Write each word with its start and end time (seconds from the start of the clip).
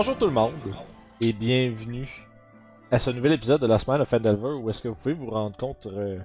Bonjour 0.00 0.16
tout 0.16 0.24
le 0.24 0.32
monde 0.32 0.54
et 1.20 1.34
bienvenue 1.34 2.08
à 2.90 2.98
ce 2.98 3.10
nouvel 3.10 3.32
épisode 3.32 3.60
de 3.60 3.66
la 3.66 3.78
semaine 3.78 4.00
of 4.00 4.08
Fandelver 4.08 4.54
où 4.54 4.70
est-ce 4.70 4.80
que 4.80 4.88
vous 4.88 4.94
pouvez 4.94 5.12
vous 5.12 5.28
rendre 5.28 5.54
compte 5.58 5.88
euh, 5.92 6.18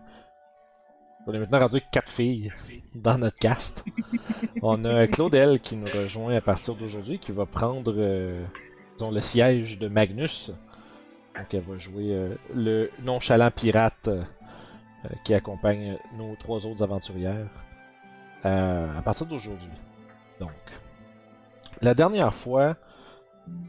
on 1.27 1.33
est 1.33 1.39
maintenant 1.39 1.59
rendu 1.59 1.81
quatre 1.91 2.09
filles 2.09 2.53
dans 2.93 3.17
notre 3.17 3.37
cast. 3.37 3.83
On 4.61 4.85
a 4.85 5.07
Claudel 5.07 5.59
qui 5.59 5.75
nous 5.75 5.87
rejoint 5.87 6.33
à 6.37 6.39
partir 6.39 6.75
d'aujourd'hui 6.75 7.19
qui 7.19 7.33
va 7.33 7.45
prendre 7.45 7.93
euh, 7.97 8.45
disons, 8.95 9.11
le 9.11 9.19
siège 9.19 9.77
de 9.77 9.89
Magnus. 9.89 10.53
Donc 11.35 11.53
elle 11.53 11.59
va 11.59 11.77
jouer 11.77 12.13
euh, 12.13 12.33
le 12.53 12.89
nonchalant 13.03 13.51
pirate 13.51 14.07
euh, 14.07 14.23
qui 15.25 15.33
accompagne 15.33 15.97
nos 16.17 16.33
trois 16.37 16.65
autres 16.65 16.81
aventurières 16.81 17.51
euh, 18.45 18.97
à 18.97 19.01
partir 19.01 19.25
d'aujourd'hui. 19.25 19.67
Donc, 20.39 20.53
la 21.81 21.93
dernière 21.93 22.33
fois, 22.33 22.77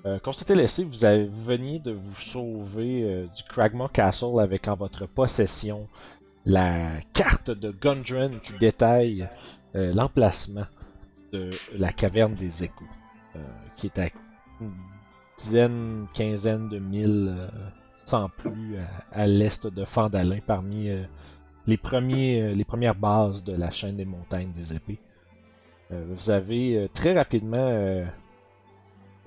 euh, 0.07 0.19
qu'on 0.19 0.33
s'était 0.33 0.55
laissé, 0.55 0.85
vous, 0.85 1.05
avez, 1.05 1.27
veniez 1.27 1.79
de 1.79 1.91
vous 1.91 2.15
sauver 2.15 3.03
euh, 3.03 3.27
du 3.27 3.43
Cragmaw 3.43 3.89
Castle 3.89 4.41
avec 4.41 4.69
en 4.69 4.77
votre 4.77 5.07
possession 5.07 5.89
la 6.45 7.01
carte 7.13 7.51
de 7.51 7.73
Gundren 7.73 8.39
qui 8.41 8.53
détaille 8.55 9.29
euh, 9.75 9.93
l'emplacement 9.93 10.67
de 11.33 11.51
la 11.77 11.93
caverne 11.93 12.35
des 12.35 12.63
échos, 12.63 12.85
euh, 13.35 13.41
qui 13.77 13.87
est 13.87 13.99
à 13.99 14.09
une 14.61 14.73
dizaine, 15.37 16.07
quinzaine 16.15 16.69
de 16.69 16.79
milles, 16.79 17.51
sans 18.05 18.29
plus, 18.29 18.79
à, 18.79 19.23
à 19.23 19.27
l'est 19.27 19.67
de 19.67 19.85
Fandalin, 19.85 20.39
parmi 20.47 20.89
les, 21.67 21.77
premiers, 21.77 22.55
les 22.55 22.65
premières 22.65 22.95
bases 22.95 23.43
de 23.43 23.53
la 23.53 23.71
chaîne 23.71 23.97
des 23.97 24.05
montagnes 24.05 24.53
des 24.53 24.73
épées. 24.73 25.01
Vous 25.91 26.31
avez 26.31 26.89
très 26.95 27.13
rapidement 27.13 28.07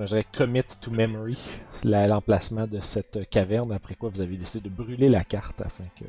je 0.05 0.15
dirais 0.15 0.25
commit 0.31 0.63
to 0.81 0.91
memory 0.91 1.37
la- 1.83 2.07
l'emplacement 2.07 2.67
de 2.67 2.79
cette 2.79 3.29
caverne, 3.29 3.71
après 3.71 3.95
quoi 3.95 4.09
vous 4.09 4.21
avez 4.21 4.37
décidé 4.37 4.69
de 4.69 4.73
brûler 4.73 5.09
la 5.09 5.23
carte 5.23 5.61
afin 5.61 5.85
que 5.99 6.05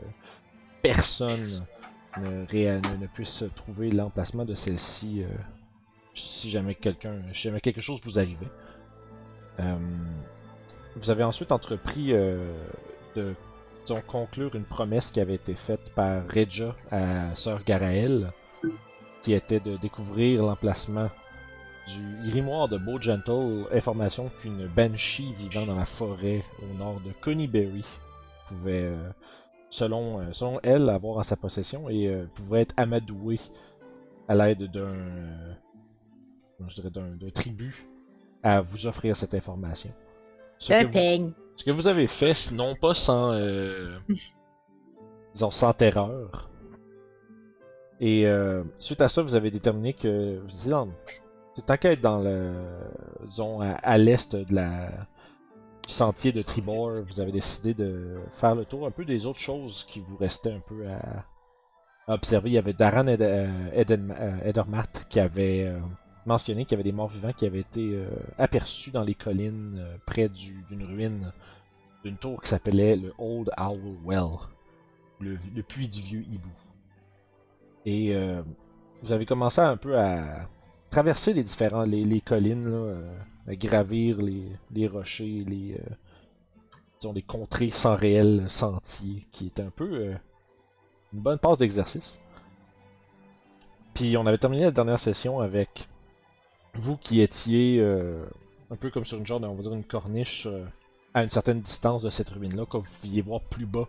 personne 0.83 1.67
ne, 2.19 3.07
puisse 3.07 3.45
trouver 3.55 3.91
l'emplacement 3.91 4.45
de 4.45 4.55
celle-ci 4.55 5.23
euh, 5.23 5.29
si 6.15 6.51
jamais 6.51 6.75
quelqu'un 6.75 7.17
si 7.33 7.43
jamais 7.43 7.61
quelque 7.61 7.81
chose 7.81 8.01
vous 8.05 8.19
arrivait. 8.19 8.49
Euh, 9.61 9.77
vous 10.97 11.11
avez 11.11 11.23
ensuite 11.23 11.53
entrepris 11.53 12.13
euh, 12.13 12.53
de 13.15 13.35
conclure 14.07 14.55
une 14.55 14.65
promesse 14.65 15.11
qui 15.11 15.21
avait 15.21 15.35
été 15.35 15.55
faite 15.55 15.93
par 15.95 16.23
Reja 16.29 16.77
à 16.93 17.35
Sœur 17.35 17.65
Garaël, 17.65 18.31
qui 19.23 19.33
était 19.33 19.61
de 19.61 19.77
découvrir 19.77 20.45
l'emplacement 20.45 21.11
du 21.97 22.31
grimoire 22.31 22.69
de 22.69 22.79
Beau 22.79 23.01
Gentle, 23.01 23.67
information 23.73 24.31
qu'une 24.41 24.67
banshee 24.67 25.33
vivant 25.35 25.67
dans 25.67 25.77
la 25.77 25.85
forêt 25.85 26.45
au 26.63 26.79
nord 26.79 27.01
de 27.01 27.13
Conyberry 27.21 27.85
pouvait, 28.47 28.85
euh, 28.85 29.11
selon, 29.71 30.21
euh, 30.21 30.33
selon 30.33 30.61
elle, 30.63 30.89
avoir 30.89 31.19
en 31.19 31.23
sa 31.23 31.37
possession 31.37 31.89
et 31.89 32.09
euh, 32.09 32.27
pouvait 32.35 32.63
être 32.63 32.75
amadouée 32.77 33.41
à 34.29 34.35
l'aide 34.35 34.71
d'un, 34.71 34.95
je 36.69 36.75
dirais 36.75 36.91
d'un, 36.91 37.31
tribut 37.31 37.87
à 38.43 38.61
vous 38.61 38.87
offrir 38.87 39.17
cette 39.17 39.35
information. 39.35 39.93
Ce 40.59 40.73
que, 40.73 40.85
vous, 40.85 40.93
peigne. 40.93 41.33
ce 41.57 41.65
que 41.65 41.71
vous 41.71 41.89
avez 41.89 42.07
fait, 42.07 42.53
non 42.53 42.75
pas 42.75 42.95
sans, 42.95 43.33
euh, 43.33 43.97
disons, 45.35 45.51
sans 45.51 45.73
terreur. 45.73 46.51
Et 48.01 48.27
euh, 48.27 48.63
suite 48.79 49.01
à 49.01 49.09
ça, 49.09 49.23
vous 49.23 49.35
avez 49.35 49.51
déterminé 49.51 49.93
que 49.93 50.39
vous 50.39 50.71
non, 50.71 50.89
c'est 51.61 51.67
tant 51.67 51.77
qu'à 51.77 51.93
être 51.93 52.01
dans 52.01 52.21
le, 52.21 52.55
disons, 53.27 53.61
à, 53.61 53.99
l'est 53.99 54.35
de 54.35 54.55
la 54.55 54.89
sentier 55.87 56.33
de 56.33 56.41
Tribord, 56.41 57.03
vous 57.07 57.21
avez 57.21 57.33
décidé 57.33 57.75
de 57.75 58.19
faire 58.31 58.55
le 58.55 58.65
tour 58.65 58.87
un 58.87 58.91
peu 58.91 59.05
des 59.05 59.27
autres 59.27 59.41
choses 59.41 59.85
qui 59.85 60.01
vous 60.01 60.17
restaient 60.17 60.53
un 60.55 60.61
peu 60.61 60.89
à, 60.89 61.27
observer. 62.15 62.49
Il 62.49 62.55
y 62.55 62.59
avait 62.59 62.73
Daran 62.73 63.07
Ed- 63.09 63.21
euh, 63.21 63.73
euh, 63.75 64.39
Edermatt 64.43 65.05
qui 65.11 65.21
avait 65.21 65.67
euh, 65.67 65.79
mentionné 66.25 66.65
qu'il 66.65 66.79
y 66.79 66.81
avait 66.81 66.91
des 66.91 66.97
morts 66.97 67.09
vivants 67.09 67.35
qui 67.35 67.45
avaient 67.45 67.61
été 67.61 68.03
aperçus 68.39 68.91
dans 68.91 69.05
les 69.05 69.15
collines 69.15 69.85
près 70.07 70.31
du- 70.31 70.65
d'une 70.71 70.85
ruine 70.85 71.31
d'une 72.05 72.17
tour 72.17 72.41
qui 72.41 72.49
s'appelait 72.49 72.97
le 72.97 73.13
Old 73.19 73.51
Owl 73.59 73.97
Well, 74.03 74.39
le, 75.21 75.37
puits 75.63 75.89
du 75.89 76.01
vieux 76.01 76.23
hibou. 76.23 76.49
Et 77.85 78.17
vous 79.03 79.13
avez 79.13 79.27
commencé 79.27 79.61
un 79.61 79.77
peu 79.77 79.99
à 79.99 80.49
traverser 80.91 81.33
les 81.33 81.43
différents 81.43 81.85
les, 81.85 82.21
collines, 82.21 82.67
euh, 82.67 83.03
gravir 83.49 84.21
les, 84.21 84.45
les 84.73 84.87
rochers, 84.87 85.45
les 85.47 85.75
euh, 85.75 85.95
disons 87.01 87.13
les 87.13 87.23
contrées 87.23 87.71
sans 87.71 87.95
réel 87.95 88.45
sentier, 88.49 89.27
qui 89.31 89.47
est 89.47 89.61
un 89.61 89.71
peu 89.71 89.91
euh, 89.93 90.15
une 91.13 91.21
bonne 91.21 91.39
passe 91.39 91.59
d'exercice. 91.59 92.21
Puis 93.95 94.17
on 94.17 94.27
avait 94.27 94.39
terminé 94.39 94.65
la 94.65 94.71
dernière 94.71 94.99
session 94.99 95.41
avec 95.41 95.89
vous 96.75 96.97
qui 96.97 97.21
étiez 97.21 97.83
un 98.71 98.77
peu 98.77 98.91
comme 98.91 99.05
sur 99.05 99.19
une 99.19 99.27
genre, 99.27 99.41
de, 99.41 99.47
on 99.47 99.55
va 99.55 99.63
dire 99.63 99.75
une 99.75 99.85
corniche 99.85 100.47
à 101.13 101.25
une 101.25 101.29
certaine 101.29 101.61
distance 101.61 102.05
de 102.05 102.11
cette 102.11 102.31
ruine-là, 102.31 102.65
que 102.67 102.77
vous 102.77 102.89
pouviez 103.01 103.21
voir 103.21 103.41
plus 103.41 103.67
bas, 103.67 103.89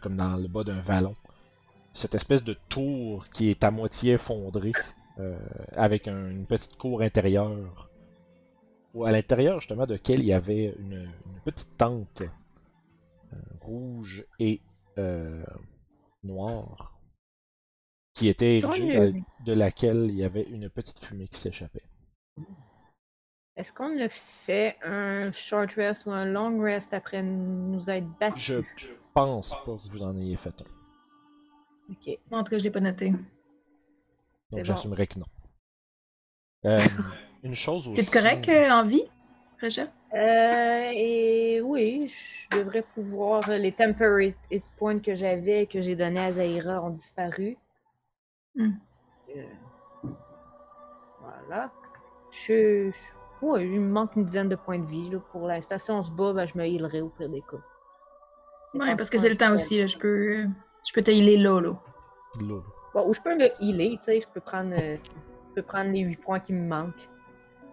comme 0.00 0.14
dans 0.14 0.36
le 0.36 0.46
bas 0.46 0.62
d'un 0.62 0.80
vallon. 0.80 1.14
Cette 1.92 2.14
espèce 2.14 2.44
de 2.44 2.56
tour 2.68 3.28
qui 3.28 3.50
est 3.50 3.64
à 3.64 3.72
moitié 3.72 4.12
effondrée, 4.12 4.72
avec 5.72 6.08
un- 6.08 6.30
une 6.30 6.46
petite 6.46 6.76
cour 6.76 7.02
intérieure, 7.02 7.90
où 8.94 9.04
à 9.04 9.12
l'intérieur 9.12 9.60
justement 9.60 9.86
de 9.86 9.94
laquelle 9.94 10.20
il 10.20 10.26
y 10.26 10.32
avait 10.32 10.74
une, 10.78 11.10
une 11.26 11.40
petite 11.44 11.76
tente 11.76 12.22
euh, 12.22 13.36
rouge 13.60 14.24
et 14.38 14.60
euh, 14.98 15.44
noire, 16.22 16.98
qui 18.14 18.28
était 18.28 18.58
érigée, 18.58 19.12
de, 19.12 19.20
de 19.44 19.52
laquelle 19.52 20.06
il 20.08 20.16
y 20.16 20.24
avait 20.24 20.44
une 20.44 20.70
petite 20.70 20.98
fumée 21.04 21.28
qui 21.28 21.38
s'échappait. 21.40 21.82
Est-ce 23.56 23.72
qu'on 23.72 23.98
a 24.00 24.08
fait 24.08 24.76
un 24.82 25.32
short 25.32 25.72
rest 25.72 26.04
ou 26.06 26.10
un 26.10 26.26
long 26.26 26.60
rest 26.60 26.92
après 26.92 27.22
nous 27.22 27.88
être 27.88 28.06
battus? 28.18 28.64
Je 28.76 28.88
pense 29.14 29.54
pas 29.64 29.64
que 29.64 29.88
vous 29.90 30.02
en 30.02 30.14
ayez 30.18 30.36
fait 30.36 30.54
un. 30.60 31.92
Ok. 31.92 32.18
En 32.30 32.42
tout 32.42 32.50
cas, 32.50 32.58
je 32.58 32.64
l'ai 32.64 32.70
pas 32.70 32.80
noté. 32.80 33.12
Donc 34.50 34.60
bon. 34.60 34.64
j'assumerais 34.64 35.06
que 35.06 35.18
non. 35.18 35.26
Euh, 36.64 36.78
une 37.44 37.54
chose 37.54 37.86
aussi. 37.86 38.04
T'es 38.04 38.18
correct 38.18 38.48
euh, 38.48 38.70
en 38.70 38.84
vie, 38.86 39.04
Régent? 39.60 39.86
Euh, 40.14 40.90
et 40.92 41.60
oui, 41.60 42.08
je 42.08 42.58
devrais 42.58 42.82
pouvoir. 42.82 43.48
Les 43.50 43.70
temporary 43.70 44.34
hit 44.50 44.64
points 44.76 44.98
que 44.98 45.14
j'avais, 45.14 45.66
que 45.66 45.80
j'ai 45.80 45.94
donnés 45.94 46.20
à 46.20 46.32
Zaira, 46.32 46.82
ont 46.82 46.90
disparu. 46.90 47.56
Hmm. 48.56 48.72
Euh, 49.36 49.44
voilà. 51.20 51.70
Je, 52.32 52.90
je- 52.90 53.46
ouais, 53.46 53.68
il 53.68 53.80
me 53.80 53.92
manque 53.92 54.16
une 54.16 54.24
dizaine 54.24 54.48
de 54.48 54.56
points 54.56 54.78
de 54.78 54.86
vie. 54.86 55.10
Là, 55.10 55.18
pour 55.30 55.46
l'instant, 55.46 55.78
si 55.78 55.90
on 55.92 56.02
se 56.02 56.10
bat, 56.10 56.32
ben, 56.32 56.46
je 56.46 56.58
me 56.58 56.64
healerai 56.66 57.00
au 57.02 57.10
pire 57.10 57.28
des 57.28 57.42
cas. 57.42 57.58
Ouais, 58.74 58.96
parce 58.96 59.10
que 59.10 59.18
c'est 59.18 59.28
le 59.28 59.36
temps 59.36 59.54
aussi, 59.54 59.78
là. 59.78 59.86
Je 59.86 59.98
peux, 59.98 60.38
euh, 60.38 60.46
je 60.84 60.92
peux 60.92 61.02
te 61.02 61.10
healer 61.12 61.36
là, 61.36 61.60
là. 61.60 61.78
Bon, 62.96 63.06
ou 63.06 63.12
je 63.12 63.20
peux 63.20 63.36
me 63.36 63.50
healer, 63.62 63.98
tu 63.98 64.04
sais, 64.04 64.22
je 64.22 64.26
peux 64.32 64.40
prendre, 64.40 64.72
euh, 64.72 64.96
je 65.50 65.54
peux 65.56 65.62
prendre 65.62 65.90
les 65.90 66.00
8 66.00 66.16
points 66.16 66.40
qui 66.40 66.54
me 66.54 66.66
manquent 66.66 67.06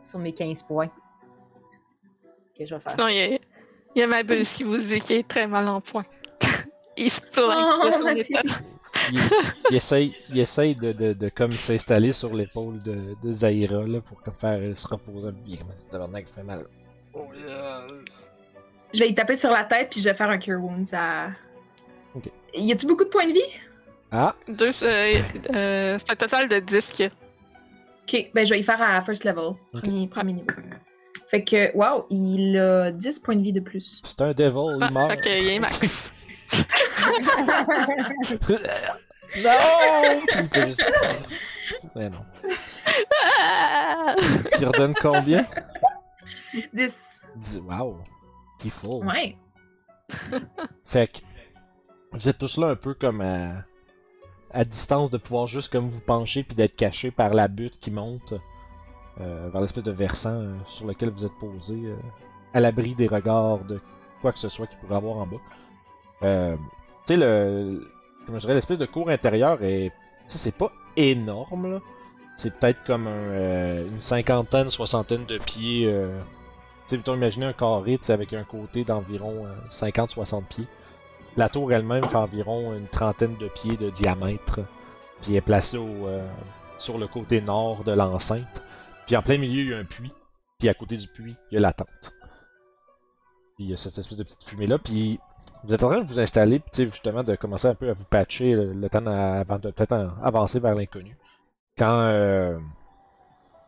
sur 0.02 0.20
mes 0.20 0.34
15 0.34 0.64
points. 0.64 0.90
Que 2.60 2.66
je 2.66 2.76
vais 2.76 2.82
faire. 2.82 2.92
Sinon, 2.92 3.08
il 3.08 3.16
y 3.16 3.22
a, 3.22 3.28
il 3.28 3.40
y 3.96 4.02
a 4.02 4.08
ma 4.08 4.24
buse 4.24 4.52
qui 4.54 4.66
vous 4.66 4.76
dit 4.76 5.00
qu'il 5.00 5.16
est 5.16 5.26
très 5.26 5.48
mal 5.48 5.66
en 5.70 5.80
point. 5.80 6.04
il 6.98 7.10
se 7.10 7.22
plaint 7.22 7.80
Oh, 7.82 7.86
de 7.86 7.92
son 7.92 8.08
état. 8.10 8.42
il, 9.14 9.20
il 9.70 9.76
essaye, 9.78 10.14
il 10.30 10.40
essaye 10.42 10.76
de, 10.76 10.92
de, 10.92 11.14
de 11.14 11.30
comme 11.30 11.54
s'installer 11.54 12.12
sur 12.12 12.36
l'épaule 12.36 12.84
de, 12.84 13.16
de 13.24 13.32
Zaira 13.32 13.88
là, 13.88 14.02
pour 14.02 14.22
comme 14.24 14.34
faire 14.34 14.60
euh, 14.60 14.76
se 14.76 14.86
reposer. 14.90 15.32
Puis 15.32 15.42
il 15.48 15.54
est 15.54 15.58
comme 15.60 15.70
ça, 15.72 15.88
tabarnak, 15.90 16.28
fait 16.28 16.44
mal. 16.44 16.66
Oh 17.14 17.28
là. 17.48 17.88
Je 18.94 19.00
vais 19.00 19.08
y 19.08 19.16
taper 19.16 19.38
sur 19.38 19.52
la 19.52 19.64
tête, 19.64 19.90
puis 19.90 20.02
je 20.02 20.10
vais 20.10 20.16
faire 20.16 20.30
un 20.30 20.38
Cure 20.38 20.62
Wounds 20.62 20.94
à, 20.94 21.30
Ok. 22.14 22.30
Y 22.54 22.74
a-tu 22.74 22.86
beaucoup 22.88 23.06
de 23.06 23.10
points 23.10 23.26
de 23.28 23.32
vie? 23.32 23.40
Ah, 24.16 24.36
Deux, 24.48 24.70
euh, 24.84 25.12
euh, 25.56 25.98
c'est 25.98 26.12
un 26.12 26.16
total 26.16 26.48
de 26.48 26.60
10 26.60 26.92
qu'il 26.92 27.06
y 27.06 27.08
a. 27.08 27.12
Ok, 28.04 28.32
ben 28.36 28.46
je 28.46 28.54
vais 28.54 28.60
y 28.60 28.64
faire 28.64 28.80
à 28.82 29.02
first 29.02 29.24
level. 29.24 29.56
Ok. 29.74 29.82
Premier, 29.82 30.08
premier 30.08 30.34
niveau. 30.34 30.48
Fait 31.30 31.44
que, 31.44 31.76
wow, 31.76 32.06
il 32.12 32.56
a 32.58 32.92
10 32.92 33.20
points 33.20 33.36
de 33.36 33.42
vie 33.42 33.54
de 33.54 33.60
plus. 33.60 34.02
c'est 34.04 34.22
un 34.22 34.34
devil, 34.34 34.76
il 34.78 34.84
Ah, 34.84 34.92
meurt. 34.92 35.12
fait 35.12 35.22
qu'il 35.22 35.48
est 35.50 35.60
max. 35.60 36.12
non! 39.38 40.22
Il 40.36 40.50
peut 40.50 40.66
juste- 40.68 40.86
Mais 41.96 42.10
non. 42.10 42.20
Ah! 43.24 44.14
Tu 44.58 44.66
redonnes 44.66 44.94
combien? 45.02 45.46
10. 46.74 47.22
Dis- 47.36 47.60
Wow. 47.62 47.98
Qui 48.60 48.70
full. 48.70 49.04
Ouais. 49.06 49.36
Fait 50.86 51.08
que 51.12 51.18
vous 52.12 52.30
êtes 52.30 52.38
tous 52.38 52.58
là 52.58 52.68
un 52.68 52.76
peu 52.76 52.94
comme 52.94 53.22
à, 53.22 53.64
à 54.54 54.66
distance 54.66 55.10
de 55.10 55.18
pouvoir 55.18 55.48
juste 55.48 55.72
comme 55.72 55.88
vous 55.88 56.02
pencher 56.02 56.44
puis 56.44 56.56
d'être 56.56 56.76
caché 56.76 57.12
par 57.12 57.34
la 57.34 57.48
butte 57.48 57.80
qui 57.80 57.92
monte 57.92 58.34
euh, 59.20 59.50
vers 59.52 59.62
l'espèce 59.62 59.84
de 59.84 59.92
versant 59.92 60.34
euh, 60.34 60.56
sur 60.66 60.88
lequel 60.88 61.10
vous 61.10 61.26
êtes 61.26 61.34
posé 61.40 61.76
euh, 61.76 61.96
à 62.54 62.60
l'abri 62.60 62.96
des 62.96 63.08
regards 63.08 63.64
de 63.66 63.80
quoi 64.22 64.32
que 64.32 64.40
ce 64.40 64.50
soit 64.50 64.68
qu'il 64.68 64.78
pourrait 64.80 64.96
avoir 64.96 65.18
en 65.18 65.28
bas. 65.28 65.38
Tu 66.22 66.28
sais 67.06 67.18
le 67.18 67.90
je 68.32 68.38
dirais 68.38 68.54
l'espèce 68.54 68.78
de 68.78 68.86
cour 68.86 69.10
intérieure 69.10 69.62
est 69.64 69.92
c'est 70.26 70.56
pas 70.56 70.72
énorme. 70.96 71.82
C'est 72.38 72.58
peut-être 72.58 72.84
comme 72.86 73.08
un, 73.08 73.86
une 73.86 74.02
cinquantaine, 74.02 74.70
soixantaine 74.70 75.26
de 75.26 75.38
pieds 75.38 75.92
tu 76.88 76.98
sais, 76.98 77.12
imaginez 77.12 77.46
un 77.46 77.54
carré, 77.54 78.00
avec 78.10 78.34
un 78.34 78.44
côté 78.44 78.84
d'environ 78.84 79.46
euh, 79.46 79.56
50-60 79.72 80.44
pieds. 80.46 80.68
La 81.36 81.50
tour 81.50 81.72
elle-même 81.74 82.08
fait 82.08 82.16
environ 82.18 82.74
une 82.76 82.88
trentaine 82.88 83.36
de 83.38 83.48
pieds 83.48 83.76
de 83.78 83.90
diamètre, 83.90 84.60
puis 85.22 85.36
est 85.36 85.42
placée 85.42 85.78
au, 85.78 86.08
euh, 86.08 86.28
sur 86.78 86.98
le 86.98 87.08
côté 87.08 87.42
nord 87.42 87.84
de 87.84 87.92
l'enceinte. 87.92 88.64
Puis 89.08 89.16
en 89.18 89.22
plein 89.24 89.38
milieu, 89.38 89.62
il 89.62 89.70
y 89.70 89.74
a 89.74 89.78
un 89.78 89.84
puits, 89.86 90.14
puis 90.60 90.70
à 90.70 90.74
côté 90.74 90.96
du 90.96 91.08
puits, 91.08 91.36
il 91.52 91.56
y 91.56 91.58
a 91.58 91.62
la 91.62 91.74
tente. 91.74 92.14
Puis 93.56 93.66
il 93.66 93.70
y 93.70 93.74
a 93.74 93.78
cette 93.78 93.98
espèce 93.98 94.18
de 94.18 94.24
petite 94.24 94.44
fumée-là, 94.44 94.78
puis 94.78 95.20
vous 95.64 95.74
êtes 95.74 95.84
en 95.84 95.90
train 95.90 96.02
de 96.02 96.08
vous 96.08 96.20
installer, 96.20 96.60
puis 96.60 96.70
tu 96.72 96.78
sais, 96.84 96.86
justement, 96.90 97.24
de 97.24 97.36
commencer 97.36 97.68
un 97.68 97.76
peu 97.76 97.90
à 97.90 97.94
vous 97.94 98.06
patcher 98.06 98.52
le, 98.52 98.74
le 98.74 98.90
temps 98.90 99.06
avant 99.08 99.58
de 99.58 99.72
peut-être 99.72 99.94
avancer 100.22 100.60
vers 100.60 100.76
l'inconnu. 100.76 101.18
Quand 101.78 102.02
euh, 102.02 102.60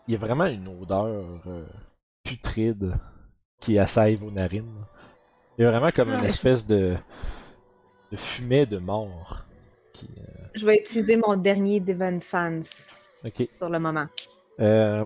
il 0.07 0.13
y 0.13 0.15
a 0.15 0.19
vraiment 0.19 0.45
une 0.45 0.67
odeur 0.67 1.07
euh, 1.47 1.65
putride 2.23 2.93
qui 3.59 3.79
assaille 3.79 4.15
vos 4.17 4.29
narines. 4.29 4.85
Il 5.57 5.63
y 5.63 5.67
a 5.67 5.71
vraiment 5.71 5.89
comme 5.91 6.09
une 6.09 6.19
Ouais. 6.21 6.27
espèce 6.27 6.67
de, 6.67 6.95
de 8.11 8.17
fumée 8.17 8.65
de 8.65 8.77
mort. 8.77 9.43
Qui, 9.93 10.07
euh, 10.17 10.45
Je 10.55 10.65
vais 10.65 10.77
utiliser 10.77 11.15
mon 11.17 11.35
dernier 11.37 11.79
Divine 11.79 12.19
Sense 12.19 12.85
Ok. 13.25 13.47
pour 13.59 13.69
le 13.69 13.79
moment. 13.79 14.07
Euh, 14.59 15.05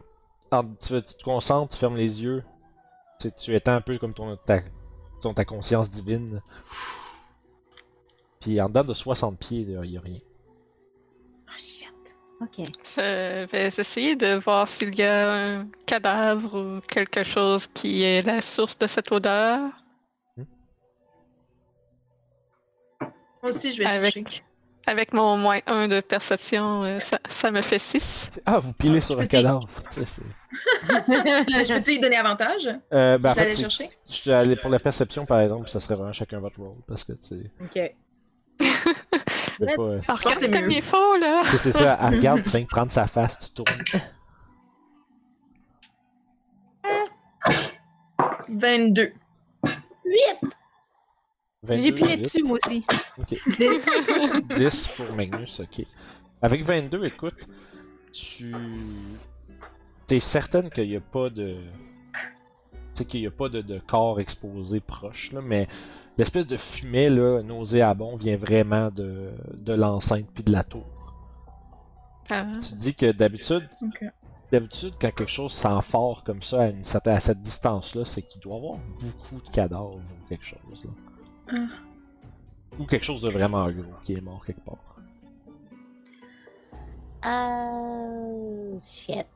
alors, 0.52 0.66
tu, 0.80 0.94
tu 1.02 1.14
te 1.18 1.24
concentres, 1.24 1.74
tu 1.74 1.80
fermes 1.80 1.98
les 1.98 2.24
yeux. 2.24 2.44
Tu, 3.20 3.32
tu 3.32 3.56
étends 3.56 3.74
un 3.76 3.82
peu 3.82 3.98
comme 3.98 4.14
ton, 4.14 4.36
ta, 4.38 4.62
ton- 5.22 5.34
ta 5.34 5.46
conscience 5.46 5.90
divine. 5.90 6.42
Puis 8.40 8.60
en 8.62 8.68
dedans 8.70 8.84
de 8.84 8.94
60 8.94 9.38
pieds, 9.38 9.60
il 9.62 9.78
n'y 9.80 9.98
a 9.98 10.02
rien. 10.02 10.20
Oh 11.48 11.52
shit. 11.58 11.88
Ok. 12.42 12.68
Je 12.86 13.46
vais 13.52 13.66
essayer 13.68 14.16
de 14.16 14.36
voir 14.40 14.68
s'il 14.70 14.96
y 14.96 15.04
a 15.04 15.34
un 15.60 15.68
cadavre 15.86 16.58
ou 16.58 16.82
quelque 16.82 17.24
chose 17.24 17.68
qui 17.68 18.02
est 18.04 18.26
la 18.26 18.42
source 18.42 18.78
de 18.78 18.88
cette 18.88 19.12
odeur. 19.12 19.72
Moi 23.42 23.52
aussi, 23.54 23.72
je 23.72 23.78
vais 23.80 23.86
chercher. 23.86 24.20
Avec, 24.20 24.44
avec 24.88 25.14
mon 25.14 25.38
moins 25.38 25.60
1 25.68 25.88
de 25.88 26.02
perception, 26.02 26.84
euh, 26.84 27.00
ça, 27.00 27.20
ça 27.30 27.52
me 27.52 27.62
fait 27.62 27.80
6. 27.80 28.30
Ah, 28.46 28.60
vous 28.60 28.74
pilez 28.74 29.02
sur 29.02 29.16
un 29.18 29.22
peux 29.22 29.28
dire- 29.28 29.40
cadavre. 29.42 29.68
Ben, 29.96 30.06
je 31.66 31.74
peux-tu 31.74 31.92
lui 31.92 32.00
donner 32.00 32.18
avantage? 32.18 32.68
Euh, 32.94 33.18
Si 33.18 33.24
ben, 33.24 33.30
en 33.32 33.34
je 33.36 33.40
fait, 33.40 33.50
chercher? 33.52 33.90
je 34.10 34.14
suis 34.14 34.32
allé 34.32 34.56
pour 34.56 34.70
la 34.70 34.80
perception, 34.80 35.26
par 35.26 35.40
exemple, 35.40 35.70
ça 35.70 35.80
serait 35.80 35.96
vraiment 35.96 36.12
chacun 36.14 36.40
votre 36.40 36.60
rôle. 36.60 36.78
Parce 36.88 37.04
que, 37.04 37.14
tu 37.14 37.20
sais, 37.28 37.52
Ok. 37.62 37.74
pas, 39.60 39.66
euh, 39.84 40.00
Alors, 40.08 40.22
que 40.22 40.30
c'est 40.30 40.48
regarde 40.48 40.52
comme 40.54 40.62
mieux. 40.66 40.72
il 40.72 40.78
est 40.78 40.82
faux, 40.82 41.18
là! 41.18 41.44
C'est 41.58 41.72
ça, 41.72 41.98
elle 42.02 42.16
regarde, 42.16 42.42
tu 42.42 42.50
viens 42.50 42.62
de 42.62 42.66
prendre 42.66 42.92
sa 42.92 43.08
face, 43.08 43.38
tu 43.54 43.64
tournes. 43.64 43.84
22. 48.50 49.14
22, 49.64 50.50
J'ai 51.68 51.92
plié 51.92 52.18
dessus, 52.18 52.44
moi 52.44 52.58
aussi. 52.64 52.86
Ok. 53.18 53.30
10. 53.58 53.86
10 54.58 54.88
pour 54.98 55.16
Magnus, 55.16 55.60
ok. 55.60 55.86
Avec 56.42 56.64
22, 56.64 57.06
écoute, 57.06 57.48
tu. 58.14 58.56
T'es 60.08 60.20
certaine 60.20 60.70
qu'il 60.70 60.90
n'y 60.90 60.96
a 60.96 61.02
pas 61.02 61.30
de. 61.30 61.58
Tu 62.14 62.20
sais, 62.94 63.06
qu'il 63.06 63.22
n'y 63.22 63.28
a 63.28 63.32
pas 63.32 63.50
de, 63.50 63.62
de 63.62 63.78
corps 63.80 64.20
exposé 64.20 64.80
proche, 64.80 65.32
là, 65.32 65.42
mais 65.42 65.68
l'espèce 66.18 66.48
de 66.48 66.58
fumée, 66.58 67.10
là, 67.10 67.44
nauséabond, 67.44 68.16
vient 68.16 68.38
vraiment 68.38 68.90
de, 68.90 69.32
de 69.54 69.74
l'enceinte 69.74 70.28
puis 70.34 70.44
de 70.44 70.52
la 70.52 70.64
tour. 70.64 70.88
Ah. 72.30 72.46
Tu 72.54 72.76
dis 72.76 72.96
que 72.96 73.12
d'habitude, 73.12 73.68
d'habitude, 74.52 74.94
quand 75.00 75.12
quelque 75.12 75.28
chose 75.28 75.52
sent 75.52 75.82
fort 75.82 76.24
comme 76.24 76.42
ça 76.42 76.64
à, 76.64 76.68
une 76.70 76.84
certaine, 76.84 77.16
à 77.16 77.20
cette 77.20 77.42
distance-là, 77.42 78.06
c'est 78.06 78.22
qu'il 78.22 78.42
doit 78.42 78.56
y 78.56 78.58
avoir 78.58 78.80
beaucoup 79.00 79.42
de 79.42 79.50
cadavres 79.50 79.96
ou 79.96 80.28
quelque 80.30 80.46
chose. 80.46 80.86
Là. 80.86 80.92
Ah. 81.52 81.56
Ou 82.80 82.86
quelque 82.86 83.06
chose 83.06 83.22
de 83.22 83.30
vraiment 83.30 83.70
gros 83.70 83.84
qui 84.04 84.14
est 84.14 84.22
mort 84.22 84.46
quelque 84.46 84.62
part. 84.62 84.78
Oh 87.26 88.80
shit. 88.82 89.28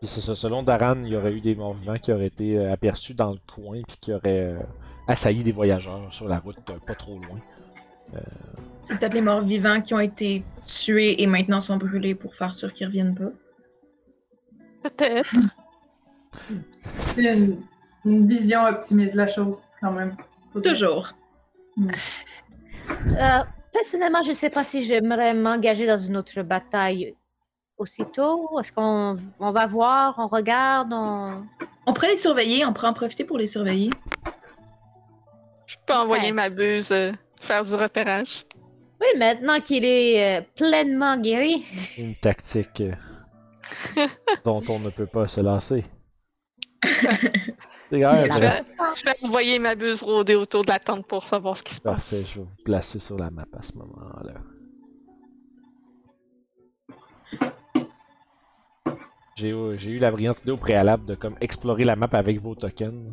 Puis 0.00 0.08
c'est 0.08 0.20
ça, 0.20 0.34
selon 0.34 0.62
Daran, 0.62 1.02
il 1.04 1.08
y 1.08 1.16
aurait 1.16 1.32
eu 1.32 1.40
des 1.40 1.54
morts 1.54 1.74
vivants 1.74 1.98
qui 1.98 2.12
auraient 2.12 2.26
été 2.26 2.58
euh, 2.58 2.72
aperçus 2.72 3.14
dans 3.14 3.32
le 3.32 3.38
coin 3.52 3.82
puis 3.86 3.96
qui 4.00 4.12
auraient 4.12 4.54
euh, 4.54 4.58
assailli 5.08 5.42
des 5.42 5.52
voyageurs 5.52 6.12
sur 6.12 6.28
la 6.28 6.38
route 6.38 6.58
euh, 6.70 6.78
pas 6.86 6.94
trop 6.94 7.18
loin. 7.18 7.40
C'est 8.80 8.96
peut-être 8.98 9.14
les 9.14 9.22
morts 9.22 9.42
vivants 9.42 9.80
qui 9.80 9.92
ont 9.92 10.00
été 10.00 10.44
tués 10.66 11.20
et 11.22 11.26
maintenant 11.26 11.58
sont 11.60 11.78
brûlés 11.78 12.14
pour 12.14 12.36
faire 12.36 12.54
sûr 12.54 12.72
qu'ils 12.72 12.86
reviennent 12.86 13.14
pas. 13.14 13.30
Peut-être. 14.82 15.34
C'est 17.00 17.34
une, 17.34 17.60
une 18.04 18.26
vision 18.26 18.62
optimiste 18.64 19.14
de 19.14 19.18
la 19.18 19.26
chose, 19.26 19.60
quand 19.80 19.90
même. 19.90 20.16
Toujours. 20.62 21.12
Euh, 21.78 23.44
personnellement, 23.72 24.22
je 24.22 24.32
sais 24.32 24.50
pas 24.50 24.64
si 24.64 24.82
j'aimerais 24.82 25.34
m'engager 25.34 25.86
dans 25.86 25.98
une 25.98 26.16
autre 26.16 26.42
bataille 26.42 27.14
aussitôt. 27.78 28.58
Est-ce 28.60 28.70
qu'on 28.72 29.18
on 29.40 29.50
va 29.50 29.66
voir, 29.66 30.14
on 30.18 30.26
regarde, 30.26 30.92
on... 30.92 31.42
On 31.86 31.92
pourrait 31.92 32.10
les 32.10 32.16
surveiller, 32.16 32.64
on 32.64 32.72
pourrait 32.72 32.88
en 32.88 32.92
profiter 32.94 33.24
pour 33.24 33.36
les 33.36 33.46
surveiller. 33.46 33.90
Je 35.66 35.76
peux 35.86 35.94
envoyer 35.94 36.26
Ouais. 36.28 36.32
ma 36.32 36.48
buse 36.50 36.92
euh, 36.92 37.12
faire 37.40 37.64
du 37.64 37.74
repérage. 37.74 38.44
Oui, 39.00 39.18
maintenant 39.18 39.60
qu'il 39.60 39.84
est 39.84 40.38
euh, 40.38 40.42
pleinement 40.56 41.16
guéri. 41.18 41.64
Une 41.98 42.14
tactique 42.14 42.82
dont 44.44 44.62
on 44.68 44.78
ne 44.78 44.88
peut 44.90 45.06
pas 45.06 45.26
se 45.26 45.40
lasser. 45.40 45.84
Grave, 48.00 48.28
Je 48.32 48.38
vais, 48.38 48.50
je 48.96 49.04
vais 49.04 49.14
envoyer 49.22 49.58
ma 49.58 49.74
buse 49.74 50.02
rôder 50.02 50.34
autour 50.34 50.64
de 50.64 50.70
la 50.70 50.78
tente 50.78 51.06
pour 51.06 51.24
savoir 51.24 51.56
ce 51.56 51.62
qui 51.62 51.74
se 51.74 51.80
passe. 51.80 52.10
Parfait, 52.10 52.20
je 52.26 52.40
vais 52.40 52.44
vous 52.46 52.62
placer 52.64 52.98
sur 52.98 53.18
la 53.18 53.30
map 53.30 53.44
à 53.58 53.62
ce 53.62 53.72
moment-là. 53.78 54.34
J'ai 59.36 59.48
eu, 59.90 59.98
la 59.98 60.10
brillante 60.12 60.40
idée 60.42 60.52
au 60.52 60.56
préalable 60.56 61.04
de 61.06 61.14
comme 61.14 61.34
explorer 61.40 61.84
la 61.84 61.96
map 61.96 62.08
avec 62.12 62.40
vos 62.40 62.54
tokens. 62.54 63.12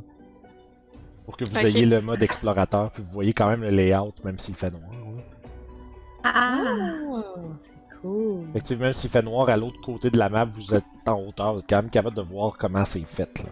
Pour 1.25 1.35
que 1.37 1.45
vous 1.45 1.57
ayez 1.57 1.85
le 1.85 2.01
mode 2.01 2.21
explorateur, 2.21 2.91
puis 2.91 3.01
vous 3.03 3.11
voyez 3.11 3.33
quand 3.33 3.47
même 3.47 3.61
le 3.61 3.69
layout, 3.69 4.13
même 4.23 4.37
s'il 4.37 4.55
fait 4.55 4.69
noir. 4.71 4.83
hein. 4.93 5.21
Ah! 6.23 6.59
Oh, 8.03 8.43
c'est 8.53 8.73
cool. 8.73 8.77
Même 8.79 8.93
s'il 8.93 9.09
fait 9.09 9.21
noir 9.21 9.49
à 9.49 9.57
l'autre 9.57 9.79
côté 9.81 10.09
de 10.09 10.17
la 10.17 10.29
map, 10.29 10.45
vous 10.45 10.73
êtes 10.73 10.83
en 11.07 11.21
hauteur, 11.21 11.53
vous 11.53 11.59
êtes 11.59 11.69
quand 11.69 11.77
même 11.77 11.89
capable 11.91 12.15
de 12.17 12.21
voir 12.21 12.57
comment 12.57 12.85
c'est 12.85 13.05
fait. 13.05 13.29
Là. 13.43 13.49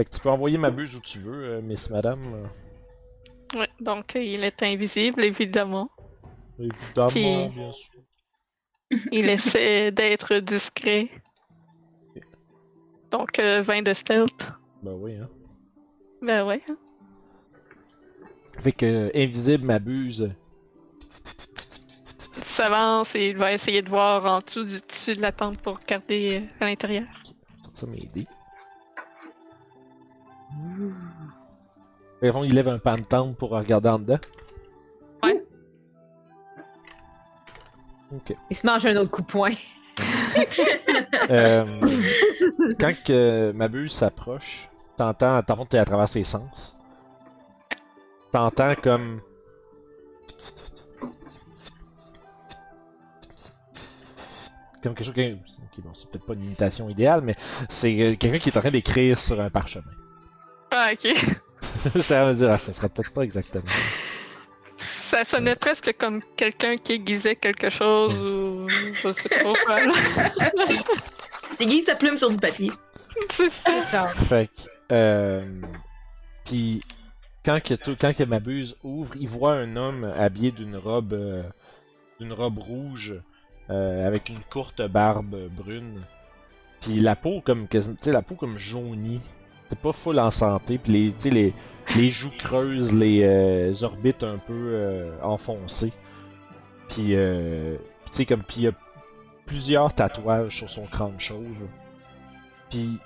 Fait 0.00 0.04
que 0.06 0.14
tu 0.16 0.20
peux 0.20 0.30
envoyer 0.30 0.56
ma 0.56 0.70
buse 0.70 0.96
où 0.96 1.00
tu 1.00 1.18
veux, 1.18 1.44
euh, 1.44 1.60
Miss 1.60 1.90
Madame. 1.90 2.34
euh, 2.34 3.58
Ouais, 3.58 3.68
donc 3.80 4.16
euh, 4.16 4.22
il 4.22 4.44
est 4.44 4.62
invisible, 4.62 5.22
évidemment. 5.24 5.90
Évidemment, 6.58 7.08
Puis- 7.10 7.48
bien 7.48 7.72
sûr. 7.72 8.00
Il 9.12 9.28
essaie 9.28 9.90
d'être 9.92 10.36
discret. 10.36 11.08
Donc 13.10 13.38
euh, 13.38 13.60
20 13.62 13.82
de 13.82 13.92
stealth. 13.92 14.48
Ben 14.82 14.94
oui, 14.94 15.16
hein. 15.16 15.28
Ben 16.22 16.44
ouais. 16.46 16.62
hein. 16.68 16.76
Fait 18.60 18.72
que 18.72 18.86
euh, 18.86 19.10
invisible 19.14 19.64
m'abuse. 19.66 20.32
Il 22.36 22.44
s'avance 22.44 23.14
et 23.16 23.28
il 23.28 23.36
va 23.36 23.52
essayer 23.52 23.82
de 23.82 23.88
voir 23.90 24.24
en 24.24 24.40
dessous 24.40 24.64
du 24.64 24.80
tissu 24.80 25.12
de 25.14 25.20
la 25.20 25.32
tente 25.32 25.58
pour 25.58 25.78
regarder 25.78 26.40
euh, 26.40 26.46
à 26.64 26.66
l'intérieur. 26.66 27.06
sortir 27.64 27.88
mes 27.88 28.06
dés. 28.12 28.26
Véron, 32.22 32.44
il 32.44 32.54
lève 32.54 32.68
un 32.68 32.78
pantone 32.78 33.34
pour 33.34 33.50
regarder 33.50 33.88
en 33.88 33.98
dedans. 33.98 34.18
Ouais. 35.22 35.42
Ok. 38.12 38.36
Il 38.50 38.56
se 38.56 38.66
mange 38.66 38.84
un 38.86 38.96
autre 38.96 39.10
coup 39.10 39.22
de 39.22 39.26
poing. 39.26 39.54
euh, 41.30 41.64
quand 42.78 42.94
que 43.04 43.52
ma 43.52 43.68
s'approche, 43.88 44.68
t'entends, 44.96 45.42
t'en 45.42 45.64
t'es 45.64 45.78
à 45.78 45.84
travers 45.84 46.08
ses 46.08 46.24
sens. 46.24 46.76
T'entends 48.32 48.74
comme. 48.74 49.20
Comme 54.82 54.94
quelque 54.94 55.04
chose 55.04 55.14
qui. 55.14 55.32
Ok, 55.32 55.84
bon, 55.84 55.94
c'est 55.94 56.08
peut-être 56.10 56.26
pas 56.26 56.34
une 56.34 56.44
imitation 56.44 56.88
idéale, 56.88 57.20
mais 57.22 57.34
c'est 57.68 58.00
euh, 58.00 58.16
quelqu'un 58.16 58.38
qui 58.38 58.48
est 58.50 58.56
en 58.56 58.60
train 58.60 58.70
d'écrire 58.70 59.18
sur 59.18 59.40
un 59.40 59.50
parchemin. 59.50 59.90
Ah, 60.70 60.90
ok. 60.92 61.14
ça 62.00 62.24
veut 62.24 62.34
dire, 62.34 62.50
ah, 62.50 62.58
ça 62.58 62.72
serait 62.72 62.88
peut-être 62.88 63.12
pas 63.12 63.22
exactement. 63.22 63.64
Ça 64.78 65.24
sonnait 65.24 65.56
presque 65.56 65.94
comme 65.98 66.22
quelqu'un 66.36 66.76
qui 66.76 66.92
aiguisait 66.92 67.36
quelque 67.36 67.68
chose 67.70 68.14
ou 68.24 68.68
je 68.68 69.12
sais 69.12 69.28
pas 69.28 69.52
quoi. 69.64 69.80
là. 69.86 69.92
Déguise 71.58 71.86
sa 71.86 71.96
plume 71.96 72.16
sur 72.16 72.30
du 72.30 72.36
papier. 72.38 72.70
C'est 73.30 73.48
ça. 73.48 74.06
Fait 74.08 74.46
que, 74.48 74.70
euh, 74.92 75.60
puis 76.44 76.82
quand 77.44 77.60
que 77.62 77.74
tout, 77.74 77.96
quand 78.00 78.14
que 78.14 78.22
Mabuse 78.22 78.76
ouvre, 78.84 79.14
il 79.18 79.28
voit 79.28 79.54
un 79.54 79.76
homme 79.76 80.04
habillé 80.16 80.52
d'une 80.52 80.76
robe, 80.76 81.12
euh, 81.12 81.42
d'une 82.20 82.32
robe 82.32 82.58
rouge 82.58 83.14
euh, 83.70 84.06
avec 84.06 84.28
une 84.28 84.40
courte 84.44 84.80
barbe 84.82 85.48
brune, 85.50 86.02
puis 86.80 87.00
la 87.00 87.16
peau 87.16 87.40
comme, 87.40 87.66
quasi- 87.66 87.90
tu 87.96 88.04
sais, 88.04 88.12
la 88.12 88.22
peau 88.22 88.36
comme 88.36 88.56
jaunie. 88.56 89.20
C'est 89.70 89.78
pas 89.78 89.92
full 89.92 90.18
en 90.18 90.32
santé, 90.32 90.78
puis 90.78 91.14
les, 91.14 91.30
les, 91.30 91.54
les 91.94 92.10
joues 92.10 92.32
creuses, 92.36 92.92
les 92.92 93.22
euh, 93.22 93.72
orbites 93.82 94.24
un 94.24 94.38
peu 94.38 94.52
euh, 94.52 95.12
enfoncées. 95.22 95.92
Puis, 96.88 97.14
euh, 97.14 97.76
tu 98.10 98.26
comme, 98.26 98.42
puis 98.42 98.56
il 98.56 98.62
y 98.64 98.66
a 98.66 98.72
plusieurs 99.46 99.94
tatouages 99.94 100.56
sur 100.56 100.68
son 100.68 100.86
crâne 100.86 101.20
chauve. 101.20 101.68
Puis, 102.68 102.98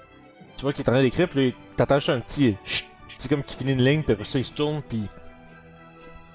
tu 0.56 0.62
vois 0.62 0.72
qu'il 0.72 0.82
est 0.82 0.88
en 0.88 0.92
train 0.92 1.02
d'écrire, 1.02 1.28
puis 1.28 1.54
t'attache 1.76 2.08
un 2.08 2.20
petit. 2.20 2.56
C'est 3.18 3.28
comme 3.28 3.42
qu'il 3.42 3.58
finit 3.58 3.74
une 3.74 3.84
ligne, 3.84 4.02
puis 4.02 4.12
après 4.12 4.24
ça, 4.24 4.38
il 4.38 4.46
se 4.46 4.52
tourne, 4.52 4.80
puis 4.88 5.02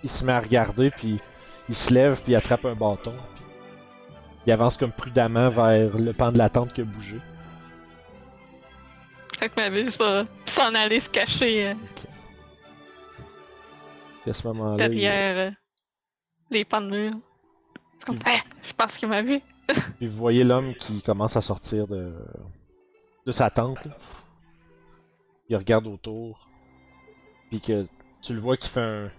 il 0.03 0.11
se 0.11 0.23
met 0.23 0.33
à 0.33 0.39
regarder, 0.39 0.91
puis 0.91 1.19
il 1.69 1.75
se 1.75 1.91
lève, 1.91 2.21
puis 2.21 2.33
il 2.33 2.35
attrape 2.35 2.65
un 2.65 2.75
bâton. 2.75 3.15
Puis 3.33 3.45
il 4.45 4.51
avance 4.51 4.77
comme 4.77 4.91
prudemment 4.91 5.49
vers 5.49 5.97
le 5.97 6.13
pan 6.13 6.31
de 6.31 6.37
la 6.37 6.49
tente 6.49 6.71
qui 6.71 6.81
a 6.81 6.83
bougé. 6.83 7.19
Fait 9.39 9.49
que 9.49 9.55
ma 9.55 9.69
buse 9.69 9.97
va 9.97 10.25
s'en 10.45 10.75
aller 10.75 10.99
se 10.99 11.09
cacher 11.09 11.67
euh, 11.69 11.73
Puis 14.23 14.31
à 14.31 14.33
ce 14.33 14.45
moment-là, 14.47 14.75
derrière 14.89 15.37
euh, 15.49 15.51
les 16.49 16.65
pans 16.65 16.81
de 16.81 16.89
mur. 16.89 17.11
Comme, 18.05 18.15
Il- 18.17 18.21
Ah, 18.25 18.39
je 18.63 18.73
pense 18.73 18.97
qu'il 18.97 19.07
m'a 19.07 19.21
vu. 19.21 19.39
puis 19.97 20.07
vous 20.07 20.17
voyez 20.17 20.43
l'homme 20.43 20.73
qui 20.75 21.01
commence 21.01 21.37
à 21.37 21.41
sortir 21.41 21.87
de, 21.87 22.13
de 23.25 23.31
sa 23.31 23.49
tente. 23.49 23.83
là. 23.85 23.95
Il 25.47 25.55
regarde 25.55 25.87
autour, 25.87 26.47
puis 27.49 27.59
que 27.61 27.85
tu 28.21 28.33
le 28.33 28.39
vois 28.39 28.57
qu'il 28.57 28.69
fait 28.69 28.81
un, 28.81 29.09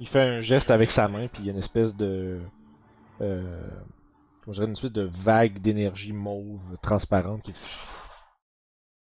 il 0.00 0.08
fait 0.08 0.20
un 0.20 0.40
geste 0.40 0.70
avec 0.70 0.90
sa 0.90 1.06
main, 1.06 1.28
puis 1.28 1.42
il 1.42 1.46
y 1.46 1.48
a 1.48 1.52
une 1.52 1.58
espèce 1.58 1.94
de, 1.94 2.40
euh, 3.20 3.60
comment 4.42 4.52
je 4.52 4.52
dirais, 4.54 4.66
une 4.66 4.72
espèce 4.72 4.92
de 4.92 5.02
vague 5.12 5.58
d'énergie 5.60 6.12
mauve 6.12 6.76
transparente 6.82 7.42
qui 7.42 7.52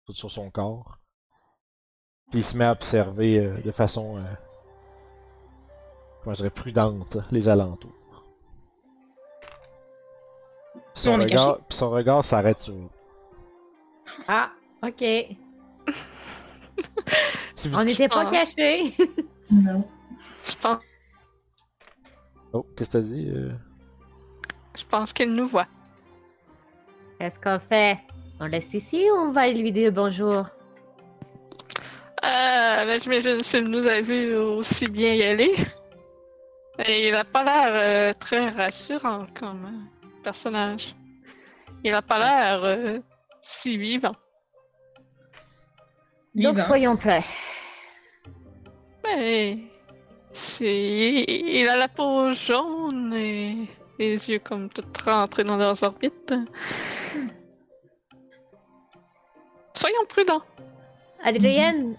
tout 0.05 0.13
sur 0.13 0.29
son 0.31 0.49
corps. 0.51 0.97
Puis 2.31 2.39
il 2.39 2.43
se 2.43 2.57
met 2.57 2.65
à 2.65 2.71
observer 2.71 3.37
euh, 3.45 3.61
de 3.61 3.71
façon, 3.71 4.17
euh, 4.17 4.21
comment 6.23 6.33
je 6.33 6.37
dirais, 6.39 6.49
prudente 6.49 7.17
les 7.31 7.47
alentours. 7.47 7.91
Puis 10.73 10.81
son 11.03 11.15
regard, 11.17 11.57
puis 11.67 11.77
son 11.77 11.89
regard 11.91 12.23
s'arrête 12.25 12.59
sur 12.59 12.73
vous. 12.73 12.89
Ah, 14.27 14.51
ok. 14.83 15.03
Si 17.55 17.69
vous- 17.69 17.77
On 17.77 17.83
n'était 17.85 18.09
pas 18.09 18.25
Ah. 18.27 18.31
cachés. 18.31 18.95
Non. 19.51 19.87
Je 20.45 20.55
pense, 20.59 20.79
Oh, 22.51 22.65
qu'est-ce 22.75 22.89
que 22.89 22.97
t'as 22.97 23.01
dit? 23.01 23.29
euh? 23.29 23.51
je 24.75 24.83
pense 24.85 25.13
qu'il 25.13 25.29
nous 25.33 25.47
voit. 25.47 25.67
Qu'est-ce 27.19 27.39
qu'on 27.39 27.59
fait? 27.59 27.99
On 28.43 28.49
reste 28.49 28.73
ici 28.73 29.09
ou 29.09 29.15
on 29.15 29.31
va 29.31 29.47
lui 29.47 29.71
dire 29.71 29.93
bonjour? 29.93 30.45
Euh, 32.25 32.85
ben, 32.85 32.99
j'imagine 33.01 33.41
s'il 33.41 33.63
nous 33.67 33.87
a 33.87 34.01
vu 34.01 34.35
aussi 34.35 34.87
bien 34.89 35.13
y 35.13 35.23
aller. 35.23 35.55
Et 36.85 37.07
il 37.07 37.15
a 37.15 37.23
pas 37.23 37.45
l'air 37.45 37.69
euh, 37.69 38.13
très 38.19 38.49
rassurant 38.49 39.27
comme 39.33 39.65
euh, 39.65 40.07
personnage. 40.25 40.93
Il 41.85 41.93
a 41.93 42.01
pas 42.01 42.19
l'air 42.19 42.63
euh, 42.65 42.99
si 43.41 43.77
vivant. 43.77 44.15
Donc 46.35 46.55
Vivant. 46.55 46.67
soyons 46.67 46.97
prêts. 46.97 47.23
Mais 49.05 49.57
c'est... 50.33 51.23
il 51.29 51.69
a 51.69 51.77
la 51.77 51.87
peau 51.87 52.33
jaune 52.33 53.13
et 53.13 53.69
les 53.99 54.29
yeux 54.29 54.39
comme 54.39 54.67
tout 54.67 54.83
rentrés 55.05 55.45
dans 55.45 55.55
leurs 55.55 55.81
orbites. 55.81 56.33
Soyons 59.83 60.05
prudents. 60.07 60.43
Adrienne, 61.25 61.97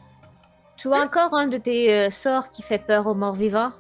tu 0.79 0.91
as 0.91 1.03
encore 1.03 1.35
un 1.35 1.49
de 1.49 1.59
tes 1.59 1.93
euh, 1.93 2.09
sorts 2.09 2.49
qui 2.49 2.63
fait 2.63 2.79
peur 2.79 3.07
aux 3.07 3.13
morts 3.13 3.35
vivants? 3.35 3.73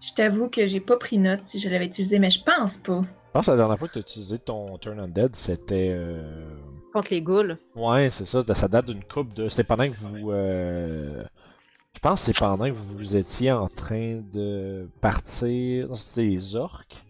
Je 0.00 0.12
t'avoue 0.14 0.48
que 0.48 0.68
j'ai 0.68 0.78
pas 0.78 0.96
pris 0.96 1.18
note 1.18 1.42
si 1.42 1.58
je 1.58 1.68
l'avais 1.68 1.86
utilisé, 1.86 2.20
mais 2.20 2.30
je 2.30 2.44
pense 2.44 2.76
pas. 2.76 3.00
Je 3.02 3.32
pense 3.32 3.46
que 3.46 3.50
la 3.50 3.56
dernière 3.56 3.76
fois 3.76 3.88
que 3.88 3.94
tu 3.94 3.98
as 3.98 4.02
utilisé 4.02 4.38
ton 4.38 4.78
Turn 4.78 5.00
Undead, 5.00 5.34
c'était. 5.34 5.88
Euh... 5.90 6.48
Contre 6.92 7.08
les 7.10 7.22
ghouls. 7.22 7.58
Ouais, 7.74 8.10
c'est 8.10 8.24
ça, 8.24 8.42
ça 8.54 8.68
date 8.68 8.86
d'une 8.86 9.02
coupe 9.02 9.34
de. 9.34 9.48
C'était 9.48 9.64
pendant 9.64 9.90
que 9.90 9.96
vous. 9.96 10.30
Euh... 10.30 11.24
Je 11.92 11.98
pense 11.98 12.20
que 12.20 12.26
c'est 12.26 12.38
pendant 12.38 12.66
que 12.66 12.76
vous 12.76 13.16
étiez 13.16 13.50
en 13.50 13.66
train 13.66 14.22
de 14.32 14.88
partir. 15.00 15.88
Non, 15.88 15.96
c'était 15.96 16.28
les 16.28 16.54
orques. 16.54 17.02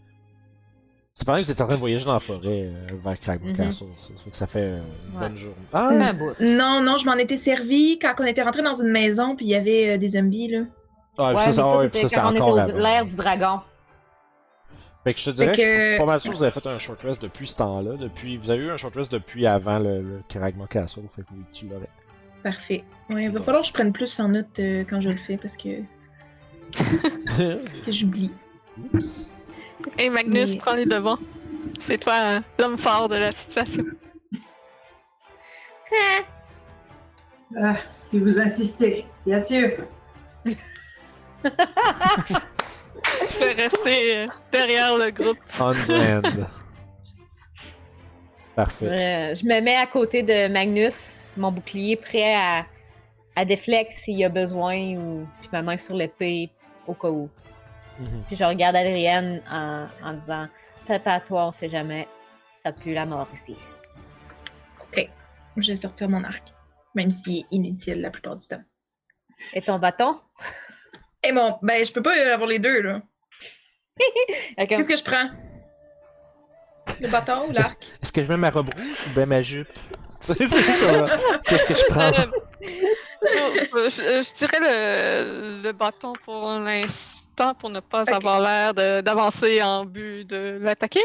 C'est 1.18 1.24
que 1.26 1.32
vous 1.32 1.50
étiez 1.50 1.62
en 1.62 1.66
train 1.66 1.74
de 1.74 1.80
voyager 1.80 2.04
dans 2.04 2.12
la 2.12 2.20
forêt 2.20 2.38
euh, 2.46 2.70
vers 3.02 3.18
Cragmore 3.18 3.50
Mhm. 3.50 3.56
Castle. 3.56 3.86
Ça 3.96 4.12
fait 4.24 4.30
que 4.30 4.36
ça 4.36 4.46
fait 4.46 4.60
euh, 4.60 4.78
une 4.78 5.14
Ouais. 5.20 5.26
bonne 5.28 5.36
journée. 5.36 5.56
Ah! 5.72 6.12
bout. 6.12 6.30
Non, 6.40 6.80
non, 6.80 6.96
je 6.96 7.06
m'en 7.06 7.14
étais 7.16 7.36
servi 7.36 7.98
quand 7.98 8.14
on 8.20 8.24
était 8.24 8.42
rentré 8.42 8.62
dans 8.62 8.74
une 8.80 8.90
maison 8.92 9.34
puis 9.34 9.46
il 9.46 9.48
y 9.48 9.54
avait 9.56 9.94
euh, 9.94 9.98
des 9.98 10.08
zombies 10.10 10.48
là. 10.48 10.60
Ah, 11.18 11.30
Ouais, 11.34 11.40
ça, 11.40 11.46
ça, 11.46 11.52
ça, 11.64 11.76
ouais, 11.78 11.88
puis 11.88 12.00
c'était 12.00 12.20
encore 12.20 12.54
l'air 12.54 13.04
du 13.04 13.16
dragon. 13.16 13.60
Fait 15.02 15.12
que 15.14 15.18
je 15.20 15.24
te 15.24 15.30
dirais 15.30 15.56
que, 15.56 15.62
je 15.62 15.88
suis 15.90 15.98
pas 15.98 16.06
mal 16.06 16.20
sûr 16.20 16.30
que 16.32 16.36
vous 16.36 16.42
avez 16.44 16.52
fait 16.52 16.66
un 16.68 16.78
short 16.78 17.02
rest 17.02 17.20
depuis 17.22 17.48
ce 17.48 17.56
temps-là. 17.56 17.96
Depuis... 17.96 18.36
Vous 18.36 18.50
avez 18.52 18.62
eu 18.64 18.70
un 18.70 18.76
short 18.76 18.94
rest 18.94 19.10
depuis 19.10 19.44
avant 19.46 19.80
le, 19.80 20.00
le 20.02 20.22
Cragmore 20.28 20.68
Castle. 20.68 21.02
Fait 21.16 21.22
que 21.22 21.28
oui, 21.32 21.42
tu 21.52 21.66
l'aurais. 21.66 21.88
Parfait. 22.44 22.84
Ouais, 23.10 23.24
il 23.24 23.32
va 23.32 23.38
Bon. 23.40 23.44
falloir 23.44 23.62
que 23.62 23.68
je 23.68 23.72
prenne 23.72 23.92
plus 23.92 24.20
en 24.20 24.28
note 24.28 24.46
euh, 24.60 24.84
quand 24.88 25.00
je 25.00 25.08
le 25.08 25.16
fais 25.16 25.36
parce 25.36 25.56
que, 25.56 25.80
que 27.84 27.90
j'oublie. 27.92 28.30
Oups. 28.94 29.28
Et 29.98 30.10
Magnus 30.10 30.52
Mais- 30.52 30.58
prend 30.58 30.74
les 30.74 30.86
devants. 30.86 31.18
C'est 31.80 31.98
toi 31.98 32.14
euh, 32.24 32.40
l'homme 32.58 32.76
fort 32.78 33.08
de 33.08 33.16
la 33.16 33.32
situation. 33.32 33.84
Ah, 37.58 37.76
si 37.96 38.20
vous 38.20 38.38
insistez, 38.38 39.06
bien 39.24 39.40
sûr. 39.40 39.70
Je 41.42 43.38
vais 43.38 43.52
rester 43.52 44.16
euh, 44.18 44.26
derrière 44.52 44.98
le 44.98 45.10
groupe. 45.10 45.38
On 45.58 45.72
brand. 45.72 46.46
Parfait. 48.54 48.86
Euh, 48.86 49.34
je 49.34 49.44
me 49.46 49.60
mets 49.62 49.76
à 49.76 49.86
côté 49.86 50.22
de 50.22 50.48
Magnus, 50.48 51.30
mon 51.38 51.50
bouclier 51.50 51.96
prêt 51.96 52.34
à, 52.34 52.66
à 53.34 53.44
déflect 53.46 53.92
s'il 53.92 54.18
y 54.18 54.24
a 54.24 54.28
besoin, 54.28 54.76
ou 54.96 55.26
puis 55.40 55.48
ma 55.50 55.62
main 55.62 55.78
sur 55.78 55.94
l'épée 55.94 56.50
au 56.86 56.92
cas 56.92 57.08
où. 57.08 57.30
Mhm. 57.98 58.24
Puis 58.26 58.36
je 58.36 58.44
regarde 58.44 58.76
Adrienne 58.76 59.42
en, 59.50 59.86
en 60.02 60.12
disant 60.14 60.48
Prépare-toi, 60.86 61.46
on 61.46 61.52
sait 61.52 61.68
jamais, 61.68 62.08
ça 62.48 62.72
pue 62.72 62.94
la 62.94 63.04
mort 63.06 63.28
ici. 63.34 63.56
Je 65.60 65.72
vais 65.72 65.76
sortir 65.76 66.08
mon 66.08 66.22
arc, 66.22 66.52
même 66.94 67.10
s'il 67.10 67.38
est 67.38 67.46
inutile 67.50 68.00
la 68.00 68.10
plupart 68.10 68.36
du 68.36 68.46
temps. 68.46 68.62
Et 69.54 69.60
ton 69.60 69.78
bâton? 69.78 70.20
Et 71.24 71.32
bon, 71.32 71.58
ben 71.62 71.84
je 71.84 71.92
peux 71.92 72.02
pas 72.02 72.14
avoir 72.32 72.48
les 72.48 72.60
deux 72.60 72.80
là. 72.80 73.02
Qu'est-ce 74.68 74.86
que 74.86 74.96
je 74.96 75.02
prends? 75.02 75.30
Le 77.00 77.08
bâton 77.08 77.48
ou 77.48 77.52
l'arc? 77.52 77.84
Est-ce 78.02 78.12
que 78.12 78.22
je 78.22 78.28
mets 78.28 78.36
ma 78.36 78.50
robe 78.50 78.72
rouge 78.72 79.04
ou 79.08 79.14
ben 79.14 79.28
ma 79.28 79.42
jupe? 79.42 79.68
Qu'est-ce 80.26 81.66
que 81.66 81.74
je 81.74 81.86
prends? 81.88 82.12
Euh, 82.12 82.30
je, 83.90 84.22
je 84.22 84.34
dirais 84.34 84.60
le, 84.60 85.62
le 85.62 85.72
bâton 85.72 86.12
pour 86.24 86.48
l'instant 86.50 87.17
pour 87.58 87.70
ne 87.70 87.80
pas 87.80 88.04
avoir 88.12 88.40
l'air 88.40 88.74
d'avancer 89.02 89.62
en 89.62 89.84
but 89.84 90.24
de 90.24 90.58
l'attaquer? 90.60 91.04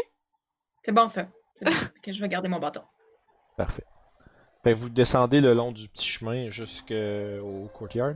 C'est 0.82 0.92
bon 0.92 1.06
ça. 1.06 1.26
C'est 1.56 1.64
bon. 1.64 1.72
Ok, 1.72 2.12
je 2.12 2.20
vais 2.20 2.28
garder 2.28 2.48
mon 2.48 2.58
bâton. 2.58 2.82
Parfait. 3.56 3.84
Fait 4.62 4.72
que 4.72 4.78
vous 4.78 4.88
descendez 4.88 5.40
le 5.40 5.54
long 5.54 5.72
du 5.72 5.88
petit 5.88 6.06
chemin 6.06 6.50
jusqu'au 6.50 7.68
courtyard? 7.74 8.14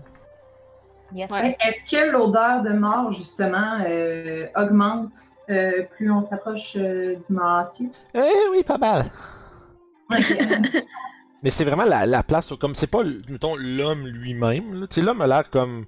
Yes. 1.15 1.31
Ouais. 1.31 1.57
Est-ce 1.67 1.91
que 1.91 2.11
l'odeur 2.11 2.63
de 2.63 2.71
mort, 2.71 3.13
justement, 3.13 3.81
euh, 3.87 4.47
augmente 4.57 5.15
euh, 5.49 5.85
plus 5.97 6.11
on 6.11 6.21
s'approche 6.21 6.77
euh, 6.77 7.17
du 7.17 7.33
Maassi? 7.33 7.91
Eh 8.15 8.21
oui, 8.51 8.63
pas 8.63 8.79
mal. 8.79 9.07
Mais 11.43 11.51
c'est 11.51 11.65
vraiment 11.65 11.85
la, 11.85 12.05
la 12.05 12.23
place, 12.23 12.51
où, 12.51 12.57
comme 12.57 12.75
c'est 12.75 12.87
pas, 12.89 13.05
mettons, 13.31 13.57
l'homme 13.57 14.07
lui-même. 14.07 14.87
l'homme 14.97 15.21
a 15.21 15.27
l'air 15.27 15.51
comme. 15.51 15.87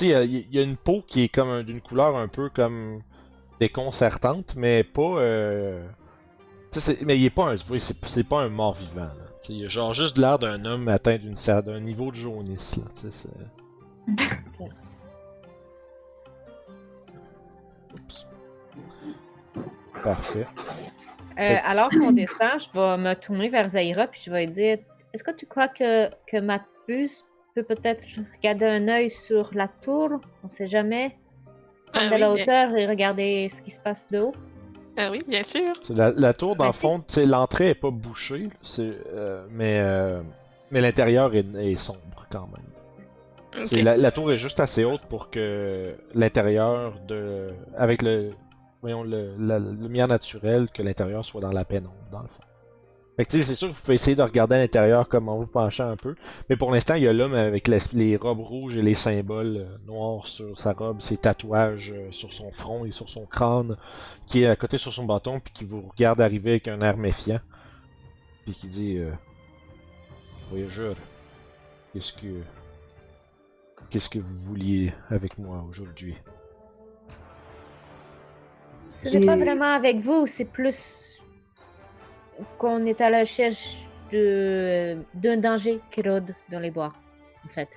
Tu 0.00 0.06
sais, 0.06 0.12
il 0.12 0.12
y, 0.12 0.14
a- 0.14 0.22
il 0.24 0.54
y 0.54 0.58
a 0.58 0.62
une 0.62 0.78
peau 0.78 1.02
qui 1.06 1.24
est 1.24 1.28
comme 1.28 1.50
un- 1.50 1.62
d'une 1.62 1.82
couleur 1.82 2.16
un 2.16 2.26
peu 2.28 2.48
comme 2.48 3.02
déconcertante, 3.60 4.54
mais 4.56 4.82
pas. 4.82 5.18
Euh... 5.18 5.86
mais 7.02 7.18
il 7.18 7.24
est 7.26 7.30
pas 7.30 7.50
un. 7.50 7.56
c'est 7.56 8.06
c'est 8.06 8.24
pas 8.24 8.40
un 8.40 8.48
mort 8.48 8.72
vivant. 8.74 9.02
Là. 9.02 9.14
Tu 9.42 9.46
sais, 9.48 9.52
il 9.54 9.64
a 9.66 9.68
genre 9.68 9.92
juste 9.92 10.16
l'air 10.16 10.38
d'un 10.38 10.64
homme 10.64 10.88
atteint 10.88 11.18
d'une 11.18 11.34
d'un 11.34 11.80
niveau 11.80 12.10
de 12.10 12.16
jaunisse. 12.16 12.76
Là. 12.78 12.84
Tu 12.94 13.00
sais, 13.02 13.10
c'est- 13.10 13.28
Oups. 17.94 18.26
Parfait. 20.02 20.46
Euh, 21.38 21.56
alors 21.62 21.90
qu'on 21.90 22.12
descend, 22.12 22.58
je 22.58 22.72
vais 22.72 22.96
me 22.96 23.14
tourner 23.14 23.50
vers 23.50 23.68
Zaira 23.68 24.06
puis 24.06 24.22
je 24.24 24.30
vais 24.30 24.46
lui 24.46 24.52
dire 24.52 24.78
Est-ce 25.12 25.22
que 25.22 25.30
tu 25.30 25.44
crois 25.46 25.68
que, 25.68 26.08
que 26.26 26.38
ma 26.38 26.60
puce 26.86 27.24
peut 27.54 27.62
peut-être 27.64 28.04
garder 28.42 28.66
un 28.66 28.88
œil 28.88 29.10
sur 29.10 29.50
la 29.54 29.68
tour 29.68 30.20
On 30.44 30.48
sait 30.48 30.66
jamais. 30.66 31.16
Prendre 31.92 32.08
Ah 32.12 32.14
de 32.14 32.20
la 32.20 32.34
bien- 32.34 32.42
hauteur 32.42 32.76
et 32.76 32.86
regarder 32.86 33.48
ce 33.48 33.62
qui 33.62 33.70
se 33.70 33.80
passe 33.80 34.06
de 34.10 34.20
haut. 34.20 34.32
Ah 34.96 35.10
oui, 35.10 35.20
bien 35.26 35.42
sûr. 35.42 35.72
La, 35.94 36.10
la 36.10 36.32
tour, 36.34 36.56
dans 36.56 36.66
le 36.66 36.72
fond, 36.72 37.02
l'entrée 37.26 37.68
est 37.70 37.74
pas 37.74 37.90
bouchée, 37.90 38.48
euh, 38.78 39.46
mais, 39.50 39.80
euh, 39.80 40.20
mais 40.70 40.80
l'intérieur 40.80 41.34
est, 41.34 41.46
est 41.56 41.76
sombre 41.76 42.26
quand 42.30 42.48
même. 42.48 43.82
La, 43.82 43.96
la 43.96 44.10
tour 44.12 44.30
est 44.30 44.36
juste 44.36 44.60
assez 44.60 44.84
haute 44.84 45.04
pour 45.06 45.30
que 45.30 45.94
l'intérieur 46.14 46.94
de. 47.08 47.48
avec 47.76 48.02
le. 48.02 48.30
Voyons, 48.82 49.02
le, 49.02 49.34
la, 49.38 49.58
la 49.58 49.70
lumière 49.72 50.08
naturelle, 50.08 50.68
que 50.72 50.82
l'intérieur 50.82 51.24
soit 51.24 51.40
dans 51.40 51.52
la 51.52 51.64
pénombre, 51.64 51.94
dans 52.12 52.22
le 52.22 52.28
fond. 52.28 52.42
Fait 53.20 53.26
que 53.26 53.42
c'est 53.42 53.54
sûr 53.54 53.68
que 53.68 53.74
vous 53.74 53.80
pouvez 53.82 53.96
essayer 53.96 54.16
de 54.16 54.22
regarder 54.22 54.54
à 54.54 54.58
l'intérieur 54.60 55.06
comme 55.06 55.28
en 55.28 55.36
vous 55.36 55.46
penchant 55.46 55.90
un 55.90 55.96
peu, 55.96 56.14
mais 56.48 56.56
pour 56.56 56.72
l'instant, 56.72 56.94
il 56.94 57.02
y 57.02 57.06
a 57.06 57.12
l'homme 57.12 57.34
avec 57.34 57.68
les, 57.68 57.78
les 57.92 58.16
robes 58.16 58.40
rouges 58.40 58.78
et 58.78 58.82
les 58.82 58.94
symboles 58.94 59.58
euh, 59.58 59.76
noirs 59.86 60.26
sur 60.26 60.58
sa 60.58 60.72
robe, 60.72 61.02
ses 61.02 61.18
tatouages 61.18 61.92
euh, 61.94 62.10
sur 62.12 62.32
son 62.32 62.50
front 62.50 62.86
et 62.86 62.92
sur 62.92 63.10
son 63.10 63.26
crâne, 63.26 63.76
qui 64.26 64.44
est 64.44 64.46
à 64.46 64.56
côté 64.56 64.78
sur 64.78 64.94
son 64.94 65.04
bâton, 65.04 65.38
puis 65.38 65.52
qui 65.52 65.64
vous 65.66 65.82
regarde 65.82 66.22
arriver 66.22 66.52
avec 66.52 66.68
un 66.68 66.80
air 66.80 66.96
méfiant, 66.96 67.40
puis 68.46 68.54
qui 68.54 68.68
dit 68.68 68.96
euh, 68.96 69.10
Voyageur, 70.48 70.96
qu'est-ce 71.92 72.14
que. 72.14 72.40
Qu'est-ce 73.90 74.08
que 74.08 74.18
vous 74.18 74.34
vouliez 74.34 74.94
avec 75.10 75.36
moi 75.36 75.62
aujourd'hui? 75.68 76.14
Ce 78.88 79.14
n'est 79.14 79.26
pas 79.26 79.36
vraiment 79.36 79.74
avec 79.74 79.98
vous, 79.98 80.26
c'est 80.26 80.46
plus 80.46 81.19
qu'on 82.58 82.84
est 82.86 83.00
à 83.00 83.10
la 83.10 83.20
recherche 83.20 83.78
d'un 84.12 85.36
danger 85.36 85.80
qui 85.90 86.02
rôde 86.02 86.34
dans 86.48 86.60
les 86.60 86.70
bois, 86.70 86.92
en 87.44 87.48
fait. 87.48 87.68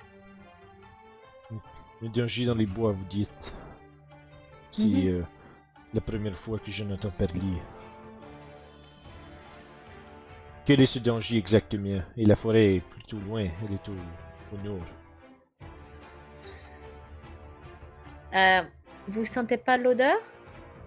Un 2.02 2.08
danger 2.08 2.44
dans 2.46 2.54
les 2.56 2.66
bois, 2.66 2.92
vous 2.92 3.04
dites. 3.04 3.54
C'est 4.70 4.88
Mhm. 4.88 5.08
euh, 5.08 5.22
la 5.94 6.00
première 6.00 6.34
fois 6.36 6.58
que 6.58 6.70
je 6.70 6.82
n'entends 6.84 7.10
parler. 7.10 7.40
Quel 10.64 10.80
est 10.80 10.86
ce 10.86 10.98
danger 10.98 11.36
exactement? 11.38 12.00
Et 12.16 12.24
la 12.24 12.36
forêt 12.36 12.76
est 12.76 12.80
plutôt 12.80 13.18
loin, 13.18 13.42
elle 13.62 13.74
est 13.74 13.88
au, 13.88 13.92
au 14.54 14.58
nord. 14.66 14.86
Euh, 18.34 18.62
vous 19.06 19.24
sentez 19.24 19.56
pas 19.58 19.76
l'odeur? 19.76 20.16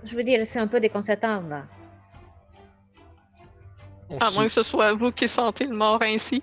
Je 0.03 0.15
veux 0.15 0.23
dire, 0.23 0.45
c'est 0.45 0.59
un 0.59 0.67
peu 0.67 0.79
déconcertant, 0.79 1.41
là. 1.41 1.63
On 4.09 4.17
À 4.19 4.31
moins 4.31 4.45
que 4.45 4.51
ce 4.51 4.63
soit 4.63 4.93
vous 4.93 5.11
qui 5.11 5.27
sentez 5.27 5.65
le 5.65 5.75
mort 5.75 6.01
ainsi. 6.01 6.41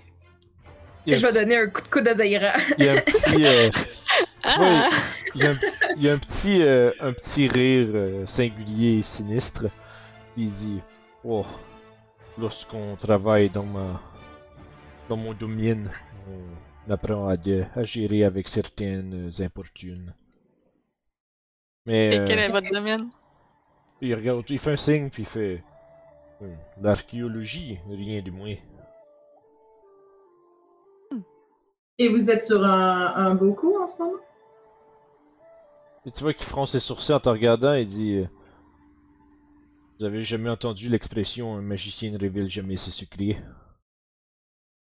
Et 1.07 1.17
je 1.17 1.21
vais 1.21 1.27
petit- 1.27 1.39
donner 1.39 1.57
un 1.57 1.67
coup 1.67 1.81
de 1.81 1.87
coude 1.87 2.07
à 2.07 2.13
Zaira. 2.15 2.53
Il 2.77 2.85
y 2.85 2.89
a 2.89 2.93
un 2.93 2.97
petit. 3.01 3.45
euh, 3.45 3.69
tu 3.71 4.57
vois, 4.57 4.67
Ah! 4.67 4.89
il 5.35 5.41
y 5.43 5.47
a 5.47 5.51
un, 5.51 5.55
il 5.97 6.03
y 6.03 6.09
a 6.09 6.13
un 6.13 6.17
petit, 6.17 6.61
euh, 6.63 6.91
un 6.99 7.13
petit 7.13 7.47
rire 7.47 7.89
euh, 7.93 8.25
singulier 8.25 8.99
et 8.99 9.01
sinistre. 9.01 9.65
Il 10.37 10.51
dit 10.51 10.81
Oh, 11.23 11.45
lorsqu'on 12.37 12.95
travaille 12.95 13.49
dans 13.49 13.65
ma. 13.65 14.01
dans 15.09 15.17
mon 15.17 15.33
domaine, 15.33 15.91
on 16.87 16.91
apprend 16.91 17.27
à, 17.27 17.37
de- 17.37 17.65
à 17.75 17.83
gérer 17.83 18.23
avec 18.23 18.47
certaines 18.47 19.31
importunes. 19.39 20.13
Mais 21.85 22.15
Et 22.15 22.23
quel 22.25 22.39
euh, 22.39 22.41
est 22.43 22.49
votre 22.49 22.71
domaine? 22.71 23.09
il 24.01 24.13
regarde, 24.15 24.43
il 24.49 24.59
fait 24.59 24.71
un 24.71 24.75
signe 24.77 25.09
puis 25.09 25.23
il 25.23 25.27
fait 25.27 25.63
L'archéologie, 26.81 27.79
rien 27.89 28.21
de 28.21 28.31
moins. 28.31 28.55
Et 31.97 32.09
vous 32.09 32.29
êtes 32.29 32.43
sur 32.43 32.63
un, 32.65 33.13
un 33.15 33.35
beau 33.35 33.53
coup 33.53 33.77
en 33.81 33.87
ce 33.87 34.01
moment? 34.01 34.19
Et 36.05 36.11
tu 36.11 36.21
vois 36.23 36.33
qu'il 36.33 36.45
fronce 36.45 36.71
ses 36.73 36.79
sourcils 36.79 37.13
en 37.13 37.19
te 37.19 37.29
regardant 37.29 37.73
et 37.73 37.85
dit 37.85 38.17
euh, 38.17 38.25
Vous 39.99 40.05
avez 40.05 40.23
jamais 40.23 40.49
entendu 40.49 40.89
l'expression 40.89 41.55
un 41.55 41.61
magicien 41.61 42.11
ne 42.11 42.17
révèle 42.19 42.49
jamais 42.49 42.75
ses 42.77 42.91
secrets 42.91 43.41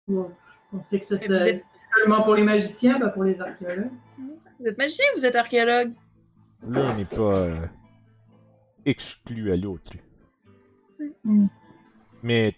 Bon, 0.06 0.30
je 0.72 0.76
pensais 0.76 0.98
que 1.00 1.04
ça, 1.06 1.16
vous 1.16 1.32
êtes- 1.32 1.66
seulement 1.96 2.22
pour 2.22 2.34
les 2.34 2.44
magiciens, 2.44 3.00
pas 3.00 3.08
pour 3.08 3.24
les 3.24 3.40
archéologues. 3.40 3.90
Vous 4.61 4.68
êtes 4.68 4.78
magicien 4.78 5.06
ou 5.14 5.18
vous 5.18 5.26
êtes 5.26 5.37
archéologue? 5.37 5.92
L'un 6.66 6.94
n'est 6.94 7.04
pas 7.04 7.22
euh, 7.40 7.66
exclu 8.84 9.50
à 9.50 9.56
l'autre. 9.56 9.92
Mm. 11.24 11.46
Mais 12.22 12.54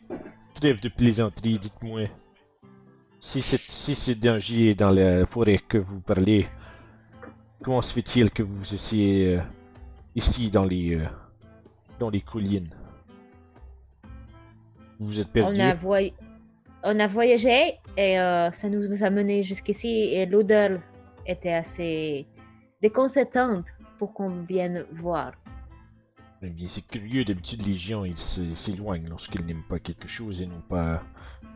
trêve 0.54 0.80
de 0.80 0.88
plaisanterie, 0.88 1.58
dites-moi. 1.58 2.02
Si, 3.18 3.42
c'est- 3.42 3.70
si 3.70 3.94
ce 3.94 4.12
danger 4.12 4.70
est 4.70 4.74
dans 4.74 4.90
la 4.90 5.26
forêt 5.26 5.58
que 5.58 5.76
vous 5.78 6.00
parlez, 6.00 6.46
comment 7.62 7.82
se 7.82 7.92
fait-il 7.92 8.30
que 8.30 8.42
vous 8.42 8.72
essayez 8.74 9.36
euh, 9.36 9.40
ici 10.14 10.50
dans 10.50 10.64
les 10.64 10.96
euh, 10.96 11.04
dans 11.98 12.08
les 12.08 12.22
collines? 12.22 12.70
Vous 14.98 15.06
vous 15.08 15.20
êtes 15.20 15.28
On 15.28 15.32
perdu? 15.32 15.60
a, 15.60 15.74
voy- 15.74 16.14
on 16.82 16.98
a 16.98 17.06
voyagé 17.06 17.74
et 17.96 18.18
euh, 18.18 18.50
ça 18.52 18.68
nous 18.70 19.02
a 19.04 19.10
mené 19.10 19.42
jusqu'ici 19.42 19.88
et 19.88 20.24
l'odeur 20.24 20.80
était 21.26 21.52
assez 21.52 22.26
déconcertante 22.80 23.66
pour 23.98 24.14
qu'on 24.14 24.42
vienne 24.44 24.86
voir. 24.92 25.32
Eh 26.42 26.48
bien, 26.48 26.68
c'est 26.68 26.86
curieux, 26.86 27.24
d'habitude 27.24 27.66
les 27.66 27.74
gens 27.74 28.04
ils 28.04 28.16
s'éloignent 28.16 29.08
lorsqu'ils 29.10 29.44
n'aiment 29.44 29.66
pas 29.68 29.78
quelque 29.78 30.08
chose 30.08 30.40
et 30.40 30.46
non 30.46 30.62
pas 30.62 31.02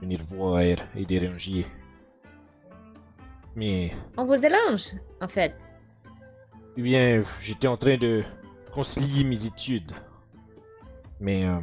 venir 0.02 0.20
voir 0.26 0.60
et 0.60 1.06
déranger. 1.06 1.64
Mais, 3.56 3.92
On 4.18 4.24
vous 4.26 4.36
dérange, 4.36 4.92
en 5.22 5.28
fait. 5.28 5.54
eh 6.76 6.82
bien, 6.82 7.22
j'étais 7.40 7.68
en 7.68 7.78
train 7.78 7.96
de 7.96 8.22
concilier 8.72 9.24
mes 9.24 9.46
études. 9.46 9.92
Mais, 11.20 11.46
euh, 11.46 11.60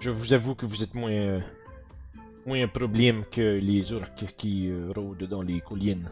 je 0.00 0.10
vous 0.10 0.32
avoue 0.34 0.54
que 0.54 0.66
vous 0.66 0.82
êtes 0.82 0.94
moins, 0.94 1.10
euh, 1.12 1.40
moins 2.44 2.62
un 2.62 2.68
problème 2.68 3.24
que 3.30 3.58
les 3.58 3.92
orques 3.94 4.26
qui 4.36 4.68
euh, 4.68 4.92
rôdent 4.94 5.24
dans 5.24 5.42
les 5.42 5.60
collines. 5.60 6.10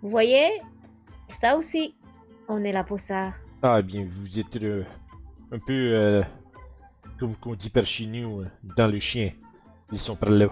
Vous 0.00 0.08
voyez, 0.08 0.48
ça 1.28 1.56
aussi, 1.56 1.96
on 2.48 2.64
est 2.64 2.72
là 2.72 2.84
pour 2.84 3.00
ça. 3.00 3.34
Ah, 3.60 3.82
bien, 3.82 4.06
vous 4.08 4.38
êtes 4.38 4.62
euh, 4.62 4.84
un 5.50 5.58
peu, 5.58 5.72
euh, 5.92 6.22
comme 7.18 7.34
qu'on 7.34 7.56
dit 7.56 7.70
par 7.70 7.84
chez 7.84 8.06
nous, 8.06 8.42
euh, 8.42 8.46
dans 8.76 8.86
le 8.86 9.00
chien. 9.00 9.32
Ils 9.90 9.98
sont 9.98 10.14
par 10.14 10.30
là. 10.30 10.46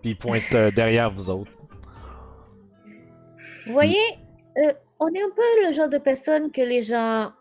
Puis 0.00 0.12
ils 0.12 0.16
pointent 0.16 0.54
euh, 0.54 0.70
derrière 0.74 1.10
vous 1.10 1.28
autres. 1.28 1.52
Vous 3.66 3.72
voyez, 3.72 4.00
on 4.98 5.08
est 5.08 5.22
un 5.22 5.30
peu 5.36 5.66
le 5.66 5.72
genre 5.72 5.90
de 5.90 5.98
personne 5.98 6.50
que 6.50 6.62
les 6.62 6.82
gens 6.82 7.32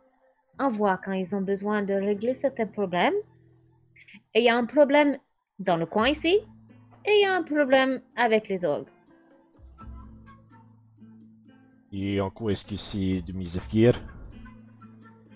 envoient 0.59 0.99
quand 1.03 1.13
ils 1.13 1.33
ont 1.35 1.41
besoin 1.41 1.81
de 1.81 1.93
régler 1.93 2.33
certains 2.33 2.67
problèmes. 2.67 3.13
Et 4.33 4.39
il 4.39 4.43
y 4.45 4.49
a 4.49 4.57
un 4.57 4.65
problème 4.65 5.17
dans 5.59 5.77
le 5.77 5.85
coin 5.85 6.09
ici, 6.09 6.39
et 7.05 7.11
il 7.11 7.21
y 7.21 7.25
a 7.25 7.33
un 7.33 7.43
problème 7.43 8.01
avec 8.15 8.49
les 8.49 8.65
orgues. 8.65 8.87
Et 11.93 12.19
en 12.19 12.29
quoi 12.29 12.51
est-ce 12.51 12.65
que 12.65 12.75
c'est 12.75 13.21
de 13.21 13.31
mise 13.33 13.55
à 13.55 13.59
fier? 13.59 13.93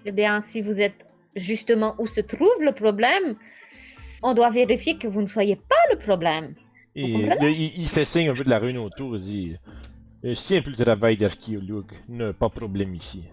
Eh 0.09 0.13
bien, 0.13 0.39
si 0.39 0.61
vous 0.61 0.79
êtes 0.79 1.05
justement 1.35 1.93
où 1.99 2.07
se 2.07 2.21
trouve 2.21 2.63
le 2.63 2.71
problème, 2.71 3.35
on 4.23 4.33
doit 4.33 4.49
vérifier 4.49 4.97
que 4.97 5.05
vous 5.05 5.21
ne 5.21 5.27
soyez 5.27 5.57
pas 5.57 5.83
le 5.91 5.97
problème. 5.99 6.55
Et 6.95 7.11
il, 7.11 7.81
il 7.81 7.87
fait 7.89 8.05
signe 8.05 8.29
un 8.29 8.33
peu 8.33 8.45
de 8.45 8.49
la 8.49 8.59
rune 8.59 8.77
autour, 8.77 9.17
il 9.17 9.21
dit 9.21 9.55
euh, 10.23 10.33
Simple 10.33 10.75
travail 10.75 11.17
d'archéologue, 11.17 11.91
ne 12.07 12.31
pas 12.31 12.47
problème 12.47 12.95
ici. 12.95 13.25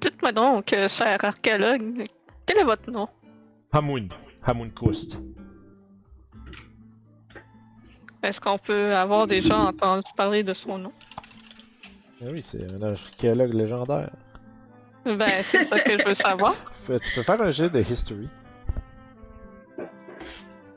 Dites-moi 0.00 0.32
donc, 0.32 0.72
euh, 0.72 0.88
cher 0.88 1.24
archéologue, 1.24 2.02
quel 2.44 2.58
est 2.58 2.64
votre 2.64 2.90
nom? 2.90 3.06
Hamoun, 3.70 4.08
Hamoun 4.42 4.72
Kost. 4.72 5.20
Est-ce 8.24 8.40
qu'on 8.40 8.58
peut 8.58 8.96
avoir 8.96 9.28
déjà 9.28 9.56
entendu 9.58 10.10
parler 10.16 10.42
de 10.42 10.54
son 10.54 10.76
nom? 10.76 10.92
Ah 12.20 12.26
oui, 12.32 12.42
c'est 12.42 12.64
un 12.72 12.82
archéologue 12.82 13.54
légendaire. 13.54 14.10
Ben, 15.04 15.42
c'est 15.42 15.64
ça 15.64 15.80
que 15.80 15.98
je 15.98 16.04
veux 16.04 16.14
savoir. 16.14 16.54
Tu 16.86 17.14
peux 17.14 17.22
faire 17.22 17.40
un 17.40 17.50
jet 17.50 17.70
de 17.70 17.80
history. 17.80 18.28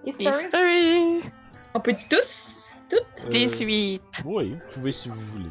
History? 0.06 0.30
History! 0.30 1.32
On 1.74 1.80
peut-tu 1.80 2.08
tous? 2.08 2.72
Toutes? 2.90 3.26
Euh, 3.26 3.30
18. 3.30 4.02
Oui, 4.26 4.54
vous 4.54 4.74
pouvez 4.74 4.92
si 4.92 5.10
vous 5.10 5.20
voulez. 5.20 5.50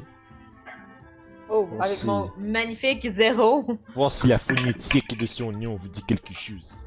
Oh, 1.49 1.69
avec 1.81 2.05
mon 2.05 2.31
magnifique 2.39 3.07
zéro. 3.11 3.67
Voir 3.95 4.13
si 4.13 4.29
la 4.29 4.39
phonétique 4.39 5.19
de 5.19 5.27
son 5.27 5.53
nom 5.53 5.75
vous 5.75 5.89
dit 5.89 6.05
quelque 6.05 6.33
chose. 6.33 6.87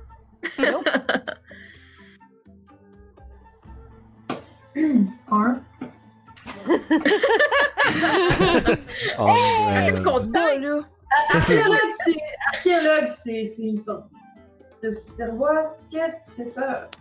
Un. 5.29 5.61
Oh, 9.19 9.27
Qu'est-ce 9.85 10.01
qu'on 10.01 10.19
se 10.19 10.27
bat, 10.27 10.57
là? 10.57 10.81
Archéologue, 11.29 11.77
c'est. 12.05 12.15
Archéologue, 12.53 13.07
c'est 13.07 13.45
c'est 13.45 13.63
une 13.63 13.79
sorte 13.79 14.05
de 14.83 14.91
cerveau, 14.91 15.47
c'est 16.19 16.45
ça? 16.45 16.89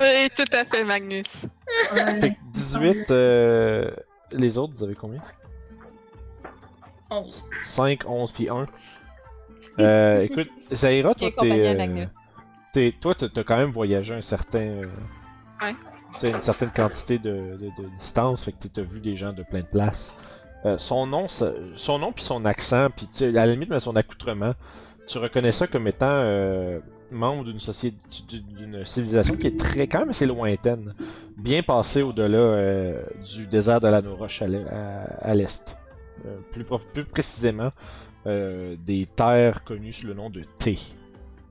Oui, 0.00 0.28
tout 0.36 0.44
à 0.52 0.64
fait, 0.64 0.84
Magnus. 0.84 1.44
Ouais. 1.92 2.20
Fait 2.20 2.30
que 2.30 2.36
18, 2.52 3.10
euh, 3.10 3.90
les 4.32 4.58
autres, 4.58 4.74
vous 4.74 4.84
avez 4.84 4.94
combien? 4.94 5.20
11. 7.10 7.48
5, 7.64 8.02
11 8.06 8.32
puis 8.32 8.48
1. 8.50 8.66
Euh, 9.80 10.20
écoute, 10.22 10.48
Zaira, 10.72 11.14
toi, 11.14 11.30
t'es. 11.38 11.50
Euh, 11.80 12.06
t'es- 12.72 12.94
toi, 13.00 13.14
t'as 13.14 13.44
quand 13.44 13.56
même 13.56 13.70
voyagé 13.70 14.14
un 14.14 14.20
certain. 14.20 14.58
euh, 14.60 14.86
Ouais. 15.62 15.74
une 16.30 16.40
certaine 16.40 16.70
quantité 16.70 17.18
de, 17.18 17.56
de, 17.60 17.82
de 17.82 17.88
distance, 17.90 18.44
fait 18.44 18.52
que 18.52 18.68
t'as 18.68 18.82
vu 18.82 19.00
des 19.00 19.16
gens 19.16 19.32
de 19.32 19.42
plein 19.42 19.60
de 19.60 19.66
places. 19.66 20.14
Euh, 20.66 20.76
son 20.78 21.06
nom, 21.06 21.26
son 21.28 21.98
nom 21.98 22.12
puis 22.12 22.24
son 22.24 22.44
accent, 22.44 22.88
puis 22.90 23.08
à 23.24 23.30
la 23.30 23.46
limite, 23.46 23.70
mais 23.70 23.78
son 23.80 23.94
accoutrement, 23.96 24.54
tu 25.06 25.18
reconnais 25.18 25.52
ça 25.52 25.66
comme 25.68 25.86
étant 25.86 26.06
euh, 26.08 26.80
membre 27.12 27.44
d'une 27.44 27.60
société, 27.60 27.96
d'une 28.30 28.84
civilisation 28.84 29.36
qui 29.36 29.46
est 29.46 29.56
très 29.58 29.86
quand 29.86 30.00
même 30.00 30.10
assez 30.10 30.26
lointaine, 30.26 30.94
bien 31.36 31.62
passée 31.62 32.02
au-delà 32.02 32.38
euh, 32.38 33.02
du 33.24 33.46
désert 33.46 33.80
de 33.80 33.88
la 33.88 34.02
Noroche 34.02 34.42
à 34.42 34.46
l'e- 34.48 34.66
à- 34.70 35.28
à 35.30 35.34
l'est. 35.34 35.76
Plus, 36.52 36.64
précisément, 37.04 37.70
des 38.26 39.06
terres 39.14 39.62
connues 39.62 39.92
sous 39.92 40.08
le 40.08 40.14
nom 40.14 40.28
de 40.30 40.42
T. 40.58 40.76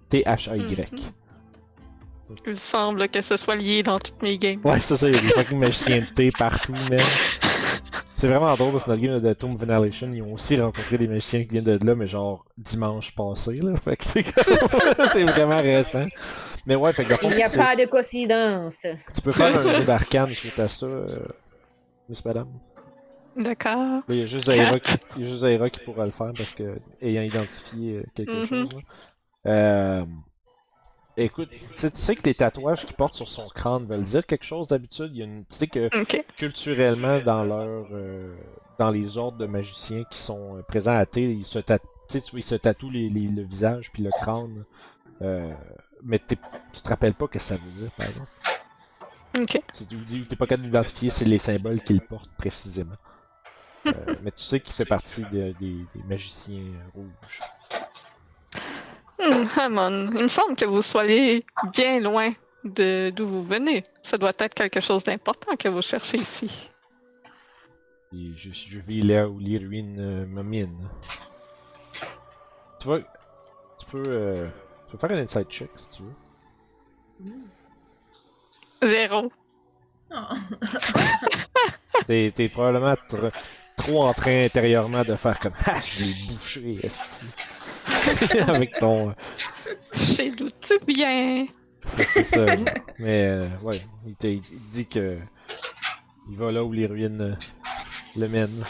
T-H-A-Y. 0.10 1.12
Il 2.46 2.60
semble 2.60 3.08
que 3.08 3.22
ce 3.22 3.38
soit 3.38 3.56
lié 3.56 3.84
dans 3.84 3.98
toutes 4.00 4.22
mes 4.22 4.38
games. 4.38 4.60
Ouais, 4.65 4.82
c'est 4.82 4.98
ça, 4.98 5.08
il 5.08 5.15
y 5.15 5.17
a 5.17 5.22
des 5.22 5.30
fucking 5.30 5.58
magiciens 5.58 6.02
de 6.02 6.06
thé 6.13 6.32
partout, 6.38 6.74
man. 6.74 7.00
C'est 8.20 8.28
vraiment 8.28 8.54
drôle 8.56 8.72
parce 8.72 8.86
que 8.86 8.90
dans 8.90 8.96
le 8.96 9.02
game 9.02 9.20
de 9.20 9.34
Tomb 9.34 9.54
of 9.56 9.62
Annihilation, 9.62 10.12
ils 10.12 10.24
ont 10.24 10.34
aussi 10.34 10.60
rencontré 10.60 10.98
des 10.98 11.08
magiciens 11.08 11.44
qui 11.44 11.50
viennent 11.50 11.64
de 11.64 11.86
là, 11.86 11.94
mais 11.96 12.08
genre 12.08 12.46
dimanche 12.58 13.14
passé, 13.14 13.58
là. 13.58 13.76
Fait 13.84 13.96
que 13.96 14.04
c'est 14.04 14.24
comme- 14.24 15.08
c'est 15.14 15.24
vraiment 15.24 15.62
récent. 15.62 16.08
Mais 16.66 16.76
ouais, 16.76 16.92
fait 16.94 17.06
que 17.06 17.14
fond, 17.16 17.30
Il 17.30 17.36
n'y 17.38 17.44
a 17.44 17.50
pas 17.50 17.76
de 17.76 17.86
coïncidence. 17.86 18.86
tu 19.16 19.22
peux 19.22 19.32
faire 19.32 19.58
un 19.60 19.72
jeu 19.78 19.86
d'arcane 19.86 20.30
suite 20.30 20.58
à 20.60 20.68
ça, 20.68 20.86
euh, 20.88 21.06
Miss 22.10 22.26
Madame. 22.26 22.50
D'accord. 23.36 23.78
Là, 23.78 24.02
il 24.10 24.18
y 24.18 24.24
a 24.24 24.26
juste 24.26 24.46
Zaira 24.46 24.80
qui, 24.80 24.96
il 25.16 25.22
y 25.22 25.26
a 25.26 25.30
juste 25.30 25.42
Zaira 25.42 25.70
qui 25.70 25.80
pourra 25.82 26.06
le 26.06 26.12
faire 26.12 26.32
parce 26.36 26.54
que, 26.54 26.76
ayant 27.02 27.22
identifié 27.22 27.98
euh, 27.98 28.04
quelque 28.16 28.38
Mhm. 28.38 28.44
chose. 28.46 28.70
là. 28.74 28.82
Euh, 29.52 30.06
écoute, 31.26 31.50
tu 31.76 31.90
sais- 31.94 32.16
que 32.16 32.24
les 32.24 32.34
tatouages 32.36 32.86
qu'il 32.86 32.96
porte 32.96 33.14
sur 33.16 33.28
son 33.28 33.46
crâne 33.48 33.86
veulent 33.86 34.04
dire 34.04 34.26
quelque 34.26 34.46
chose 34.46 34.68
d'habitude. 34.68 35.10
Il 35.12 35.18
y 35.18 35.22
a 35.22 35.26
une, 35.26 35.46
tu 35.46 35.56
sais 35.56 35.68
que 35.68 35.90
culturellement 36.38 37.20
dans 37.20 37.44
leur, 37.44 37.88
euh, 37.92 38.36
dans 38.78 38.92
les 38.92 39.18
ordres 39.18 39.38
de 39.38 39.46
magiciens 39.46 40.04
qui 40.10 40.18
sont 40.20 40.58
euh, 40.58 40.62
présents 40.64 40.96
à 40.96 41.06
Thé, 41.06 41.24
ils 41.32 41.46
se 41.46 41.60
tatouent, 41.60 41.88
tu 42.10 42.20
vois, 42.20 42.40
ils 42.40 42.44
se 42.44 42.56
tatouent 42.56 42.92
les, 42.92 43.10
les- 43.10 43.28
le 43.28 43.42
visage 43.44 43.92
puis 43.92 44.04
le 44.04 44.12
crâne. 44.12 44.64
Euh, 45.22 45.52
mais 46.04 46.20
tu 46.20 46.38
te 46.82 46.90
rappelles 46.90 47.16
pas 47.16 47.26
ce 47.26 47.32
que 47.32 47.40
ça 47.40 47.56
veut 47.58 47.72
dire, 47.72 47.92
par 47.98 48.08
exemple. 48.08 48.30
Ok. 49.40 49.62
Si 49.72 49.86
tu 49.88 49.96
dis 49.98 50.22
t'es 50.26 50.36
pas 50.36 50.46
capable 50.48 50.68
d'identifier, 50.68 51.10
c'est 51.10 51.26
les 51.26 51.38
symboles 51.38 51.82
qu'il 51.82 52.02
porte 52.02 52.30
précisément. 52.38 52.96
Euh, 53.88 53.92
mais 54.24 54.32
tu 54.32 54.44
sais 54.44 54.60
qu'il 54.60 54.74
fait 54.74 54.86
partie 54.86 55.22
de- 55.26 55.54
des, 55.60 55.88
des 55.96 56.04
magiciens 56.08 56.74
rouges. 56.94 57.40
Hmm, 59.20 59.46
Hammond, 59.56 60.12
il 60.16 60.24
me 60.24 60.28
semble 60.28 60.56
que 60.56 60.66
vous 60.66 60.82
soyez 60.82 61.44
bien 61.74 62.00
loin 62.00 62.32
de 62.64 63.12
d'où 63.16 63.28
vous 63.28 63.44
venez. 63.44 63.84
Ça 64.04 64.18
doit 64.18 64.34
être 64.38 64.54
quelque 64.54 64.80
chose 64.80 65.04
d'important 65.04 65.56
que 65.56 65.70
vous 65.70 65.82
cherchez 65.82 66.18
ici. 66.18 66.70
Et 68.14 68.34
je, 68.36 68.52
je 68.52 68.80
vais 68.80 69.02
là 69.02 69.28
où 69.28 69.40
les 69.40 69.58
ruines 69.58 70.00
euh, 70.00 70.26
me. 70.26 70.68
Tu 72.80 72.86
vois, 72.86 73.00
tu 73.00 73.86
peux, 73.92 74.04
euh, 74.08 74.48
tu 74.86 74.92
peux 74.92 74.98
faire 75.08 75.18
un 75.18 75.22
inside 75.22 75.48
check 75.50 75.70
si 75.76 75.90
tu 75.90 76.04
veux. 76.04 77.34
Zéro. 78.84 79.32
Oh. 80.12 80.16
T'es, 82.06 82.32
t'es 82.34 82.48
probablement 82.48 82.94
tr- 83.10 83.34
trop 83.76 84.04
en 84.04 84.14
train 84.14 84.44
intérieurement 84.46 85.04
de 85.04 85.16
faire 85.16 85.38
comme 85.40 85.52
Ah, 85.66 85.80
je 85.82 86.04
l'ai 86.04 86.14
bouché, 86.34 86.86
esti. 86.86 87.26
Avec 88.47 88.78
ton. 88.80 89.13
J'ai 89.93 90.32
douté 90.32 90.78
bien. 90.86 91.45
C'est, 91.86 92.23
ça. 92.23 92.45
Mais 93.00 93.23
euh, 93.28 93.47
ouais, 93.63 93.80
il, 94.06 94.15
te, 94.15 94.28
il 94.28 94.41
dit 94.71 94.86
que 94.86 95.17
il 96.30 96.38
va 96.38 96.52
là 96.52 96.63
où 96.63 96.71
les 96.71 96.86
ruines 96.86 97.21
euh, 97.21 97.34
le 98.17 98.28
mènent. 98.28 98.63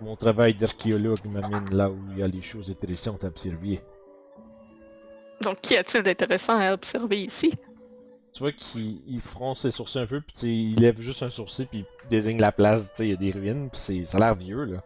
Mon 0.00 0.16
travail 0.16 0.54
d'archéologue 0.54 1.24
m'amène 1.24 1.70
là 1.70 1.90
où 1.90 1.98
il 2.12 2.18
y 2.18 2.22
a 2.22 2.28
les 2.28 2.42
choses 2.42 2.70
intéressantes 2.70 3.24
à 3.24 3.28
observer. 3.28 3.80
Donc, 5.40 5.60
qu'y 5.60 5.76
a-t-il 5.76 6.02
d'intéressant 6.02 6.58
à 6.58 6.72
observer 6.72 7.22
ici? 7.22 7.54
Tu 8.32 8.40
vois 8.40 8.52
qu'il 8.52 9.00
il 9.06 9.20
fronce 9.20 9.60
ses 9.60 9.70
sourcils 9.70 10.00
un 10.00 10.06
peu, 10.06 10.20
puis 10.20 10.72
il 10.72 10.80
lève 10.80 11.00
juste 11.00 11.22
un 11.22 11.30
sourcil, 11.30 11.66
puis 11.66 11.84
il 12.04 12.08
désigne 12.08 12.40
la 12.40 12.50
place, 12.50 12.90
tu 12.90 12.96
sais, 12.96 13.06
il 13.06 13.10
y 13.10 13.12
a 13.12 13.16
des 13.16 13.30
ruines, 13.30 13.70
puis 13.70 13.80
c'est, 13.80 14.06
ça 14.06 14.16
a 14.16 14.20
l'air 14.20 14.34
vieux, 14.34 14.64
là. 14.64 14.82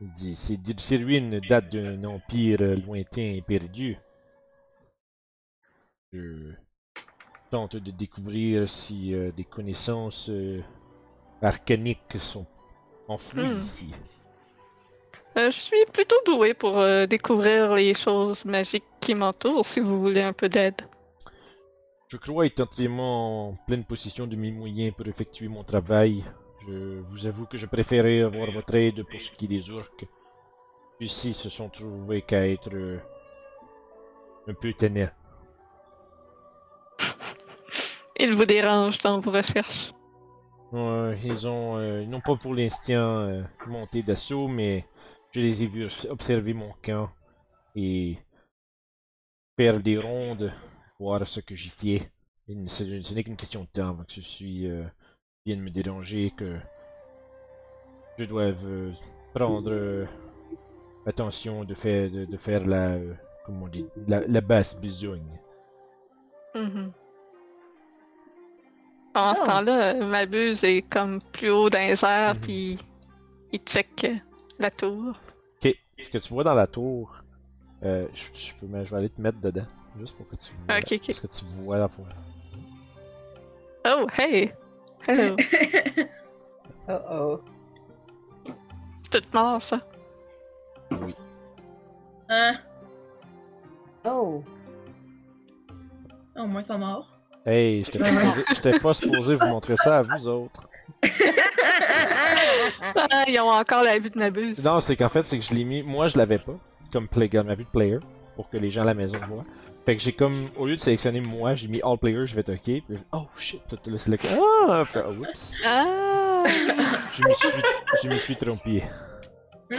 Il 0.00 0.10
dit, 0.10 0.36
ces, 0.36 0.58
ces 0.78 0.96
ruines 0.98 1.40
datent 1.40 1.70
d'un 1.70 2.04
empire 2.04 2.58
euh, 2.60 2.76
lointain 2.76 3.22
et 3.34 3.42
perdu. 3.42 3.98
Je 6.12 6.52
tente 7.50 7.76
de 7.76 7.90
découvrir 7.90 8.68
si 8.68 9.14
euh, 9.14 9.32
des 9.32 9.44
connaissances 9.44 10.28
euh, 10.30 10.62
arcaniques 11.42 12.18
sont 12.18 12.46
enfouies 13.08 13.52
Hmm. 13.54 13.58
ici. 13.58 13.90
Euh, 15.36 15.50
je 15.50 15.58
suis 15.58 15.84
plutôt 15.92 16.16
doué 16.24 16.54
pour 16.54 16.82
découvrir 17.08 17.74
les 17.74 17.94
choses 17.94 18.44
magiques 18.46 18.84
qui 19.00 19.14
m'entourent 19.14 19.66
si 19.66 19.80
vous 19.80 20.00
voulez 20.00 20.22
un 20.22 20.32
peu 20.32 20.48
d'aide. 20.48 20.80
Je 22.08 22.16
crois 22.16 22.46
être 22.46 22.60
entièrement 22.60 23.50
en 23.50 23.56
pleine 23.66 23.84
possession 23.84 24.26
de 24.26 24.36
mes 24.36 24.50
moyens 24.50 24.94
pour 24.96 25.06
effectuer 25.08 25.48
mon 25.48 25.64
travail. 25.64 26.24
Je 26.66 27.00
vous 27.00 27.26
avoue 27.26 27.46
que 27.46 27.56
je 27.56 27.66
préférais 27.66 28.22
avoir 28.22 28.50
votre 28.50 28.74
aide 28.74 29.04
pour 29.04 29.20
ce 29.20 29.30
qui 29.30 29.44
est 29.44 29.48
des 29.48 29.70
orques. 29.70 30.06
Ici, 30.98 31.32
se 31.32 31.48
sont 31.48 31.68
trouvés 31.68 32.22
qu'à 32.22 32.48
être 32.48 32.74
euh, 32.74 32.98
un 34.48 34.54
peu 34.54 34.72
tannants. 34.72 35.10
Il 38.18 38.34
vous 38.34 38.46
dérange 38.46 38.98
dans 38.98 39.20
vos 39.20 39.30
recherches. 39.30 39.92
Ouais, 40.72 41.16
ils 41.22 41.46
ont, 41.46 41.76
euh, 41.78 42.02
ils 42.02 42.10
n'ont 42.10 42.20
pas 42.20 42.34
pour 42.34 42.52
l'instant 42.52 43.20
euh, 43.20 43.42
monté 43.68 44.02
d'assaut, 44.02 44.48
mais 44.48 44.84
je 45.30 45.40
les 45.40 45.62
ai 45.62 45.66
vus 45.66 45.86
observer 46.10 46.54
mon 46.54 46.72
camp 46.82 47.08
et 47.76 48.18
faire 49.56 49.80
des 49.80 49.96
rondes, 49.96 50.52
voir 50.98 51.24
ce 51.24 51.38
que 51.40 51.54
j'y 51.54 51.68
fais. 51.68 52.10
Ce 52.66 53.02
ce 53.02 53.14
n'est 53.14 53.22
qu'une 53.22 53.36
question 53.36 53.62
de 53.62 53.68
temps 53.68 53.90
avant 53.90 54.02
que 54.02 54.12
je 54.12 54.20
suis 54.20 54.68
euh, 55.46 55.52
vienne 55.52 55.60
me 55.62 55.70
déranger, 55.70 56.30
que 56.36 56.56
je 58.18 58.24
doive 58.24 58.64
euh, 58.66 58.92
prendre 59.34 59.70
euh, 59.70 60.06
attention 61.06 61.64
de 61.64 61.74
faire 61.74 62.10
de, 62.10 62.24
de 62.24 62.36
faire 62.36 62.66
la 62.66 62.94
euh, 62.94 63.14
comment 63.44 63.66
on 63.66 63.68
dit 63.68 63.86
la, 64.08 64.20
la 64.26 64.40
basse 64.40 64.76
besogne. 64.80 65.38
Mhm. 66.54 66.92
Pendant 69.12 69.34
ce 69.34 69.40
Oh. 69.42 69.46
temps-là, 69.46 69.94
euh, 69.94 70.06
ma 70.06 70.26
buse 70.26 70.64
est 70.64 70.82
comme 70.82 71.20
plus 71.32 71.50
haut 71.50 71.70
dans 71.70 71.78
les 71.78 72.04
airs, 72.04 72.34
Mhm. 72.34 72.40
puis 72.40 72.78
il 73.52 73.60
check 73.60 74.06
la 74.58 74.70
tour. 74.70 75.18
Ok, 75.64 75.74
ce 75.98 76.10
que 76.10 76.18
tu 76.18 76.32
vois 76.34 76.44
dans 76.44 76.54
la 76.54 76.66
tour, 76.66 77.22
euh, 77.82 78.06
je, 78.14 78.24
je 78.38 78.54
peux, 78.54 78.66
mais 78.66 78.84
je 78.84 78.90
vais 78.90 78.96
aller 78.98 79.08
te 79.10 79.20
mettre 79.20 79.40
dedans, 79.40 79.66
juste 79.98 80.16
pour 80.16 80.28
que 80.28 80.36
tu 80.36 80.52
vois. 80.66 80.78
Ok, 80.78 80.92
ok. 80.92 81.14
Ce 81.14 81.20
que 81.20 81.26
tu 81.26 81.44
vois 81.62 81.78
la 81.78 81.88
fois. 81.88 82.04
Oh, 83.88 84.06
hey! 84.18 84.52
Hello! 85.06 85.36
Oh 86.88 86.92
oh. 87.10 87.40
C'est 89.10 89.20
tout 89.20 89.28
mort, 89.32 89.62
ça. 89.62 89.80
Oui. 90.90 91.14
Hein? 92.28 92.54
Oh. 94.04 94.42
Au 96.36 96.46
moins, 96.46 96.60
ils 96.60 96.64
sont 96.64 96.78
morts. 96.78 97.12
Hey, 97.44 97.84
j'étais 97.84 97.98
pas, 97.98 98.04
supposé- 98.06 98.44
j'étais 98.54 98.78
pas 98.80 98.94
supposé 98.94 99.34
vous 99.36 99.46
montrer 99.46 99.76
ça 99.76 99.98
à 99.98 100.02
vous 100.02 100.28
autres. 100.28 100.68
Ah, 102.94 103.24
ils 103.28 103.38
ont 103.40 103.50
encore 103.50 103.82
la 103.84 103.98
vue 103.98 104.10
de 104.10 104.18
Nabus. 104.18 104.54
Non, 104.64 104.80
c'est 104.80 104.96
qu'en 104.96 105.08
fait, 105.08 105.24
c'est 105.24 105.38
que 105.38 105.44
je 105.44 105.52
l'ai 105.54 105.64
mis. 105.64 105.82
Moi, 105.82 106.08
je 106.08 106.18
l'avais 106.18 106.38
pas, 106.38 106.56
comme 106.92 107.08
play, 107.08 107.28
ma 107.44 107.54
vue 107.54 107.64
de 107.64 107.68
player, 107.68 107.98
pour 108.34 108.48
que 108.48 108.56
les 108.56 108.70
gens 108.70 108.82
à 108.82 108.84
la 108.86 108.94
maison 108.94 109.18
voient. 109.26 109.44
Fait 109.86 109.94
que 109.96 110.02
j'ai 110.02 110.12
comme, 110.12 110.50
au 110.56 110.66
lieu 110.66 110.74
de 110.74 110.80
sélectionner 110.80 111.20
moi, 111.20 111.54
j'ai 111.54 111.68
mis 111.68 111.80
all 111.80 111.96
players, 111.96 112.26
je 112.26 112.34
vais 112.34 112.40
être 112.40 112.50
ok. 112.50 112.60
Puis 112.64 112.82
oh 113.12 113.28
shit, 113.36 113.62
là, 113.70 113.96
c'est 113.96 114.10
le 114.10 114.18
Ah! 114.24 114.82
Puis, 114.84 115.00
oh, 115.06 115.10
oups. 115.20 115.54
Ah! 115.64 116.42
Je 117.12 117.22
me 117.22 117.32
suis, 117.32 117.48
je 118.02 118.08
me 118.08 118.16
suis 118.16 118.36
trompé. 118.36 118.82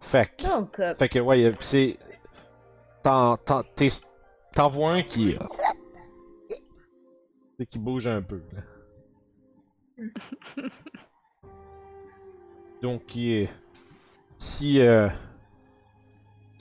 fait 0.00 0.36
que, 0.36 0.46
Donc, 0.46 0.78
euh, 0.78 0.94
fait 0.94 1.08
que 1.08 1.18
ouais, 1.18 1.44
euh, 1.46 1.50
pis 1.50 1.66
c'est. 1.66 1.98
T'en, 3.02 3.36
t'en, 3.36 3.64
t'es- 3.74 3.88
t'en 4.54 4.68
vois 4.68 4.92
un 4.92 5.02
qui. 5.02 5.34
euh, 5.34 5.40
c'est 7.58 7.66
qui 7.66 7.80
bouge 7.80 8.06
un 8.06 8.22
peu, 8.22 8.40
là. 8.52 8.62
Donc, 12.82 13.04
qui 13.06 13.32
est. 13.32 13.50
Si. 14.38 14.80
euh, 14.80 15.08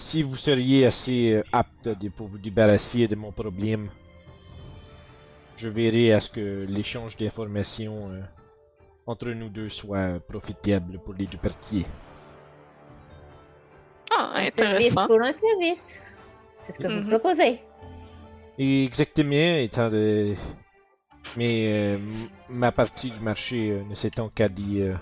si 0.04 0.22
vous 0.22 0.36
seriez 0.36 0.86
assez 0.86 1.32
euh, 1.34 1.44
apte 1.54 1.90
pour 2.18 2.28
vous 2.28 2.38
débarrasser 2.38 3.08
de 3.08 3.16
mon 3.16 3.32
problème, 3.32 3.90
je 5.56 5.70
verrai 5.70 6.12
à 6.12 6.20
ce 6.20 6.30
que 6.30 6.66
l'échange 6.68 7.16
d'informations 7.16 8.10
euh, 8.12 8.20
entre 9.08 9.30
nous 9.30 9.48
deux 9.50 9.70
soit 9.70 10.20
profitable 10.28 11.00
pour 11.04 11.14
les 11.14 11.26
deux 11.26 11.38
parties. 11.38 11.86
Ah, 14.12 14.32
un 14.36 14.46
service 14.50 14.92
intéressant. 14.92 15.08
pour 15.08 15.22
un 15.22 15.32
service. 15.32 15.86
C'est 16.60 16.74
ce 16.74 16.80
que 16.80 16.88
vous 16.88 17.02
Mhm. 17.04 17.10
proposez. 17.10 17.60
Exactement, 18.58 19.56
étant 19.68 19.90
de... 19.90 20.36
Mais 21.38 21.56
euh, 21.68 21.98
ma 22.50 22.72
partie 22.74 23.10
du 23.10 23.20
marché 23.22 23.72
euh, 23.72 23.84
ne 23.90 23.96
s'étant 23.96 24.28
qu'à 24.30 24.50
des 24.50 24.82
euh, 24.82 24.96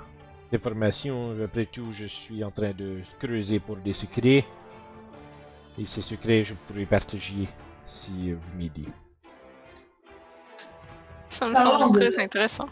informations, 0.53 1.35
après 1.43 1.65
tout, 1.65 1.91
je 1.91 2.05
suis 2.05 2.43
en 2.43 2.51
train 2.51 2.71
de 2.71 2.99
creuser 3.19 3.59
pour 3.59 3.77
des 3.77 3.93
secrets. 3.93 4.45
Et 5.81 5.85
ces 5.87 6.03
secrets, 6.03 6.43
je 6.45 6.53
pourrais 6.53 6.85
partager 6.85 7.47
si 7.83 8.33
vous 8.33 8.57
m'aidez. 8.57 8.85
Ça 11.29 11.47
me 11.47 11.55
semble 11.55 11.95
de- 11.99 12.05
très 12.07 12.23
intéressant. 12.23 12.67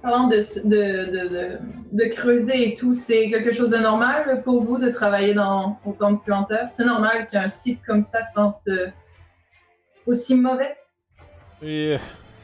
Parlant 0.00 0.28
de, 0.28 0.36
de, 0.36 1.10
de, 1.10 1.28
de, 1.34 1.58
de 1.90 2.04
creuser 2.14 2.68
et 2.68 2.74
tout, 2.74 2.94
c'est 2.94 3.28
quelque 3.30 3.50
chose 3.50 3.70
de 3.70 3.78
normal 3.78 4.42
pour 4.44 4.62
vous 4.62 4.78
de 4.78 4.90
travailler 4.90 5.34
dans, 5.34 5.80
autant 5.84 6.16
que 6.16 6.24
planteur? 6.24 6.68
C'est 6.70 6.84
normal 6.84 7.26
qu'un 7.26 7.48
site 7.48 7.82
comme 7.84 8.00
ça 8.00 8.22
sente 8.22 8.62
euh, 8.68 8.86
aussi 10.06 10.36
mauvais? 10.36 10.76
Et, 11.62 11.94
euh, 11.94 11.98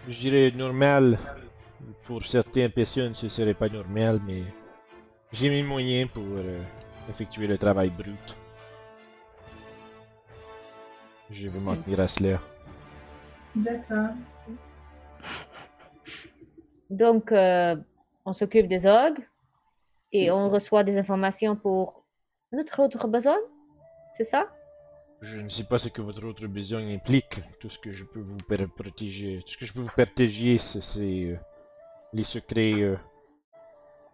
je 0.08 0.18
dirais 0.18 0.52
normal. 0.56 1.16
Pour 2.02 2.24
certaines 2.24 2.72
personnes, 2.72 3.14
ce 3.14 3.28
serait 3.28 3.54
pas 3.54 3.68
normal, 3.68 4.20
mais 4.26 4.42
j'ai 5.30 5.48
mis 5.48 5.62
moyen 5.62 6.08
pour 6.08 6.24
euh, 6.24 6.60
effectuer 7.08 7.46
le 7.46 7.56
travail 7.56 7.90
brut. 7.90 8.36
Je 11.30 11.48
vais 11.48 11.60
m'en 11.60 11.76
tenir 11.76 12.00
à 12.00 12.08
cela. 12.08 12.40
D'accord. 13.54 14.14
Donc, 16.90 17.30
euh, 17.30 17.76
on 18.24 18.32
s'occupe 18.32 18.66
des 18.66 18.86
ogres 18.86 19.22
et 20.12 20.30
on 20.30 20.48
reçoit 20.48 20.82
des 20.82 20.98
informations 20.98 21.54
pour 21.56 22.04
notre 22.52 22.82
autre 22.82 23.06
besoin. 23.06 23.36
C'est 24.12 24.24
ça? 24.24 24.48
Je 25.20 25.38
ne 25.40 25.48
sais 25.48 25.64
pas 25.64 25.78
ce 25.78 25.88
que 25.88 26.00
votre 26.02 26.26
autre 26.26 26.46
besoin 26.46 26.80
implique. 26.88 27.40
Tout 27.60 27.70
ce 27.70 27.78
que 27.78 27.92
je 27.92 28.04
peux 28.04 28.20
vous 28.20 28.38
protéger, 28.74 29.40
tout 29.44 29.52
ce 29.52 29.58
que 29.58 29.66
je 29.66 29.72
peux 29.72 29.80
vous 29.80 30.58
c'est 30.58 30.80
c'est, 30.80 31.24
euh, 31.24 31.36
les 32.12 32.24
secrets, 32.24 32.72
euh, 32.72 32.96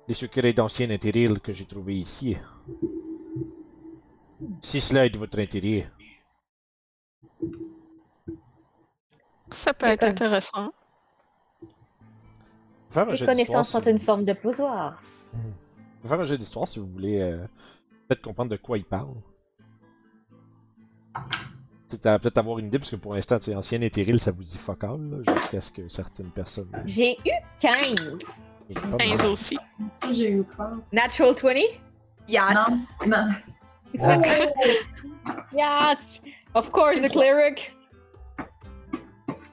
les 0.08 0.14
secrets 0.14 0.52
d'anciens 0.52 0.90
intérêts 0.90 1.28
que 1.42 1.52
j'ai 1.52 1.64
trouvés 1.64 1.94
ici. 1.94 2.36
Si 4.60 4.80
cela 4.80 5.06
est 5.06 5.10
de 5.10 5.18
votre 5.18 5.38
intérêt. 5.38 5.88
Ça 9.50 9.72
peut 9.74 9.86
être 9.86 10.00
D'accord. 10.00 10.12
intéressant. 10.12 10.72
Faire 12.90 13.08
un 13.08 13.10
Les 13.10 13.16
jeu 13.16 13.26
connaissances 13.26 13.66
si 13.68 13.72
sont 13.72 13.80
vous- 13.80 13.90
une 13.90 13.98
forme 13.98 14.24
de. 14.24 14.34
On 14.44 14.58
va 14.62 14.96
faire 16.08 16.20
un 16.20 16.24
jeu 16.24 16.38
d'histoire 16.38 16.66
si 16.68 16.78
vous 16.78 16.86
voulez 16.88 17.20
euh, 17.20 17.46
peut-être 18.08 18.22
comprendre 18.22 18.50
de 18.50 18.56
quoi 18.56 18.78
il 18.78 18.84
parle. 18.84 19.14
C'est 21.86 22.04
à 22.06 22.18
peut-être 22.18 22.38
avoir 22.38 22.58
une 22.58 22.66
idée, 22.66 22.78
parce 22.78 22.90
que 22.90 22.96
pour 22.96 23.14
l'instant, 23.14 23.38
c'est 23.40 23.54
ancien 23.54 23.80
éthéril, 23.80 24.18
ça 24.18 24.32
vous 24.32 24.42
dit 24.42 24.58
fuck 24.58 24.82
all, 24.84 25.00
là, 25.24 25.34
jusqu'à 25.36 25.60
ce 25.60 25.70
que 25.72 25.88
certaines 25.88 26.30
personnes. 26.30 26.70
J'ai 26.84 27.16
eu 27.24 27.30
15. 27.60 28.18
Et 28.68 28.74
pas 28.74 28.96
15 28.98 29.22
mal. 29.22 29.30
aussi. 29.30 29.56
Ça, 29.90 30.12
j'ai 30.12 30.30
eu 30.32 30.42
peur. 30.42 30.78
Natural 30.92 31.34
20? 31.34 31.54
Yes! 32.28 32.54
Non, 33.06 33.06
non. 33.06 33.28
Yes! 35.52 36.20
Of 36.54 36.70
course, 36.70 37.02
a 37.02 37.08
cleric. 37.08 37.72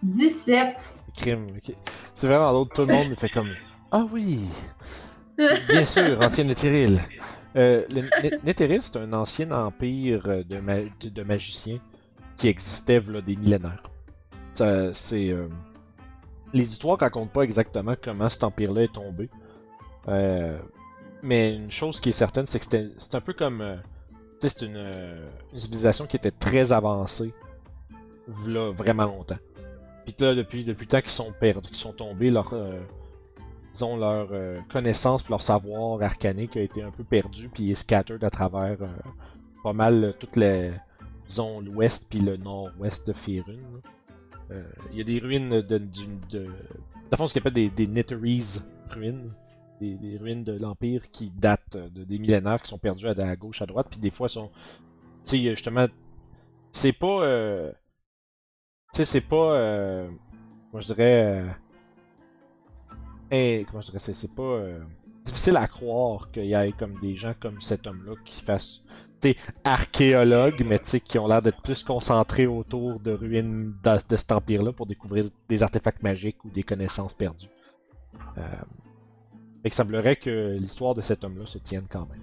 17. 0.04 0.98
crime. 1.16 1.48
ok. 1.58 1.76
C'est 2.14 2.28
vraiment 2.28 2.52
l'autre, 2.52 2.74
tout 2.74 2.86
le 2.86 2.94
monde 2.94 3.16
fait 3.18 3.30
comme 3.30 3.50
Ah 3.92 4.06
oui! 4.12 4.40
Bien 5.38 5.86
sûr, 5.86 6.20
ancien 6.22 6.48
éthéril. 6.50 7.02
Euh, 7.56 7.86
Néthéril, 8.44 8.82
c'est 8.82 8.98
un 8.98 9.14
ancien 9.14 9.52
empire 9.52 10.24
euh, 10.28 10.44
de, 10.44 10.60
ma- 10.60 10.80
de- 10.82 11.10
de 11.10 11.24
magiciens 11.24 11.80
qui 12.36 12.48
existait 12.48 13.00
là, 13.00 13.22
des 13.22 13.36
millénaires. 13.36 13.84
Ça, 14.54 14.94
c'est, 14.94 15.30
euh, 15.30 15.48
Les 16.54 16.72
histoires 16.72 17.00
racontent 17.00 17.32
pas 17.32 17.42
exactement 17.44 17.96
comment 18.02 18.30
cet 18.30 18.44
empire-là 18.44 18.84
est 18.84 18.94
tombé. 18.94 19.30
Euh, 20.08 20.60
mais 21.22 21.52
une 21.56 21.72
chose 21.72 22.00
qui 22.00 22.10
est 22.10 22.14
certaine, 22.14 22.46
c'est 22.48 22.60
que 22.60 22.66
c'était- 22.66 22.90
c'est 22.98 23.16
un 23.16 23.22
peu 23.22 23.34
comme. 23.34 23.62
C'est 24.50 24.66
une, 24.66 24.78
euh, 24.78 25.30
une 25.54 25.60
civilisation 25.60 26.06
qui 26.06 26.16
était 26.16 26.32
très 26.32 26.72
avancée. 26.72 27.34
V'là 28.28 28.72
vraiment 28.72 29.06
longtemps. 29.06 29.40
Puis 30.06 30.16
là, 30.20 30.34
depuis, 30.34 30.64
depuis 30.64 30.86
le 30.86 30.90
temps 30.90 31.02
qu'ils 31.02 31.10
sont 31.10 31.34
perdus, 31.40 31.70
qu'ils 31.70 31.78
sont 31.78 31.94
tombés, 31.94 32.30
leur, 32.30 32.54
euh, 32.54 32.80
leur 33.82 34.30
euh, 34.32 34.60
connaissance 34.72 35.28
leur 35.30 35.42
savoir 35.42 36.02
arcanique 36.02 36.58
a 36.58 36.62
été 36.62 36.82
un 36.82 36.92
peu 36.92 37.04
perdu 37.04 37.50
puis 37.50 37.72
est 37.72 37.76
scattered 37.76 38.24
à 38.24 38.30
travers 38.30 38.78
pas 39.64 39.74
mal 39.74 40.04
euh, 40.04 40.12
toute 40.12 40.36
les, 40.36 40.72
disons, 41.26 41.62
l'ouest 41.62 42.06
puis 42.10 42.20
le 42.20 42.36
nord-ouest 42.36 43.08
de 43.08 43.14
là. 43.38 43.54
Euh, 44.52 44.64
Il 44.92 44.98
y 44.98 45.02
a 45.02 45.04
des 45.06 45.20
ruines 45.20 45.50
de, 45.50 45.62
de, 45.62 45.78
de, 46.30 46.48
ce 47.12 47.34
qu'on 47.34 47.40
appelle 47.40 47.54
des, 47.54 47.70
des 47.70 47.88
Netherese 47.88 48.62
ruines. 48.90 49.32
Des, 49.84 49.96
des 49.96 50.18
ruines 50.18 50.46
de 50.46 50.54
l'Empire 50.54 51.12
qui 51.12 51.30
datent 51.30 51.76
de, 51.76 52.06
des 52.06 52.18
millénaires, 52.18 52.62
qui 52.62 52.70
sont 52.70 52.78
perdues 52.78 53.08
à, 53.08 53.36
gauche, 53.36 53.62
à 53.62 53.66
droite, 53.66 53.88
puis 53.90 54.00
des 54.00 54.12
fois 54.12 54.30
sont. 54.30 54.50
Tu 55.26 55.38
sais, 55.38 55.50
justement, 55.50 55.88
c'est 56.72 56.94
pas. 56.94 57.22
euh, 57.24 57.72
tu 58.94 58.98
sais, 58.98 59.06
c'est 59.06 59.20
pas. 59.20 59.36
euh, 59.36 60.10
moi, 60.72 60.80
je 60.80 60.88
dirais. 60.88 61.26
euh, 61.26 61.50
eh, 63.32 63.66
comment 63.68 63.82
je 63.82 63.88
dirais? 63.88 64.00
C'est 64.00 64.34
pas. 64.34 64.42
euh, 64.42 64.80
difficile 65.26 65.58
à 65.58 65.68
croire 65.68 66.32
qu'il 66.32 66.46
y 66.46 66.54
ait 66.54 66.72
comme 66.72 67.00
des 67.00 67.16
gens 67.16 67.34
comme 67.40 67.60
cet 67.60 67.88
homme-là 67.88 68.16
qui 68.24 68.42
fassent. 68.42 68.82
Sais, 69.22 69.36
archéologues, 69.64 70.64
mais 70.66 70.80
qui 70.80 71.18
ont 71.18 71.28
l'air 71.28 71.42
d'être 71.42 71.62
plus 71.62 71.84
concentrés 71.84 72.46
autour 72.46 73.00
de 73.00 73.12
ruines 73.12 73.74
de, 73.84 73.98
de 74.10 74.16
cet 74.18 74.32
empire-là 74.32 74.72
pour 74.74 74.86
découvrir 74.86 75.30
des 75.50 75.64
artefacts 75.64 76.04
magiques 76.04 76.44
ou 76.46 76.50
des 76.50 76.64
connaissances 76.64 77.14
perdues. 77.14 77.48
Euh, 78.38 78.42
fait 79.64 79.70
qu'il 79.70 79.74
semblerait 79.74 80.18
que 80.18 80.58
l'histoire 80.60 80.94
de 80.94 81.02
cet 81.02 81.24
homme-là 81.24 81.46
se 81.46 81.58
tienne 81.58 81.86
quand 81.90 82.08
même. 82.12 82.22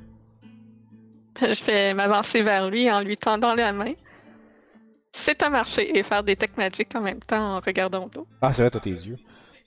Je 1.54 1.64
vais 1.64 1.94
m'avancer 1.94 2.42
vers 2.42 2.68
lui 2.68 2.90
en 2.90 3.00
lui 3.00 3.16
tendant 3.16 3.54
la 3.54 3.72
main. 3.72 3.94
C'est 5.12 5.42
à 5.42 5.50
marcher 5.50 5.98
et 5.98 6.02
faire 6.02 6.22
des 6.22 6.36
techs 6.36 6.56
magiques 6.56 6.94
en 6.94 7.00
même 7.00 7.20
temps 7.20 7.56
en 7.56 7.60
regardant 7.60 8.04
autour. 8.04 8.26
Ah, 8.42 8.52
c'est 8.52 8.62
vrai, 8.62 8.70
t'as 8.70 8.80
tes 8.80 8.90
yeux. 8.90 9.16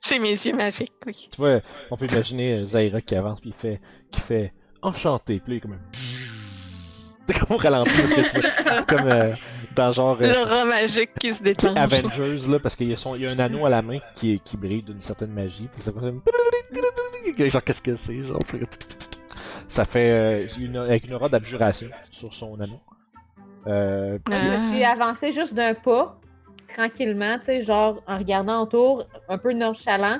J'ai 0.07 0.19
mes 0.19 0.29
yeux 0.29 0.55
magiques, 0.55 0.93
oui. 1.05 1.27
Tu 1.31 1.37
vois, 1.37 1.59
on 1.89 1.97
peut 1.97 2.05
imaginer 2.05 2.59
euh, 2.59 2.65
Zaira 2.65 3.01
qui 3.01 3.15
avance 3.15 3.39
puis 3.41 3.49
il 3.49 3.55
fait, 3.55 3.81
qui 4.11 4.19
fait 4.19 4.53
enchanté, 4.81 5.39
puis 5.39 5.53
là, 5.53 5.55
il 5.55 5.57
est 5.57 5.61
comme 5.61 5.73
un... 5.73 5.81
C'est 7.25 7.39
comme 7.39 7.55
au 7.55 7.57
ralenti 7.57 7.97
parce 7.97 8.13
que 8.13 8.21
tu 8.21 8.41
vois, 8.41 8.83
comme 8.83 9.07
euh, 9.07 9.33
dans 9.75 9.91
genre 9.91 10.17
euh, 10.21 10.33
L'aura 10.33 10.65
magique 10.65 11.11
qui 11.19 11.33
se 11.33 11.41
déclenche. 11.43 11.77
Avengers 11.77 12.47
là, 12.49 12.59
parce 12.59 12.75
qu'il 12.75 12.89
y, 12.89 12.93
a 12.93 13.17
y 13.17 13.27
un 13.27 13.39
anneau 13.39 13.65
à 13.65 13.69
la 13.69 13.81
main 13.81 13.99
qui, 14.15 14.39
qui 14.39 14.57
brille 14.57 14.83
d'une 14.83 15.01
certaine 15.01 15.31
magie, 15.31 15.67
puis 15.71 15.81
ça 15.81 15.91
fait 15.91 15.99
comme 15.99 16.21
genre 17.49 17.63
qu'est-ce 17.63 17.81
que 17.81 17.95
c'est, 17.95 18.23
genre 18.23 18.39
ça 19.67 19.85
fait 19.85 20.11
euh, 20.11 20.47
une, 20.59 20.77
avec 20.77 21.05
une 21.07 21.13
aura 21.13 21.29
d'abjuration 21.29 21.87
sur 22.11 22.33
son 22.33 22.59
anneau. 22.59 22.79
Euh, 23.67 24.19
puis- 24.23 24.35
Je 24.37 24.45
me 24.47 24.57
suis 24.71 24.83
avancée 24.83 25.31
juste 25.31 25.53
d'un 25.53 25.73
pas, 25.73 26.19
tranquillement, 26.67 27.37
tu 27.39 27.45
sais, 27.45 27.63
genre 27.63 28.01
en 28.07 28.17
regardant 28.17 28.63
autour, 28.63 29.05
un 29.29 29.37
peu 29.37 29.53
nonchalant, 29.53 30.19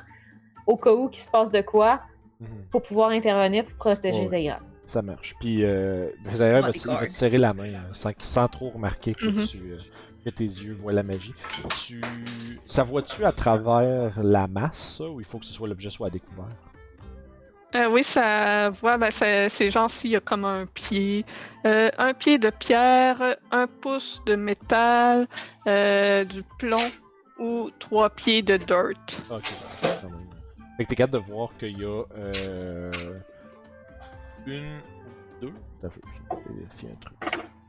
au 0.66 0.78
cas 0.78 0.92
où 0.94 1.10
qu'il 1.10 1.24
se 1.24 1.30
passe 1.30 1.52
de 1.52 1.62
quoi, 1.62 2.02
Mhm. 2.40 2.48
pour 2.72 2.82
pouvoir 2.82 3.10
intervenir 3.12 3.64
pour 3.66 3.76
protéger 3.76 4.28
Ouais. 4.28 4.58
Ça 4.86 5.02
marche. 5.02 5.36
Puis, 5.40 5.64
euh, 5.64 6.10
d'ailleurs, 6.38 6.70
il 6.76 6.92
va, 6.92 7.06
te 7.06 7.12
serrer 7.12 7.38
la 7.38 7.54
main 7.54 7.74
euh, 7.74 7.80
sans, 7.94 8.12
sans 8.20 8.48
trop 8.50 8.70
remarquer 8.70 9.14
que, 9.14 9.28
Mhm. 9.28 9.46
tu, 9.48 9.58
euh, 9.72 9.78
que 10.26 10.30
tes 10.30 10.44
yeux 10.44 10.74
voient 10.74 10.92
la 10.92 11.04
magie. 11.04 11.34
Tu... 11.74 12.02
Ça 12.66 12.84
voit-tu 12.84 13.24
à 13.24 13.32
travers 13.32 14.22
la 14.22 14.48
masse, 14.48 14.98
ça, 14.98 15.06
ou 15.10 15.22
il 15.22 15.26
faut 15.26 15.40
que 15.40 15.46
ce 15.46 15.54
soit 15.54 15.68
l'objet 15.68 15.90
soit 15.90 16.08
à 16.08 16.10
découvert? 16.10 16.46
Euh, 17.76 17.90
oui, 17.90 18.04
ça 18.04 18.70
voit, 18.70 18.98
ben, 18.98 19.10
c'est 19.10 19.72
genre 19.72 19.90
s'il 19.90 20.12
y 20.12 20.16
a 20.16 20.20
comme 20.20 20.46
un 20.46 20.68
pied, 20.68 21.26
euh, 21.66 21.90
un 21.98 22.14
pied 22.14 22.38
de 22.38 22.52
pierre, 22.52 23.38
un 23.52 23.68
pouce 23.68 24.22
de 24.26 24.36
métal, 24.36 25.28
du 25.66 26.44
plomb 26.60 26.92
ou 27.40 27.72
trois 27.80 28.10
pieds 28.10 28.42
de 28.44 28.58
dirt. 28.58 29.22
Ok, 29.32 29.54
quand 30.02 30.10
même. 30.10 30.30
Fait 30.78 30.84
que 30.84 30.90
t'es 30.90 30.96
capable 30.96 31.14
de 31.14 31.32
voir 31.32 31.56
qu'il 31.58 31.80
y 31.80 31.86
a 31.86 32.04
une 34.46 34.78
ou 35.42 35.46
deux? 35.46 35.54
Je 35.82 35.88
vais 35.88 36.56
vérifier 36.56 36.90
un 36.92 36.96
truc. 36.96 37.18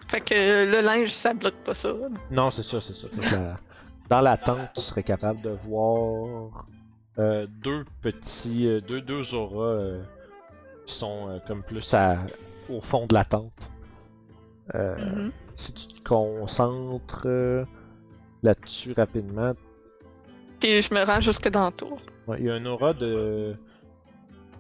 Fait 0.09 0.21
que 0.21 0.35
le 0.71 0.81
linge, 0.81 1.11
ça 1.11 1.35
bloque 1.35 1.55
pas 1.65 1.75
ça. 1.75 1.93
Non, 2.31 2.51
c'est 2.51 2.63
ça, 2.63 2.81
c'est 2.81 2.93
ça. 2.95 3.09
Fait 3.09 3.21
que 3.21 3.35
la- 3.35 3.57
Dans 4.11 4.21
la 4.21 4.37
tente, 4.37 4.69
tu 4.75 4.83
serais 4.83 5.03
capable 5.03 5.41
de 5.41 5.51
voir 5.51 6.67
euh, 7.19 7.47
deux 7.63 7.85
petits, 8.03 8.69
euh, 8.69 8.81
deux, 8.81 9.01
deux 9.01 9.35
auras 9.35 9.65
euh, 9.65 10.03
qui 10.87 10.95
sont 10.95 11.29
euh, 11.31 11.39
comme 11.47 11.63
plus 11.63 11.95
à, 11.95 12.19
au 12.69 12.81
fond 12.83 13.07
de 13.07 13.15
la 13.15 13.25
tente. 13.25 13.71
Euh, 14.75 14.97
Mhm. 14.99 15.33
Si 15.55 15.73
tu 15.73 15.87
te 15.87 16.09
concentres 16.09 17.23
euh, 17.27 17.65
là-dessus 18.43 18.93
rapidement, 18.93 19.53
Puis 20.61 20.83
je 20.83 20.93
me 20.95 21.03
rends 21.05 21.21
jusque 21.21 21.49
dans 21.49 21.67
le 21.67 21.73
tour. 21.73 21.99
ouais, 22.27 22.39
il 22.41 22.47
y 22.47 22.51
a 22.51 22.55
un 22.55 22.67
aura 22.67 22.93
de, 22.93 23.55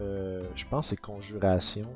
euh, 0.01 0.45
je 0.55 0.65
pense, 0.67 0.87
que 0.87 0.97
c'est 0.97 1.01
conjuration. 1.03 1.87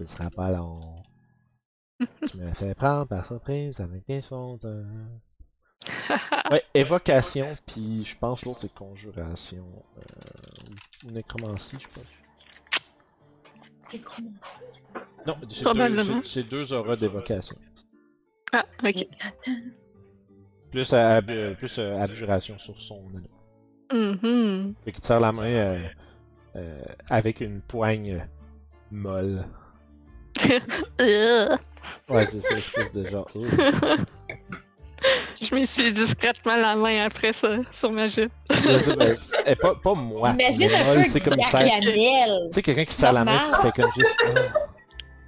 Ce 0.00 0.06
sera 0.06 0.30
pas 0.30 0.50
long. 0.50 1.02
tu 2.30 2.38
me 2.38 2.50
fais 2.54 2.74
prendre 2.74 3.06
par 3.06 3.24
surprise 3.26 3.80
avec 3.80 4.06
tes 4.06 4.22
choses. 4.28 4.66
Ouais, 6.50 6.62
évocation, 6.74 7.52
puis 7.66 8.04
je 8.04 8.16
pense 8.16 8.44
l'autre 8.46 8.60
c'est 8.60 8.72
conjuration. 8.72 9.66
Euh, 9.98 11.06
ou 11.06 11.10
nécromancie, 11.10 11.78
je 11.78 11.88
pense. 11.88 12.06
Non, 15.26 15.36
c'est 15.50 15.64
deux, 15.74 15.98
c'est- 16.02 16.24
c'est 16.24 16.44
deux 16.44 16.72
auras 16.72 16.96
d'évocation. 16.96 17.56
Ah, 18.52 18.64
ok. 18.82 19.06
Plus, 20.70 20.92
à- 20.94 21.16
ab- 21.16 21.30
euh, 21.30 21.54
plus 21.54 21.78
euh, 21.78 21.98
abjuration 22.00 22.58
sur 22.58 22.80
son 22.80 23.02
anneau. 23.14 23.26
Mhm. 23.92 24.74
Fait 24.84 24.92
qu'il 24.92 25.04
serre 25.04 25.20
la 25.20 25.32
main 25.32 25.44
euh, 25.44 25.88
euh, 26.56 26.82
avec 27.10 27.40
une 27.40 27.60
poigne 27.60 28.26
molle. 28.92 29.44
Ouais, 32.08 32.26
c'est 32.26 32.40
ça, 32.40 32.54
espèce 32.54 32.92
de 32.92 33.06
genre. 33.06 33.28
oh. 33.34 33.44
Je 35.40 35.54
m'essuie 35.54 35.92
discrètement 35.92 36.56
la 36.56 36.76
main 36.76 37.04
après 37.06 37.32
ça 37.32 37.56
sur 37.70 37.90
ma 37.90 38.08
jupe. 38.08 38.32
Eh, 39.46 39.54
pas, 39.56 39.74
pas 39.76 39.94
moi, 39.94 40.30
Imagine 40.30 40.58
mais 40.58 40.74
un 40.76 40.94
peu 40.96 41.02
tu 41.04 41.10
sais, 41.10 41.20
comme. 41.20 41.36
Gargamel. 41.36 42.48
Tu 42.50 42.54
sais, 42.54 42.62
quelqu'un 42.62 42.84
qui 42.84 42.92
serre 42.94 43.12
la 43.14 43.24
main, 43.24 43.40
qui 43.40 43.62
fait 43.62 43.72
comme 43.82 43.90
juste. 43.96 44.16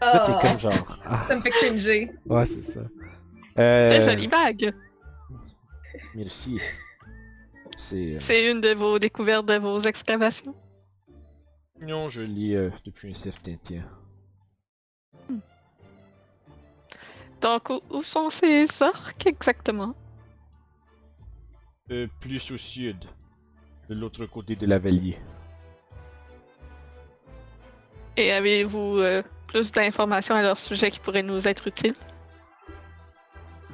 ah. 0.00 0.12
Là, 0.14 0.24
t'es 0.42 0.48
comme 0.48 0.58
genre. 0.58 0.98
ah. 1.06 1.24
Ça 1.28 1.37
me 1.37 1.40
fait 1.40 1.50
cringer. 1.50 2.12
Ouais, 2.26 2.44
c'est 2.44 2.62
ça. 2.64 2.80
Très 3.54 3.62
Euh, 3.62 4.11
jolie 4.11 4.28
bague. 4.28 4.74
merci. 6.14 6.61
C'est. 7.76 7.96
euh, 8.14 8.18
C'est 8.18 8.50
une 8.50 8.61
de 8.61 8.74
vos 8.74 8.98
découvertes 8.98 9.46
de 9.46 9.56
vos 9.56 9.78
excavations. 9.78 10.54
Non, 11.80 12.08
je 12.11 12.22
lis 12.22 12.54
euh, 12.54 12.70
depuis 12.85 13.11
un 13.11 13.14
certain 13.14 13.54
temps. 13.54 13.82
Donc, 17.42 17.70
où, 17.70 17.81
où 17.90 18.02
sont 18.02 18.31
ces 18.31 18.83
orques 18.83 19.26
exactement? 19.26 19.94
Euh, 21.90 22.07
plus 22.20 22.50
au 22.52 22.57
sud, 22.57 23.05
de 23.88 23.94
l'autre 23.94 24.26
côté 24.26 24.55
de 24.55 24.66
la 24.66 24.78
vallée. 24.78 25.18
Et 28.16 28.31
avez-vous 28.31 28.98
euh, 28.98 29.22
plus 29.48 29.72
d'informations 29.72 30.35
à 30.35 30.42
leur 30.42 30.59
sujet 30.59 30.90
qui 30.90 31.00
pourraient 31.00 31.22
nous 31.24 31.48
être 31.48 31.66
utiles? 31.66 31.96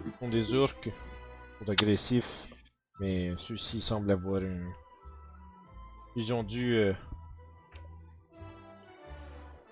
Ils 0.07 0.13
sont 0.19 0.29
des 0.29 0.55
orques, 0.55 0.87
ils 1.61 1.67
sont 1.67 1.71
agressifs, 1.71 2.49
mais 3.01 3.35
ceux-ci 3.37 3.81
semblent 3.81 4.11
avoir 4.11 4.41
un. 4.43 4.65
Ils 6.17 6.33
ont 6.33 6.43
dû. 6.43 6.75
euh, 6.77 6.95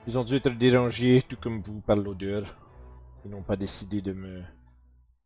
Ils 0.06 0.18
ont 0.18 0.24
dû 0.24 0.36
être 0.36 0.50
dérangés, 0.50 1.22
tout 1.26 1.36
comme 1.36 1.62
vous, 1.62 1.80
par 1.80 1.96
l'odeur. 1.96 2.44
Ils 3.26 3.30
n'ont 3.30 3.42
pas 3.42 3.56
décidé 3.56 4.00
de 4.00 4.12
me 4.12 4.40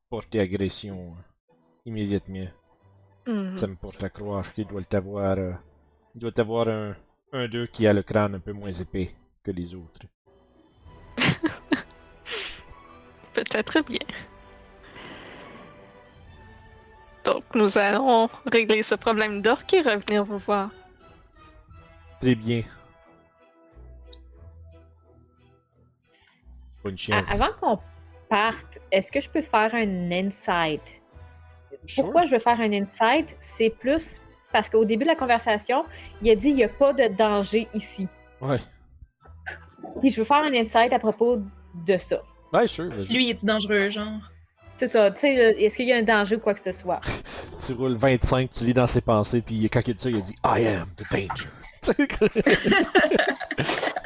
porter 0.09 0.41
agression 0.41 1.13
euh, 1.13 1.53
immédiatement. 1.85 2.47
Mhm. 3.27 3.59
Ça 3.59 3.67
me 3.67 3.77
porte 3.77 4.03
à 4.03 4.09
croire 4.09 4.55
qu'il 4.55 4.67
doit 4.67 4.81
avoir. 4.95 5.37
euh, 5.37 5.53
il 6.15 6.21
doit 6.23 6.41
avoir 6.41 6.69
un, 6.69 6.97
un 7.35 7.47
d'eux 7.47 7.67
qui 7.67 7.87
a 7.87 7.93
le 7.93 8.03
crâne 8.03 8.37
un 8.37 8.41
peu 8.41 8.53
moins 8.55 8.73
épais 8.73 9.11
que 9.45 9.51
les 9.51 9.75
autres. 9.75 10.01
Peut-être 13.35 13.83
bien. 13.87 13.99
Donc, 17.25 17.45
nous 17.55 17.77
allons 17.77 18.31
régler 18.51 18.83
ce 18.83 18.95
problème 18.95 19.43
d'orques 19.43 19.75
et 19.75 19.83
revenir 19.83 20.25
vous 20.25 20.39
voir. 20.39 20.71
Très 22.19 22.35
bien. 22.35 22.63
Bonne 26.83 26.95
A- 26.95 26.97
chance. 26.97 27.31
Avant 27.31 27.53
qu'on 27.61 27.79
parte, 28.31 28.79
est-ce 28.93 29.13
que 29.13 29.21
je 29.21 29.29
peux 29.29 29.43
faire 29.43 29.75
un 29.75 30.11
insight? 30.11 31.03
Sure. 31.87 32.05
Pourquoi 32.05 32.25
je 32.25 32.31
veux 32.31 32.39
faire 32.39 32.59
un 32.61 32.73
insight? 32.73 33.37
C'est 33.39 33.71
plus 33.71 34.21
parce 34.53 34.71
qu'au 34.71 34.85
début 34.85 35.05
de 35.05 35.11
la 35.11 35.17
conversation, 35.17 35.85
il 36.23 36.31
a 36.31 36.35
dit 36.35 36.49
il 36.49 36.57
n'y 36.57 36.65
a 36.65 36.69
pas 36.69 36.93
de 36.93 37.07
danger 37.09 37.69
ici. 37.75 38.09
Ouais. 38.41 38.59
Puis 40.01 40.11
je 40.11 40.17
veux 40.19 40.25
faire 40.25 40.45
un 40.45 40.53
insight 40.55 40.93
à 40.93 40.99
propos 40.99 41.41
de 41.87 41.97
ça. 41.99 42.21
Ouais, 42.53 42.67
sure, 42.67 42.91
vas-y. 42.91 43.13
Lui, 43.13 43.31
est-tu 43.31 43.47
dangereux, 43.47 43.91
genre? 43.91 44.21
C'est 44.77 44.89
ça, 44.89 45.11
tu 45.11 45.21
sais, 45.21 45.35
est-ce 45.35 45.77
qu'il 45.77 45.89
y 45.89 45.93
a 45.93 45.97
un 45.97 46.03
danger 46.03 46.37
ou 46.37 46.41
quoi 46.41 46.55
que 46.55 46.61
ce 46.61 46.73
soit? 46.73 47.01
Tu 47.67 47.75
roules 47.75 47.97
25, 47.97 48.49
tu 48.49 48.65
lis 48.65 48.73
dans 48.73 48.87
ses 48.87 49.03
pensées, 49.03 49.43
puis 49.43 49.69
quand 49.69 49.87
il 49.87 49.93
dit 49.93 50.03
ça, 50.03 50.09
il 50.09 50.17
a 50.17 50.21
dit 50.21 50.35
I 50.43 50.67
am 50.67 50.89
the 50.97 51.05
danger. 51.13 51.51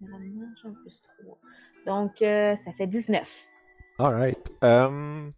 Généralement, 0.00 0.46
j'ai 0.62 0.68
un 0.68 0.72
plus 0.72 1.02
3. 1.22 1.38
Donc, 1.86 2.22
euh, 2.22 2.54
ça 2.56 2.72
fait 2.72 2.86
19. 2.86 3.44
Alright. 3.98 4.52
Um, 4.62 5.30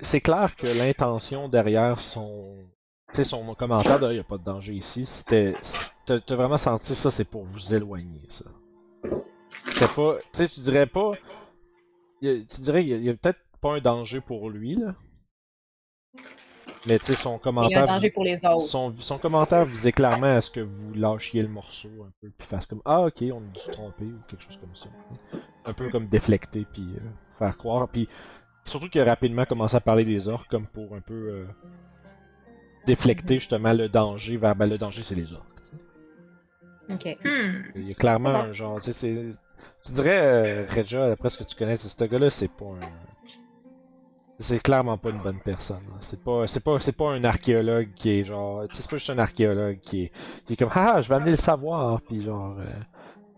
c'est 0.00 0.20
clair 0.20 0.56
que 0.56 0.66
l'intention 0.78 1.48
derrière 1.48 2.00
son. 2.00 2.56
Son 3.12 3.54
commentaire 3.54 4.00
de 4.00 4.08
il 4.08 4.14
n'y 4.14 4.18
a 4.18 4.24
pas 4.24 4.38
de 4.38 4.42
danger 4.42 4.72
ici, 4.72 5.06
c'était. 5.06 5.54
T'as 6.04 6.18
vraiment 6.34 6.58
senti 6.58 6.96
ça, 6.96 7.12
c'est 7.12 7.24
pour 7.24 7.44
vous 7.44 7.72
éloigner, 7.72 8.22
ça. 8.26 8.46
C'était 9.66 9.94
pas. 9.94 10.16
Tu 10.32 10.44
sais, 10.44 10.48
tu 10.48 10.60
dirais 10.60 10.86
pas. 10.86 11.12
Tu 12.20 12.60
dirais 12.62 12.84
qu'il 12.84 13.04
y 13.04 13.08
a, 13.08 13.12
a 13.12 13.14
peut-être 13.14 13.38
pas 13.60 13.74
un 13.74 13.78
danger 13.78 14.20
pour 14.20 14.50
lui, 14.50 14.74
là. 14.74 14.96
Mais 16.86 16.98
tu 16.98 17.06
sais, 17.06 17.16
son 17.16 17.40
Il 17.60 17.70
y 17.70 17.74
a 17.74 17.82
un 17.82 17.84
commentaire. 17.84 17.86
danger 17.86 18.10
pour 18.10 18.24
les 18.24 18.44
autres. 18.44 18.60
Son, 18.60 18.92
son 18.92 19.18
commentaire 19.18 19.64
visait 19.64 19.92
clairement 19.92 20.36
à 20.36 20.40
ce 20.40 20.50
que 20.50 20.60
vous 20.60 20.92
lâchiez 20.94 21.42
le 21.42 21.48
morceau 21.48 21.88
un 22.02 22.12
peu, 22.20 22.30
puis 22.36 22.46
fasse 22.46 22.66
comme 22.66 22.82
Ah, 22.84 23.02
ok, 23.02 23.22
on 23.32 23.38
a 23.38 23.52
dû 23.52 23.60
se 23.60 23.70
tromper 23.70 24.04
ou 24.04 24.20
quelque 24.28 24.42
chose 24.42 24.58
comme 24.58 24.74
ça. 24.74 24.88
Un 25.64 25.72
peu 25.72 25.88
comme 25.90 26.08
déflecter, 26.08 26.66
puis 26.72 26.86
euh, 26.96 27.00
faire 27.32 27.56
croire. 27.56 27.88
Puis 27.88 28.08
surtout 28.64 28.88
qu'il 28.88 29.00
a 29.00 29.04
rapidement 29.04 29.44
commencé 29.46 29.76
à 29.76 29.80
parler 29.80 30.04
des 30.04 30.28
orques, 30.28 30.50
comme 30.50 30.66
pour 30.66 30.94
un 30.94 31.00
peu 31.00 31.14
euh, 31.14 31.46
déflecter 32.86 33.34
justement 33.34 33.72
le 33.72 33.88
danger 33.88 34.36
vers 34.36 34.54
ben, 34.54 34.66
le 34.66 34.78
danger, 34.78 35.02
c'est 35.02 35.14
les 35.14 35.32
orques. 35.32 35.62
tu 35.62 35.70
sais. 35.70 36.94
Ok. 36.94 37.18
Hmm. 37.24 37.62
Il 37.76 37.88
y 37.88 37.92
a 37.92 37.94
clairement 37.94 38.28
un 38.34 38.52
genre, 38.52 38.78
tu 38.80 38.92
sais, 38.92 38.92
c'est. 38.92 39.26
Tu 39.82 39.92
dirais, 39.92 40.18
euh, 40.20 40.66
Regia, 40.68 41.08
d'après 41.08 41.30
ce 41.30 41.38
que 41.38 41.44
tu 41.44 41.56
connais, 41.56 41.76
c'est 41.78 41.88
ce 41.88 42.04
gars-là, 42.04 42.28
c'est 42.30 42.48
pas 42.48 42.66
un. 42.66 42.90
C'est 44.38 44.60
clairement 44.60 44.98
pas 44.98 45.10
une 45.10 45.20
bonne 45.22 45.38
personne. 45.44 45.82
C'est 46.00 46.22
pas, 46.22 46.46
c'est 46.46 46.60
pas, 46.60 46.80
c'est 46.80 46.92
pas 46.92 47.10
un 47.12 47.22
archéologue 47.24 47.88
qui 47.94 48.10
est 48.10 48.24
genre, 48.24 48.62
tu 48.68 48.74
sais, 48.76 48.82
c'est 48.82 48.90
pas 48.90 48.96
juste 48.96 49.10
un 49.10 49.18
archéologue 49.18 49.78
qui 49.80 50.04
est, 50.04 50.12
qui 50.46 50.54
est 50.54 50.56
comme, 50.56 50.70
ah, 50.74 51.00
je 51.00 51.08
vais 51.08 51.14
amener 51.14 51.30
le 51.30 51.36
savoir, 51.36 52.00
puis 52.00 52.22
genre, 52.22 52.56
euh, 52.58 52.64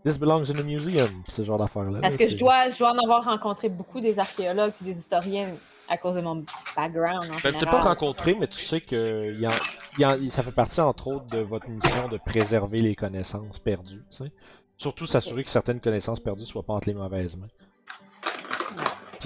this 0.04 0.18
belongs 0.18 0.50
in 0.50 0.58
a 0.58 0.62
museum, 0.62 1.08
pis 1.24 1.32
ce 1.32 1.42
genre 1.42 1.58
d'affaires-là. 1.58 2.00
Parce 2.00 2.18
là, 2.18 2.24
que 2.24 2.30
je 2.30 2.38
dois, 2.38 2.68
je 2.70 2.78
dois 2.78 2.92
en 2.92 2.98
avoir 2.98 3.24
rencontré 3.24 3.68
beaucoup 3.68 4.00
des 4.00 4.18
archéologues 4.18 4.72
et 4.80 4.84
des 4.84 4.98
historiens 4.98 5.50
à 5.88 5.98
cause 5.98 6.16
de 6.16 6.22
mon 6.22 6.44
background 6.74 7.24
en 7.24 7.36
Ben, 7.44 7.52
t'as 7.52 7.66
pas 7.66 7.80
rencontré, 7.80 8.34
mais 8.40 8.46
tu 8.46 8.56
sais 8.58 8.80
que 8.80 9.32
il 9.34 9.40
y 9.40 9.46
en- 9.46 9.50
il 9.98 10.02
y 10.02 10.06
en- 10.06 10.30
ça 10.30 10.42
fait 10.42 10.50
partie 10.52 10.80
entre 10.80 11.08
autres 11.08 11.26
de 11.26 11.38
votre 11.38 11.68
mission 11.68 12.08
de 12.08 12.16
préserver 12.16 12.80
les 12.80 12.94
connaissances 12.96 13.58
perdues, 13.58 14.02
tu 14.10 14.16
sais. 14.16 14.32
Surtout 14.78 15.06
s'assurer 15.06 15.44
que 15.44 15.50
certaines 15.50 15.80
connaissances 15.80 16.20
perdues 16.20 16.44
soient 16.44 16.62
pas 16.62 16.74
entre 16.74 16.88
les 16.88 16.94
mauvaises 16.94 17.36
mains. 17.36 17.48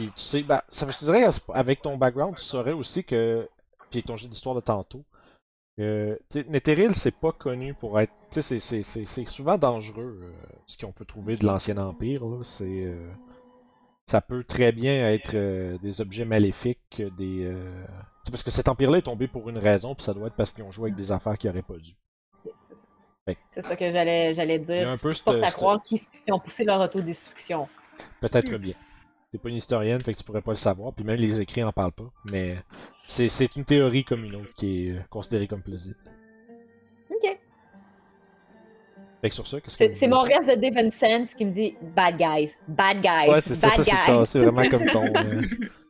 Puis 0.00 0.12
tu 0.16 0.22
sais, 0.22 0.42
ben, 0.42 0.62
ça, 0.70 0.88
je 0.88 0.96
te 0.96 1.04
dirais, 1.04 1.26
avec 1.52 1.82
ton 1.82 1.98
background, 1.98 2.36
tu 2.36 2.42
saurais 2.44 2.72
aussi 2.72 3.04
que 3.04 3.46
puis 3.90 3.98
avec 3.98 4.06
ton 4.06 4.16
jeu 4.16 4.28
d'histoire 4.28 4.54
de 4.54 4.60
tantôt, 4.60 5.04
euh, 5.78 6.16
Netheril, 6.48 6.94
c'est 6.94 7.14
pas 7.14 7.32
connu 7.32 7.74
pour 7.74 8.00
être. 8.00 8.12
Tu 8.30 8.40
sais, 8.40 8.42
c'est- 8.42 8.58
c'est- 8.60 8.82
c'est 8.82 9.04
c'est 9.06 9.26
souvent 9.26 9.58
dangereux 9.58 10.20
euh, 10.22 10.32
ce 10.66 10.78
qu'on 10.78 10.92
peut 10.92 11.04
trouver 11.04 11.36
de 11.36 11.44
l'ancien 11.44 11.76
Empire. 11.76 12.24
Là. 12.24 12.38
C'est, 12.44 12.64
euh, 12.64 13.10
ça 14.06 14.22
peut 14.22 14.42
très 14.42 14.72
bien 14.72 15.06
être 15.10 15.32
euh, 15.34 15.76
des 15.82 16.00
objets 16.00 16.24
maléfiques, 16.24 17.02
des. 17.18 17.52
C'est 18.24 18.30
parce 18.30 18.42
que 18.42 18.50
cet 18.50 18.68
empire-là 18.68 18.98
est 18.98 19.02
tombé 19.02 19.28
pour 19.28 19.50
une 19.50 19.58
raison, 19.58 19.94
puis 19.94 20.04
ça 20.04 20.14
doit 20.14 20.28
être 20.28 20.36
parce 20.36 20.52
qu'ils 20.54 20.64
ont 20.64 20.72
joué 20.72 20.84
avec 20.90 20.94
des 20.94 21.12
affaires 21.12 21.36
qu'ils 21.36 21.50
auraient 21.50 21.60
pas 21.62 21.76
dû. 21.76 21.94
C'est 22.42 22.74
ça. 22.76 22.82
Que- 23.26 23.34
C'est 23.50 23.62
ça 23.62 23.76
que 23.76 23.92
j'allais 23.92 24.34
j'allais 24.34 24.56
Il 24.56 24.60
y 24.68 24.72
a 24.72 24.78
dire. 24.80 24.88
un 24.88 24.96
peu 24.96 25.12
cette- 25.12 25.54
croire 25.54 25.82
qu'ils 25.82 25.98
qu'ils 25.98 26.32
ont 26.32 26.38
poussé 26.40 26.64
leur 26.64 26.80
autodestruction. 26.80 27.68
Peut-être 28.20 28.54
bien. 28.56 28.74
T'es 29.32 29.38
pas 29.38 29.48
une 29.48 29.56
historienne, 29.56 30.00
fait 30.00 30.12
que 30.12 30.18
tu 30.18 30.24
pourrais 30.24 30.42
pas 30.42 30.50
le 30.50 30.56
savoir, 30.56 30.92
puis 30.92 31.04
même 31.04 31.16
les 31.20 31.38
écrits 31.38 31.62
en 31.62 31.70
parlent 31.72 31.92
pas. 31.92 32.10
Mais 32.32 32.56
c'est 33.06 33.28
c'est 33.28 33.54
une 33.56 33.64
théorie 33.64 34.02
comme 34.04 34.24
une 34.24 34.34
autre 34.34 34.52
qui 34.56 34.88
est 34.88 34.90
euh, 34.92 35.00
considérée 35.08 35.46
comme 35.46 35.62
plausible. 35.62 35.96
Ok. 37.10 37.38
Fait 39.22 39.28
que 39.28 39.34
sur 39.34 39.46
ça, 39.46 39.60
qu'est-ce 39.60 39.76
que 39.78 39.94
C'est 39.94 40.08
mon 40.08 40.22
reste 40.22 40.48
de 40.48 40.54
Devon 40.54 40.90
Sense 40.90 41.34
qui 41.34 41.44
me 41.44 41.52
dit 41.52 41.76
bad 41.94 42.16
guys, 42.16 42.54
bad 42.66 43.00
guys, 43.00 43.28
Ouais, 43.30 43.40
c'est 43.40 43.54
ça, 43.54 43.68
bad 43.68 43.76
ça 43.76 43.84
c'est 43.84 43.90
guys. 43.92 44.06
ton- 44.06 44.24
c'est 44.24 44.38
vraiment 44.40 44.68
comme 44.68 44.84
ton, 44.92 45.04
euh, 45.04 45.42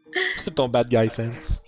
ton 0.55 0.69
bad 0.69 0.89
guy 0.89 1.09
sense. 1.09 1.63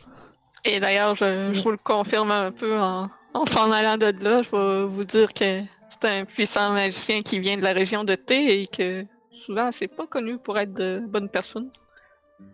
Et 0.64 0.78
d'ailleurs, 0.78 1.14
je, 1.14 1.52
je 1.52 1.60
vous 1.62 1.70
le 1.70 1.76
confirme 1.78 2.30
un 2.32 2.52
peu 2.52 2.78
en, 2.78 3.08
en 3.32 3.46
s'en 3.46 3.70
allant 3.72 3.96
de 3.96 4.12
là. 4.22 4.42
Je 4.42 4.50
vais 4.50 4.86
vous 4.86 5.04
dire 5.04 5.32
que 5.32 5.62
c'est 5.88 6.04
un 6.04 6.24
puissant 6.26 6.72
magicien 6.72 7.22
qui 7.22 7.38
vient 7.38 7.56
de 7.56 7.62
la 7.62 7.72
région 7.72 8.04
de 8.04 8.14
Thé 8.14 8.60
et 8.60 8.66
que 8.66 9.06
souvent 9.45 9.70
c'est 9.70 9.88
pas 9.88 10.07
connu 10.07 10.38
pour 10.38 10.59
être 10.59 10.72
de 10.74 11.03
bonnes 11.07 11.28
personnes. 11.28 11.70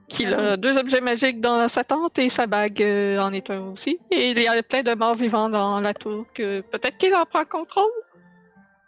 Qu'il 0.08 0.34
a 0.34 0.56
deux 0.56 0.78
objets 0.78 1.00
magiques 1.00 1.40
dans 1.40 1.66
sa 1.68 1.82
tente 1.84 2.18
et 2.18 2.28
sa 2.28 2.46
bague 2.46 2.82
euh, 2.82 3.18
en 3.18 3.32
est 3.32 3.48
un 3.50 3.60
aussi. 3.72 3.98
Et 4.10 4.30
il 4.32 4.38
y 4.38 4.46
a 4.48 4.62
plein 4.62 4.82
de 4.82 4.94
morts 4.94 5.14
vivants 5.14 5.48
dans 5.48 5.80
la 5.80 5.94
tour 5.94 6.26
que 6.34 6.60
peut-être 6.60 6.96
qu'il 6.98 7.14
en 7.14 7.24
prend 7.24 7.44
contrôle. 7.44 7.90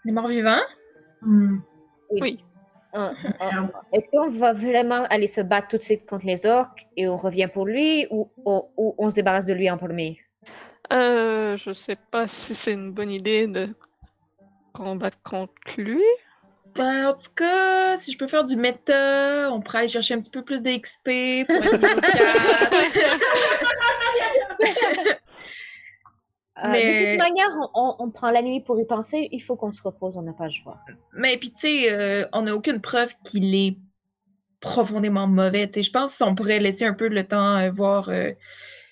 Les 0.04 0.12
morts 0.12 0.28
vivants? 0.28 0.64
Hmm. 1.22 1.58
Oui. 2.10 2.44
Hein, 2.92 3.14
hein. 3.40 3.70
Est-ce 3.92 4.10
qu'on 4.10 4.28
va 4.30 4.52
vraiment 4.52 5.04
aller 5.10 5.26
se 5.26 5.40
battre 5.40 5.68
tout 5.68 5.76
de 5.76 5.82
suite 5.82 6.06
contre 6.06 6.26
les 6.26 6.44
orques 6.44 6.86
et 6.96 7.06
on 7.08 7.16
revient 7.16 7.48
pour 7.52 7.64
lui 7.64 8.06
ou, 8.10 8.30
ou- 8.44 8.64
ou 8.76 8.94
on 8.98 9.08
se 9.10 9.14
débarrasse 9.14 9.46
de 9.46 9.54
lui 9.54 9.70
en 9.70 9.78
premier? 9.78 10.20
Euh, 10.92 11.56
je 11.56 11.72
sais 11.72 11.96
pas 12.10 12.26
si 12.26 12.54
c'est 12.54 12.72
une 12.72 12.92
bonne 12.92 13.10
idée 13.10 13.46
de 13.46 13.68
combattre 14.72 15.18
contre 15.22 15.52
lui. 15.78 16.02
Ben, 16.76 17.08
en 17.08 17.14
tout 17.14 17.30
cas, 17.34 17.96
si 17.96 18.12
je 18.12 18.18
peux 18.18 18.28
faire 18.28 18.44
du 18.44 18.56
méta, 18.56 19.50
on 19.52 19.60
pourrait 19.60 19.78
aller 19.78 19.88
chercher 19.88 20.14
un 20.14 20.20
petit 20.20 20.30
peu 20.30 20.42
plus 20.44 20.62
de 20.62 20.70
XP 20.70 21.46
pour 21.46 21.56
être 21.56 21.80
niveau 21.80 22.00
4. 22.00 22.72
Euh, 26.62 26.66
De 26.66 26.68
Mais- 26.72 27.16
toute 27.16 27.18
manière, 27.28 27.48
on, 27.74 27.94
on- 27.98 28.10
prend 28.10 28.30
la 28.30 28.42
nuit 28.42 28.60
pour 28.60 28.78
y 28.78 28.84
penser. 28.84 29.28
Il 29.32 29.40
faut 29.40 29.56
qu'on 29.56 29.70
se 29.70 29.82
repose, 29.82 30.16
on 30.16 30.22
n'a 30.22 30.32
pas 30.34 30.44
le 30.44 30.50
choix. 30.50 30.78
Mais 31.14 31.38
puis, 31.38 31.50
tu 31.52 31.60
sais, 31.60 31.92
euh, 31.92 32.26
on 32.32 32.42
n'a 32.42 32.54
aucune 32.54 32.80
preuve 32.80 33.14
qu'il 33.24 33.54
est 33.54 33.76
profondément 34.60 35.26
mauvais. 35.26 35.66
Tu 35.68 35.74
sais, 35.74 35.82
je 35.82 35.90
pense 35.90 36.18
qu'on 36.18 36.34
pourrait 36.34 36.58
laisser 36.60 36.84
un 36.84 36.92
peu 36.92 37.08
le 37.08 37.24
temps 37.26 37.56
euh, 37.56 37.70
voir 37.70 38.10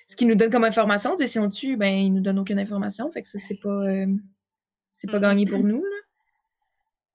ce 0.07 0.17
qu'il 0.17 0.29
nous 0.29 0.35
donne 0.35 0.51
comme 0.51 0.65
information. 0.65 1.11
Tu 1.11 1.19
sais, 1.19 1.27
si 1.27 1.39
on 1.39 1.51
tue, 1.51 1.77
ben, 1.77 1.93
il 1.95 2.15
nous 2.15 2.23
donne 2.23 2.39
aucune 2.39 2.59
information. 2.59 3.11
Fait 3.13 3.21
que 3.21 3.29
ça, 3.29 3.39
c'est 3.39 3.61
pas, 3.61 3.83
c'est 4.91 5.11
pas 5.11 5.21
gagné 5.21 5.45
pour 5.45 5.63
nous. 5.63 5.83
Là. 5.85 5.98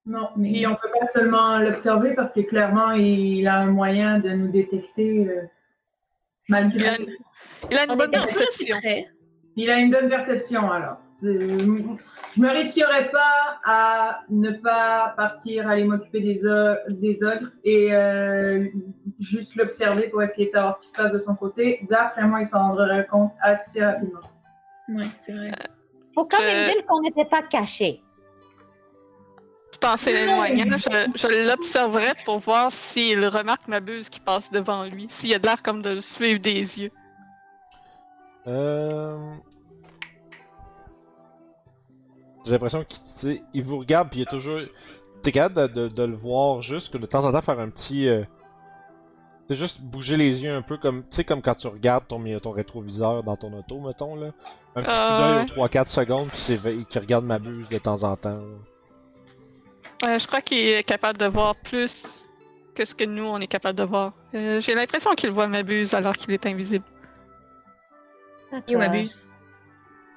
Non, 0.05 0.29
mais 0.35 0.65
on 0.67 0.75
peut 0.75 0.89
pas 0.99 1.07
seulement 1.07 1.57
l'observer 1.59 2.13
parce 2.13 2.31
que 2.33 2.41
clairement, 2.41 2.91
il 2.91 3.47
a 3.47 3.59
un 3.59 3.67
moyen 3.67 4.19
de 4.19 4.29
nous 4.31 4.49
détecter 4.51 5.27
euh, 5.29 5.43
Il 6.49 6.55
a 6.55 6.61
malgré. 6.61 7.01
une, 7.01 7.09
il 7.71 7.77
a 7.77 7.83
une 7.85 7.91
On 7.91 7.95
bonne 7.95 8.11
perception. 8.11 8.75
Il 9.55 9.69
a 9.71 9.77
une 9.79 9.91
bonne 9.91 10.09
perception 10.09 10.69
alors. 10.71 10.97
Euh, 11.23 11.57
je 12.35 12.41
me 12.41 12.49
risquerais 12.49 13.11
pas 13.11 13.59
à 13.65 14.23
ne 14.29 14.51
pas 14.51 15.13
partir 15.15 15.69
aller 15.69 15.85
m'occuper 15.85 16.19
des, 16.19 16.45
o- 16.45 16.75
des 16.89 17.17
ogres 17.23 17.51
et 17.63 17.93
euh, 17.93 18.67
juste 19.19 19.55
l'observer 19.55 20.09
pour 20.09 20.21
essayer 20.21 20.47
de 20.47 20.51
savoir 20.51 20.75
ce 20.75 20.81
qui 20.81 20.87
se 20.87 20.95
passe 21.01 21.13
de 21.13 21.19
son 21.19 21.35
côté. 21.35 21.79
D'après 21.89 22.23
moi, 22.23 22.41
il 22.41 22.45
s'en 22.45 22.59
rendrait 22.59 23.07
compte 23.09 23.31
assez 23.41 23.81
rapidement. 23.85 24.19
Ouais, 24.89 25.05
c'est 25.17 25.31
vrai. 25.31 25.51
faut 26.13 26.25
quand 26.25 26.39
même 26.41 26.67
Euh, 26.67 26.73
dire 26.73 26.85
qu'on 26.87 26.99
n'était 26.99 27.23
pas 27.25 27.43
cachés. 27.43 28.01
Tout 29.83 29.89
en 29.89 29.97
s'éloignant, 29.97 30.77
je, 30.77 31.11
je 31.15 31.47
l'observerai 31.49 32.13
pour 32.23 32.39
voir 32.39 32.71
s'il 32.71 33.25
remarque 33.27 33.67
ma 33.67 33.81
buse 33.81 34.07
qui 34.07 34.21
passe 34.21 34.49
devant 34.49 34.85
lui. 34.85 35.07
S'il 35.09 35.33
a 35.33 35.39
de 35.39 35.45
l'air 35.45 35.61
comme 35.61 35.81
de 35.81 35.89
le 35.89 36.01
suivre 36.01 36.39
des 36.39 36.79
yeux. 36.79 36.91
Euh... 38.47 39.35
J'ai 42.45 42.51
l'impression 42.53 42.85
qu'il 43.19 43.63
vous 43.63 43.79
regarde 43.79 44.09
puis 44.09 44.19
il 44.19 44.23
est 44.23 44.29
toujours. 44.29 44.59
T'es 45.21 45.33
capable 45.33 45.73
de, 45.73 45.83
de- 45.83 45.87
de 45.89 46.03
le 46.03 46.15
voir 46.15 46.61
juste 46.61 46.91
que 46.93 46.97
de 46.97 47.05
temps 47.05 47.25
en 47.25 47.33
temps 47.33 47.41
faire 47.41 47.59
un 47.59 47.69
petit. 47.69 48.07
Euh... 48.07 48.23
C'est 49.49 49.55
juste 49.55 49.81
bouger 49.81 50.15
les 50.15 50.43
yeux 50.43 50.53
un 50.55 50.61
peu 50.61 50.77
comme. 50.77 51.01
Tu 51.03 51.17
sais, 51.17 51.23
comme 51.25 51.41
quand 51.41 51.55
tu 51.55 51.67
regardes 51.67 52.07
ton, 52.07 52.21
rétroviseur 52.51 53.23
dans 53.23 53.35
ton 53.35 53.51
auto, 53.51 53.81
mettons 53.81 54.15
là. 54.15 54.31
Un 54.77 54.83
petit 54.83 54.97
coup 54.97 55.17
d'œil 55.17 55.61
aux 55.61 55.67
3-4 55.67 55.87
secondes 55.87 56.29
puis 56.29 56.85
qui 56.85 56.99
regarde 56.99 57.25
ma 57.25 57.37
buse 57.37 57.67
de 57.67 57.77
temps 57.77 58.03
en 58.03 58.15
temps. 58.15 58.37
là. 58.37 58.72
Euh, 60.03 60.19
je 60.19 60.27
crois 60.27 60.41
qu'il 60.41 60.57
est 60.57 60.83
capable 60.83 61.17
de 61.17 61.25
voir 61.25 61.55
plus 61.55 62.23
que 62.75 62.85
ce 62.85 62.93
que 62.95 63.03
nous, 63.03 63.23
on 63.25 63.37
est 63.39 63.47
capable 63.47 63.77
de 63.77 63.83
voir. 63.83 64.13
Euh, 64.33 64.59
J'ai 64.59 64.75
l'impression 64.75 65.11
qu'il 65.11 65.31
voit 65.31 65.47
ma 65.47 65.63
buse 65.63 65.93
alors 65.93 66.15
qu'il 66.17 66.31
est 66.31 66.45
invisible. 66.45 66.85
Il 68.67 68.77
m'abuse. 68.77 69.23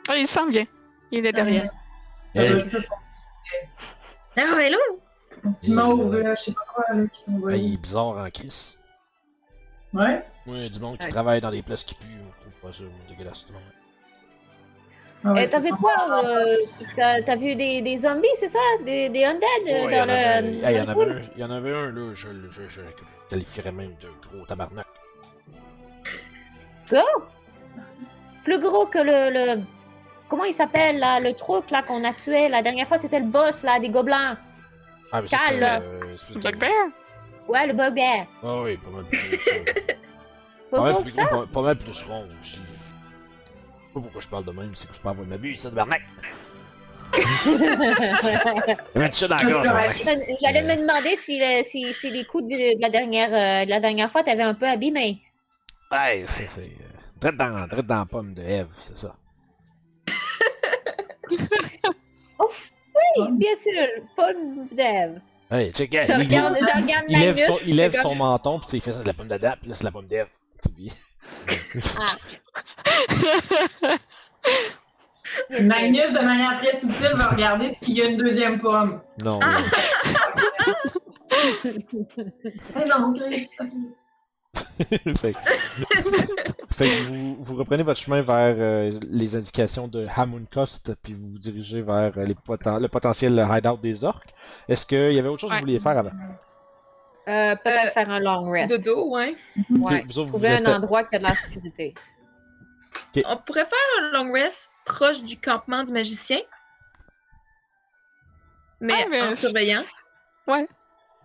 Ah, 0.08 0.16
il 0.16 0.26
sent 0.26 0.48
bien. 0.50 0.66
Il 1.10 1.24
est 1.26 1.32
derrière. 1.32 1.70
Ça 2.34 2.48
doit 2.48 2.58
Hey, 2.60 2.68
son 2.68 2.78
petit, 2.78 3.22
Ah, 4.36 4.54
mais 4.56 4.70
là, 4.70 4.76
son 5.42 5.52
petit 5.52 5.72
mauve, 5.72 6.14
euh, 6.14 6.34
je 6.36 6.40
sais 6.42 6.52
pas 6.52 6.64
quoi, 6.74 6.84
là, 6.94 7.06
qui 7.06 7.20
s'envoie. 7.22 7.52
ah, 7.52 7.56
il 7.56 7.74
est 7.74 7.76
bizarre 7.78 8.06
en 8.18 8.30
crise. 8.30 8.76
Ouais. 9.94 10.26
Oui, 10.46 10.68
du 10.68 10.78
monde 10.80 10.98
qui 10.98 11.04
Ouais. 11.04 11.10
travaille 11.10 11.40
dans 11.40 11.50
des 11.50 11.62
places 11.62 11.84
qui 11.84 11.94
puent, 11.94 12.06
on 12.20 12.40
trouve 12.42 12.52
pas 12.60 12.72
ça 12.72 12.84
dégueulasse. 13.08 13.46
tout 13.46 13.52
le 13.52 13.58
monde. 13.58 13.68
Ah 15.24 15.32
ouais, 15.32 15.44
Eh, 15.44 15.50
T'as 15.50 15.60
sent 15.60 15.70
quoi? 15.80 15.92
euh, 16.24 16.56
T'as 16.96 17.36
vu 17.36 17.54
des, 17.56 17.82
des 17.82 17.98
zombies, 17.98 18.28
c'est 18.36 18.48
ça? 18.48 18.58
Des, 18.84 19.08
des 19.08 19.24
undead 19.24 19.42
euh, 19.66 19.84
Ouais, 19.86 19.92
il 19.92 19.92
y 19.92 19.96
dans 19.96 20.04
en 20.04 20.08
avait- 20.08 20.42
le. 20.42 20.48
il 20.48 20.58
y 20.58 20.60
dans 20.60 20.68
en 20.68 20.72
le 20.72 20.78
avait 20.80 20.92
pool? 20.92 21.12
un- 21.12 21.30
il 21.34 21.40
y 21.40 21.44
en 21.44 21.50
avait 21.50 21.72
un, 21.74 21.92
là, 21.92 22.14
je, 22.14 22.28
je, 22.50 22.50
je, 22.50 22.68
je 22.68 22.80
qualifierais 23.30 23.72
même 23.72 23.94
de 24.00 24.08
gros 24.28 24.44
tabarnak. 24.46 24.86
Plus 28.44 28.58
gros 28.60 28.86
que 28.86 28.98
le. 28.98 29.30
le- 29.56 29.62
Comment 30.28 30.44
il 30.44 30.54
s'appelle, 30.54 30.98
là? 30.98 31.20
Le 31.20 31.34
truc, 31.34 31.70
là, 31.70 31.82
qu'on 31.82 32.02
a 32.04 32.12
tué 32.12 32.48
la 32.48 32.60
dernière 32.60 32.86
fois, 32.88 32.98
c'était 32.98 33.20
le 33.20 33.26
boss, 33.26 33.62
là, 33.62 33.78
des 33.78 33.88
gobelins. 33.90 34.36
Ah, 35.12 35.22
mais 35.22 35.28
c'était, 35.28 35.62
euh, 35.62 36.16
de- 36.34 36.40
Bugbear? 36.40 36.70
Ouais, 37.46 37.64
le 37.68 37.72
bugbear. 37.74 38.26
Ah 38.42 38.60
oui, 38.62 38.76
pas 38.76 38.90
mal 38.90 39.04
plus 39.04 39.18
gros 39.18 39.36
que 39.38 39.44
ça. 39.44 39.56
Pas 40.72 40.76
pas, 40.78 40.82
mal 40.82 40.92
gros 40.94 40.98
que 40.98 41.04
plus, 41.04 41.12
ça? 41.12 41.26
pas, 41.26 41.46
pas 41.46 41.62
mal 41.62 41.76
plus 41.76 42.02
rond 42.02 42.26
aussi. 42.40 42.60
Je 43.96 44.00
pas 44.00 44.04
pourquoi 44.04 44.20
je 44.20 44.28
parle 44.28 44.44
de 44.44 44.50
même, 44.52 44.74
c'est 44.74 44.86
que 44.88 44.94
je 44.94 45.00
peux 45.00 45.08
avoir 45.08 45.26
ma 45.26 45.38
buse, 45.38 45.58
ça, 45.58 45.70
tabarnak! 45.70 46.02
Mets 48.94 49.12
ça 49.12 49.26
dans 49.26 49.36
la 49.36 49.44
gorge, 49.44 49.66
tabarnak. 49.66 50.06
J'allais 50.42 50.62
me 50.64 50.76
demander 50.82 51.16
si, 51.16 51.38
le- 51.38 51.64
si, 51.64 51.94
si 51.94 52.10
les 52.10 52.26
coups 52.26 52.44
de, 52.44 52.76
de 52.76 52.82
la, 52.82 52.90
dernière, 52.90 53.30
euh, 53.32 53.64
de 53.64 53.70
la 53.70 53.80
dernière 53.80 54.12
fois 54.12 54.22
t'avais 54.22 54.42
un 54.42 54.52
peu 54.52 54.68
abîmé. 54.68 55.22
Ouais, 55.90 56.24
c'est. 56.26 56.46
c'est 56.46 56.76
euh, 57.24 57.32
dans, 57.32 57.66
la 57.88 58.04
pomme 58.04 58.34
de 58.34 58.42
Eve, 58.42 58.68
c'est 58.78 58.98
ça. 58.98 59.16
Oui, 63.18 63.28
bien 63.32 63.56
sûr, 63.56 63.86
pomme 64.14 64.68
d'Ève. 64.72 65.20
Hey, 65.50 65.72
check 65.72 65.90
Je 65.92 65.98
it! 66.00 66.08
Il, 66.08 66.14
regarde, 66.14 66.56
je 66.60 66.82
regarde 66.82 67.04
il 67.08 67.18
lève 67.18 67.38
son, 67.38 67.58
il 67.64 67.76
lève 67.76 67.94
son 67.96 68.08
comme- 68.10 68.18
menton, 68.18 68.60
sais, 68.62 68.76
il 68.76 68.80
fait 68.82 68.92
ça, 68.92 68.98
c'est 69.00 69.06
la 69.06 69.14
pomme 69.14 69.28
d'Adam, 69.28 69.52
pis 69.62 69.68
là, 69.68 69.74
c'est 69.74 69.84
la 69.84 69.90
pomme 69.92 70.06
d'Eve. 70.06 70.28
Puis- 71.46 71.80
Magnus, 75.62 76.12
de 76.12 76.24
manière 76.24 76.56
très 76.58 76.72
subtile, 76.74 77.12
va 77.14 77.28
regarder 77.28 77.70
s'il 77.70 77.96
y 77.96 78.02
a 78.02 78.06
une 78.06 78.16
deuxième 78.16 78.60
pomme. 78.60 79.00
Non. 79.22 79.38
Ah! 79.42 79.58
Eh 81.68 82.84
non, 82.88 83.12
Chris, 83.12 83.48
ok. 83.60 83.68
fait 85.18 85.32
que, 85.32 85.38
fait 86.70 86.88
que 86.88 87.02
vous, 87.08 87.36
vous 87.40 87.56
reprenez 87.56 87.82
votre 87.82 88.00
chemin 88.00 88.22
vers 88.22 88.54
euh, 88.58 88.98
les 89.10 89.36
indications 89.36 89.86
de 89.86 90.06
Hamunkost, 90.14 90.94
puis 91.02 91.12
vous 91.12 91.28
vous 91.30 91.38
dirigez 91.38 91.82
vers 91.82 92.12
euh, 92.16 92.24
les 92.24 92.34
poten- 92.34 92.80
le 92.80 92.88
potentiel 92.88 93.46
hideout 93.50 93.78
des 93.82 94.04
orques. 94.04 94.30
Est-ce 94.68 94.86
qu'il 94.86 95.12
y 95.12 95.18
avait 95.18 95.28
autre 95.28 95.40
chose 95.40 95.50
que 95.50 95.54
vous 95.56 95.60
vouliez 95.60 95.80
faire 95.80 95.98
avant? 95.98 96.10
Euh, 97.28 97.56
Peut-être 97.56 97.86
Euh, 97.86 97.90
faire 97.90 98.10
un 98.10 98.20
long 98.20 98.50
rest. 98.50 98.70
dodo, 98.70 99.10
ouais. 99.10 99.34
Ouais, 99.70 100.04
vous 100.06 100.18
autres, 100.18 100.30
vous 100.30 100.38
trouver 100.38 100.48
un 100.50 100.64
endroit 100.76 101.04
qui 101.04 101.16
a 101.16 101.18
de 101.18 101.24
la 101.24 101.34
sécurité. 101.34 101.94
On 103.24 103.36
pourrait 103.38 103.66
faire 103.66 103.78
un 104.02 104.12
long 104.12 104.32
rest 104.32 104.70
proche 104.84 105.22
du 105.22 105.38
campement 105.38 105.82
du 105.84 105.92
magicien. 105.92 106.38
Mais 108.80 108.94
Ah, 108.96 109.06
mais 109.10 109.22
en 109.22 109.30
je- 109.30 109.36
surveillant. 109.36 109.82
Ouais. 110.46 110.68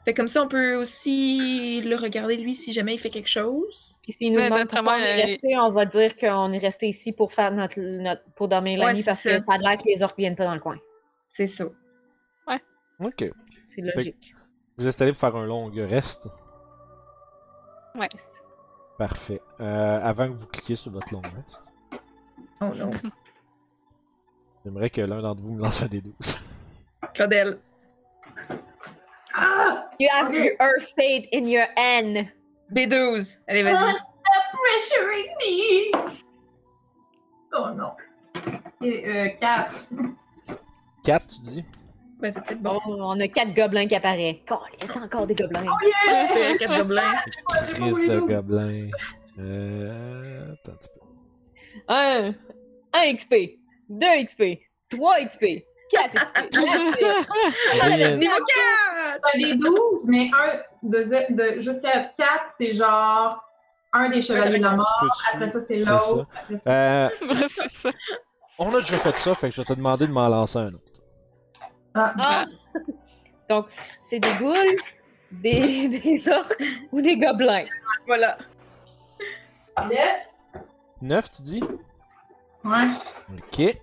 Fait 0.05 0.13
comme 0.15 0.27
ça, 0.27 0.41
on 0.41 0.47
peut 0.47 0.75
aussi 0.75 1.81
le 1.81 1.95
regarder 1.95 2.35
lui 2.37 2.55
si 2.55 2.73
jamais 2.73 2.95
il 2.95 2.97
fait 2.97 3.11
quelque 3.11 3.29
chose. 3.29 3.97
Puis 4.01 4.13
s'il 4.13 4.31
nous 4.31 4.39
Mais 4.39 4.45
demande 4.45 4.61
d'après 4.61 4.77
pourquoi 4.77 4.95
on 4.95 4.99
est 5.03 5.21
euh, 5.21 5.25
resté, 5.25 5.57
on 5.57 5.69
va 5.69 5.85
dire 5.85 6.17
qu'on 6.17 6.51
est 6.53 6.57
resté 6.57 6.87
ici 6.87 7.11
pour 7.11 7.31
faire 7.33 7.51
notre, 7.51 7.79
notre 7.79 8.23
pour 8.35 8.47
dormir 8.47 8.79
la 8.79 8.85
Ouais, 8.85 8.93
nuit 8.93 9.01
c'est 9.01 9.11
parce 9.11 9.19
ça. 9.21 9.33
que 9.35 9.39
ça 9.39 9.53
a 9.53 9.57
l'air 9.59 9.77
que 9.77 9.83
les 9.85 10.01
orques 10.01 10.17
viennent 10.17 10.35
pas 10.35 10.45
dans 10.45 10.55
le 10.55 10.59
coin. 10.59 10.77
C'est 11.27 11.45
ça. 11.47 11.65
Ok. 12.99 13.25
C'est 13.59 13.81
logique. 13.81 14.35
Vous 14.81 14.87
êtes 14.87 14.99
allé 14.99 15.11
pour 15.11 15.19
faire 15.19 15.35
un 15.35 15.45
long 15.45 15.71
rest? 15.75 16.27
Ouais. 17.93 18.09
Parfait. 18.97 19.39
Euh, 19.59 19.99
avant 20.01 20.27
que 20.27 20.33
vous 20.33 20.47
cliquiez 20.47 20.75
sur 20.75 20.91
votre 20.91 21.13
long 21.13 21.21
rest, 21.21 21.61
Oh 22.61 22.65
non. 22.75 22.89
j'aimerais 24.65 24.89
que 24.89 25.01
l'un 25.01 25.21
d'entre 25.21 25.39
vous 25.43 25.53
me 25.53 25.61
lance 25.61 25.83
un 25.83 25.87
des 25.87 26.01
12. 26.01 26.15
Claudel. 27.13 27.59
Ah! 29.35 29.87
You 29.99 30.09
have 30.11 30.29
Ok. 30.29 30.33
your 30.33 30.81
fate 30.97 31.27
in 31.31 31.45
your 31.45 31.67
hand. 31.77 32.27
Des 32.71 32.87
12. 32.87 33.37
Allez, 33.47 33.61
vas-y. 33.63 33.75
stop 33.93 34.43
pressuring 34.51 35.27
me! 35.39 36.13
Oh 37.53 37.69
non. 37.75 37.93
Et, 38.81 39.07
euh, 39.07 39.29
4. 39.39 39.89
4, 41.03 41.27
tu 41.27 41.39
dis? 41.39 41.65
Ben, 42.21 42.31
c'est 42.31 42.41
peut-être 42.43 42.61
bon. 42.61 42.79
Bon, 42.85 42.97
on 43.03 43.19
a 43.19 43.27
quatre 43.27 43.53
gobelins 43.53 43.87
qui 43.87 43.95
apparaissent. 43.95 44.37
C'est 44.77 44.97
encore 44.97 45.25
des 45.27 45.33
gobelins. 45.35 45.65
C'est 46.05 46.57
quatre 46.59 46.77
gobelins. 46.77 47.13
Crise 47.73 47.99
de 48.09 48.19
gobelin. 48.19 48.87
Euh. 49.39 50.53
Attends 50.53 50.71
un 50.71 50.75
petit 50.75 50.89
peu. 50.93 51.83
Un, 51.87 52.33
un 52.93 53.13
XP, 53.15 53.35
deux 53.89 54.23
XP, 54.25 54.43
trois 54.89 55.19
XP, 55.21 55.63
quatre 55.89 56.31
XP. 56.33 56.57
Niveau 58.17 58.35
4! 58.35 59.19
T'as 59.23 59.37
des 59.37 59.55
12, 59.55 60.05
mais 60.07 60.29
un 60.33 60.59
de, 60.83 61.03
ze- 61.03 61.33
de 61.33 61.59
jusqu'à 61.59 62.03
4, 62.15 62.45
c'est 62.57 62.73
genre 62.73 63.41
un 63.93 64.09
des 64.09 64.21
chevaliers 64.21 64.57
de 64.59 64.63
la 64.63 64.71
mort. 64.75 65.11
Après 65.33 65.47
ça, 65.49 65.59
c'est 65.59 65.77
l'autre. 65.77 66.27
Après 66.43 66.57
ça, 66.57 66.71
Euh, 66.71 67.09
c'est 67.47 67.69
ça. 67.69 67.89
on 68.59 68.73
a 68.75 68.79
déjà 68.81 68.97
fait 68.97 69.11
ça, 69.17 69.33
fait 69.35 69.49
que 69.49 69.55
je 69.55 69.61
vais 69.61 69.65
te 69.65 69.73
demander 69.73 70.07
de 70.07 70.11
m'en 70.11 70.27
lancer 70.29 70.57
un 70.59 70.73
autre. 70.73 70.90
Ah, 71.93 72.13
Ah. 72.17 72.45
Donc, 73.49 73.67
c'est 74.01 74.19
des 74.19 74.33
ghouls, 74.35 74.77
des, 75.31 75.87
des 75.99 76.27
orques 76.29 76.63
ou 76.91 77.01
des 77.01 77.17
gobelins. 77.17 77.65
Voilà. 78.07 78.37
neuf. 79.89 80.27
9, 81.01 81.29
tu 81.29 81.41
dis? 81.41 81.63
Ouais. 82.63 82.87
Ok. 83.37 83.77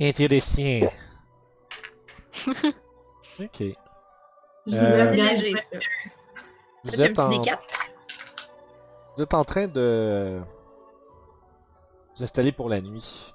Intéressant. 0.00 0.88
ok. 3.40 3.62
Je 4.66 4.76
Euh. 4.76 5.10
Léger, 5.12 5.54
ça. 5.56 5.78
Vous 6.84 7.00
êtes, 7.00 7.18
en, 7.18 7.28
des 7.28 7.38
4. 7.40 7.62
vous 9.16 9.22
êtes 9.22 9.34
en 9.34 9.44
train 9.44 9.68
de 9.68 10.40
vous 12.16 12.22
installer 12.24 12.52
pour 12.52 12.68
la 12.68 12.80
nuit. 12.80 13.32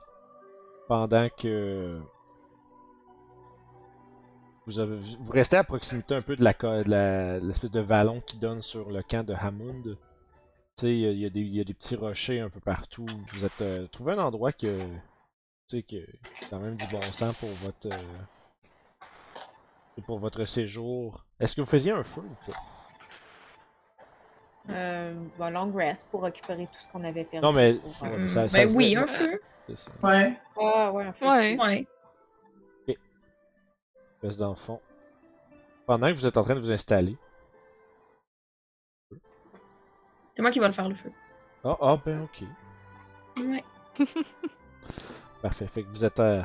Pendant 0.87 1.27
que 1.29 1.99
vous, 4.65 4.79
avez, 4.79 4.97
vous 5.19 5.31
restez 5.31 5.57
à 5.57 5.63
proximité 5.63 6.15
un 6.15 6.21
peu 6.21 6.35
de 6.35 6.43
la 6.43 6.53
de 6.53 6.89
la- 6.89 7.39
de 7.39 7.47
l'espèce 7.47 7.71
de 7.71 7.79
vallon 7.79 8.21
qui 8.21 8.37
donne 8.37 8.61
sur 8.61 8.89
le 8.91 9.01
camp 9.03 9.25
de 9.25 9.33
Hammond. 9.33 9.81
Tu 9.83 9.95
sais, 10.75 10.97
il 10.97 11.11
y, 11.11 11.19
y 11.21 11.25
a 11.25 11.29
des- 11.29 11.41
il 11.41 11.55
y 11.55 11.61
a 11.61 11.63
des 11.63 11.73
petits 11.73 11.95
rochers 11.95 12.39
un 12.39 12.49
peu 12.49 12.59
partout. 12.59 13.05
Vous 13.33 13.45
êtes 13.45 13.61
euh, 13.61 13.87
trouvé 13.87 14.13
un 14.13 14.19
endroit 14.19 14.51
que 14.51 14.67
tu 15.67 15.77
sais 15.77 15.83
que 15.83 16.05
quand 16.49 16.59
même 16.59 16.75
du 16.75 16.85
bon 16.91 17.01
sens 17.01 17.35
pour 17.37 17.49
votre 17.49 17.87
euh, 17.87 18.17
pour 20.05 20.19
votre 20.19 20.45
séjour. 20.45 21.25
Est-ce 21.39 21.55
que 21.55 21.61
vous 21.61 21.67
faisiez 21.67 21.91
un 21.91 22.03
feu 22.03 22.21
ou 22.21 22.51
pas? 22.51 22.57
Euh, 24.69 25.13
un 25.39 25.49
long 25.51 25.71
rest 25.71 26.07
pour 26.09 26.23
récupérer 26.23 26.65
tout 26.65 26.79
ce 26.81 26.87
qu'on 26.91 27.03
avait 27.03 27.23
perdu. 27.23 27.45
Non 27.45 27.53
mais, 27.53 27.75
Pour, 27.75 27.91
euh, 28.03 28.17
mais 28.17 28.27
ça, 28.27 28.49
ça 28.49 28.65
Ben 28.65 28.75
oui, 28.75 28.95
un 28.95 29.07
feu. 29.07 29.41
Ouais. 30.03 30.37
Ah, 30.59 30.91
ouais, 30.91 31.03
un 31.05 31.13
feu. 31.13 31.27
Ouais. 31.27 31.57
Ouais. 31.59 31.87
Espèce 34.25 34.39
d'enfant. 34.39 34.81
Pendant 35.85 36.07
que 36.07 36.13
vous 36.13 36.25
êtes 36.25 36.37
en 36.37 36.43
train 36.43 36.55
de 36.55 36.59
vous 36.59 36.71
installer. 36.71 37.15
C'est 40.33 40.41
moi 40.41 40.49
qui 40.49 40.59
vais 40.59 40.65
le 40.65 40.73
faire, 40.73 40.89
le 40.89 40.95
feu. 40.95 41.11
Ah, 41.63 41.77
ah 41.79 41.97
ben 42.03 42.23
ok. 42.23 42.43
Ouais. 43.37 43.63
Parfait. 45.43 45.67
Fait 45.67 45.83
que 45.83 45.89
vous 45.89 46.03
êtes 46.03 46.19
euh, 46.19 46.41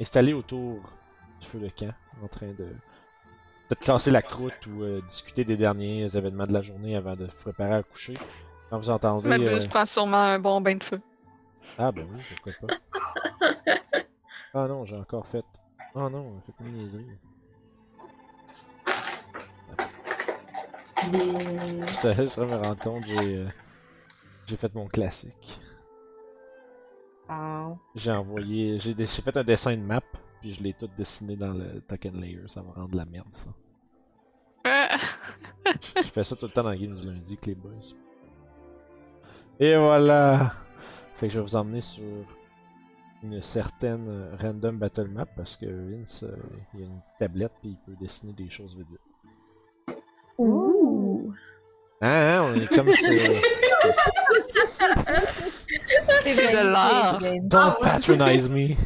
installé 0.00 0.32
autour 0.32 0.80
du 1.42 1.46
feu 1.46 1.58
de 1.58 1.68
camp, 1.68 1.92
en 2.22 2.28
train 2.28 2.52
de 2.52 2.64
peut-être 3.68 3.84
casser 3.84 4.10
la 4.10 4.22
croûte 4.22 4.66
ou 4.66 4.82
euh, 4.82 5.02
discuter 5.02 5.44
des 5.44 5.58
derniers 5.58 6.16
événements 6.16 6.46
de 6.46 6.54
la 6.54 6.62
journée 6.62 6.96
avant 6.96 7.16
de 7.16 7.26
vous 7.26 7.42
préparer 7.42 7.74
à 7.74 7.82
coucher. 7.82 8.14
Quand 8.70 8.78
vous 8.78 8.88
entendez. 8.88 9.28
Ma 9.28 9.34
euh, 9.34 9.56
buse 9.56 9.68
prend 9.68 9.84
sûrement 9.84 10.16
un 10.16 10.38
bon 10.38 10.62
bain 10.62 10.76
de 10.76 10.84
feu. 10.84 11.02
Ah 11.76 11.92
ben 11.92 12.08
oui, 12.10 12.22
pourquoi 12.30 12.66
pas. 12.66 13.58
ah 14.54 14.66
non, 14.66 14.86
j'ai 14.86 14.96
encore 14.96 15.26
fait. 15.26 15.44
Ah 15.94 16.08
non, 16.08 16.18
on 16.18 16.38
a 16.38 16.40
fait 16.40 16.52
une 16.60 16.76
niaiserie. 16.76 17.06
Je 21.00 22.28
je 22.28 22.40
vais 22.40 22.46
me 22.46 22.56
rendre 22.56 22.76
compte, 22.76 23.04
j'ai 23.04 23.36
euh, 23.36 23.48
j'ai 24.46 24.56
fait 24.56 24.74
mon 24.74 24.86
classique. 24.86 25.60
Ah. 27.28 27.74
J'ai 27.94 28.12
envoyé, 28.12 28.78
j'ai 28.78 28.94
fait 29.06 29.36
un 29.36 29.44
dessin 29.44 29.76
de 29.76 29.82
map, 29.82 30.00
puis 30.40 30.52
je 30.52 30.62
l'ai 30.62 30.72
tout 30.72 30.88
dessiné 30.96 31.36
dans 31.36 31.52
le 31.52 31.80
token 31.82 32.20
layer, 32.20 32.48
ça 32.48 32.62
va 32.62 32.72
rendre 32.72 32.90
de 32.90 32.96
la 32.96 33.04
merde 33.04 33.28
ça. 33.32 33.50
Ah! 34.64 34.96
Je 35.96 36.02
fais 36.02 36.24
ça 36.24 36.36
tout 36.36 36.46
le 36.46 36.52
temps 36.52 36.62
dans 36.62 36.70
le 36.70 36.76
game 36.76 36.94
du 36.94 37.06
lundi 37.06 37.32
avec 37.32 37.46
les 37.46 37.54
boys. 37.54 37.94
Et 39.60 39.76
voilà! 39.76 40.52
Fait 41.14 41.28
que 41.28 41.34
je 41.34 41.38
vais 41.40 41.44
vous 41.44 41.56
emmener 41.56 41.80
sur 41.80 42.04
une 43.22 43.42
certaine 43.42 44.06
euh, 44.08 44.36
random 44.40 44.78
battle 44.78 45.08
map 45.08 45.26
parce 45.36 45.56
que 45.56 45.66
Vince, 45.66 46.22
euh, 46.22 46.36
il 46.74 46.82
a 46.82 46.86
une 46.86 47.00
tablette 47.18 47.52
puis 47.60 47.70
il 47.70 47.78
peut 47.86 47.98
dessiner 48.00 48.32
des 48.32 48.48
choses 48.48 48.76
vite 48.76 48.86
vite. 48.88 49.96
Ouh! 50.38 51.32
Ah, 52.00 52.36
hein, 52.38 52.42
on 52.44 52.60
est 52.60 52.68
comme 52.68 52.92
ça. 52.92 53.08
C'est 53.08 53.42
C'est 56.34 56.52
de 56.52 56.66
l'art. 56.72 57.18
Don't 57.42 57.76
patronize 57.80 58.48
me! 58.48 58.68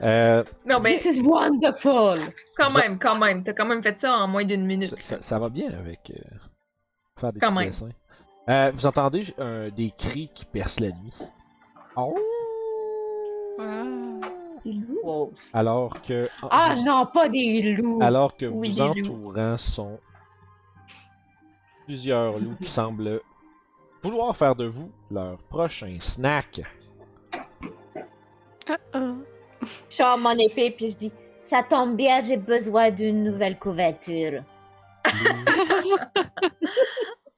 Euh, 0.00 0.44
Non, 0.64 0.78
ben, 0.78 0.96
This 0.96 1.16
is 1.16 1.20
wonderful! 1.20 2.20
quand 2.56 2.70
même, 2.72 3.00
quand 3.00 3.18
même. 3.18 3.42
T'as 3.42 3.52
quand 3.52 3.66
même 3.66 3.82
fait 3.82 3.98
ça 3.98 4.16
en 4.18 4.28
moins 4.28 4.44
d'une 4.44 4.64
minute. 4.64 4.90
ça, 4.90 4.96
ça- 5.16 5.22
ça 5.22 5.38
va 5.40 5.48
bien 5.48 5.70
avec 5.72 6.12
euh, 6.14 6.20
faire 7.18 7.32
des 7.32 7.40
Quand 7.40 7.48
petits 7.48 7.58
même. 7.58 7.66
dessins. 7.70 7.88
Euh, 8.48 8.70
vous 8.72 8.86
entendez 8.86 9.24
euh, 9.40 9.70
des 9.70 9.90
cris 9.90 10.30
qui 10.32 10.44
percent 10.44 10.78
la 10.84 10.90
nuit. 10.92 11.18
Oh! 11.96 12.16
Ah. 13.58 13.84
Wow. 15.02 15.32
Alors 15.52 16.02
que. 16.02 16.28
Ah 16.50 16.74
vous- 16.74 16.84
non, 16.84 17.06
pas 17.06 17.28
des 17.28 17.72
loups! 17.72 18.00
Alors 18.02 18.36
que 18.36 18.46
Oui, 18.46 18.72
vous 18.72 18.82
loups. 18.84 18.90
entourant 19.32 19.56
sont 19.56 19.98
plusieurs 21.86 22.38
loups 22.38 22.56
qui 22.56 22.66
semblent 22.68 23.20
vouloir 24.02 24.36
faire 24.36 24.54
de 24.54 24.66
vous 24.66 24.90
leur 25.10 25.38
prochain 25.44 25.96
snack. 26.00 26.60
Ah. 28.92 29.14
Je 29.62 29.94
sors 29.96 30.18
mon 30.18 30.36
épée 30.38 30.70
puis 30.70 30.90
je 30.90 30.96
dis 30.96 31.12
Ça 31.40 31.62
tombe 31.62 31.96
bien, 31.96 32.20
j'ai 32.20 32.36
besoin 32.36 32.90
d'une 32.90 33.24
nouvelle 33.24 33.58
couverture. 33.58 34.42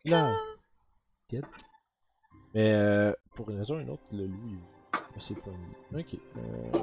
Là. 0.05 0.35
Kid. 1.29 1.45
Mais 2.55 2.73
euh, 2.73 3.13
pour 3.37 3.49
une 3.51 3.59
raison 3.59 3.77
ou 3.77 3.81
une 3.81 3.91
autre, 3.91 4.03
le 4.13 4.27
loup, 4.27 4.49
il 4.49 4.59
s'est 5.21 5.35
pas 5.35 5.51
mis. 5.51 6.01
Ok. 6.01 6.17
Euh, 6.37 6.79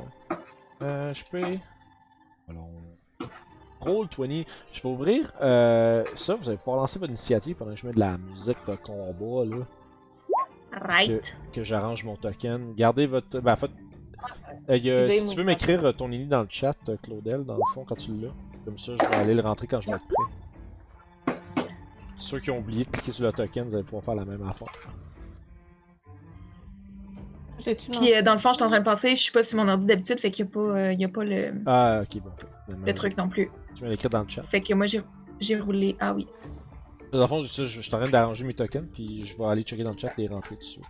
euh, 0.83 1.13
je 1.13 1.23
peux. 1.25 1.57
Alors. 2.49 2.69
Roll 3.79 4.07
20. 4.17 4.43
Je 4.73 4.81
vais 4.81 4.89
ouvrir 4.89 5.31
euh, 5.41 6.03
ça. 6.15 6.35
Vous 6.35 6.49
allez 6.49 6.57
pouvoir 6.57 6.77
lancer 6.77 6.97
votre 6.99 7.11
initiative 7.11 7.55
pendant 7.55 7.71
que 7.71 7.77
je 7.77 7.85
mets 7.87 7.93
de 7.93 7.99
la 7.99 8.17
musique 8.17 8.57
de 8.65 8.75
combat 8.75 9.45
là. 9.45 9.65
Right. 10.79 11.35
que 11.53 11.63
j'arrange 11.63 12.03
mon 12.03 12.15
token. 12.15 12.73
Gardez 12.75 13.07
votre. 13.07 13.39
Ben, 13.39 13.53
en 13.53 13.55
fait, 13.55 13.71
euh, 14.69 14.77
y 14.77 14.91
a- 14.91 15.05
Excusez, 15.05 15.25
si 15.25 15.31
tu 15.31 15.37
veux 15.37 15.43
m'écrire 15.43 15.83
euh, 15.85 15.91
ton 15.91 16.11
ini 16.11 16.25
dans 16.25 16.41
le 16.41 16.47
chat, 16.49 16.75
euh, 16.89 16.97
Claudel, 17.01 17.43
dans 17.45 17.55
le 17.55 17.61
fond, 17.73 17.85
quand 17.85 17.95
tu 17.95 18.11
l'as. 18.15 18.29
Comme 18.65 18.77
ça, 18.77 18.93
je 18.99 19.07
vais 19.09 19.15
aller 19.15 19.33
le 19.33 19.41
rentrer 19.41 19.65
quand 19.67 19.79
je 19.81 19.89
vais 19.89 19.95
être 19.95 20.05
prêt. 20.07 21.35
Ceux 22.17 22.39
qui 22.39 22.51
ont 22.51 22.57
oublié 22.59 22.83
de 22.83 22.89
cliquer 22.89 23.11
sur 23.11 23.23
le 23.25 23.31
token, 23.31 23.69
vous 23.69 23.75
allez 23.75 23.83
pouvoir 23.83 24.03
faire 24.03 24.15
la 24.15 24.25
même 24.25 24.41
affaire. 24.47 24.67
Puis 27.63 28.13
euh, 28.13 28.21
dans 28.21 28.33
le 28.33 28.39
fond, 28.39 28.49
je 28.49 28.55
suis 28.55 28.63
en 28.63 28.69
train 28.69 28.79
de 28.79 28.85
penser, 28.85 29.11
je 29.15 29.21
suis 29.21 29.31
pas 29.31 29.43
sur 29.43 29.57
mon 29.57 29.67
ordi 29.67 29.85
d'habitude, 29.85 30.19
fait 30.19 30.31
qu'il 30.31 30.45
n'y 30.45 30.51
a, 30.51 30.53
pas, 30.53 30.59
euh, 30.59 30.93
il 30.93 31.01
y 31.01 31.05
a 31.05 31.09
pas 31.09 31.23
le, 31.23 31.53
Ah, 31.65 32.01
ok, 32.03 32.21
bon. 32.21 32.31
le 32.85 32.93
truc 32.93 33.17
non 33.17 33.27
plus. 33.27 33.49
Tu 33.75 33.81
vas 33.83 33.89
l'écrire 33.89 34.09
dans 34.09 34.23
le 34.23 34.29
chat. 34.29 34.43
Fait 34.43 34.61
que 34.61 34.73
moi, 34.73 34.85
j'ai 34.85 35.01
j'ai 35.39 35.59
roulé. 35.59 35.95
Ah 35.99 36.13
oui. 36.13 36.27
Dans 37.11 37.19
le 37.21 37.27
fond, 37.27 37.45
je, 37.45 37.65
je 37.65 37.81
suis 37.81 37.93
en 37.93 37.99
train 37.99 38.09
d'arranger 38.09 38.43
mes 38.43 38.53
tokens, 38.53 38.89
puis 38.93 39.25
je 39.25 39.37
vais 39.37 39.45
aller 39.45 39.63
checker 39.63 39.83
dans 39.83 39.93
le 39.93 39.97
chat 39.99 40.17
et 40.17 40.21
les 40.23 40.27
rentrer 40.27 40.55
dessus. 40.55 40.81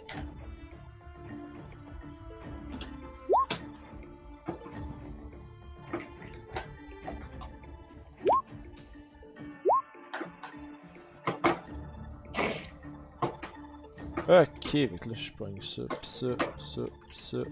Ok, 14.29 14.71
fait 14.71 14.87
que 14.99 15.07
là 15.09 15.15
je 15.15 15.31
pogne 15.31 15.61
ça, 15.61 15.83
pis 16.01 16.07
ça, 16.07 16.27
ça, 16.57 16.81
pis 17.09 17.17
ça. 17.17 17.37
Euh, 17.37 17.43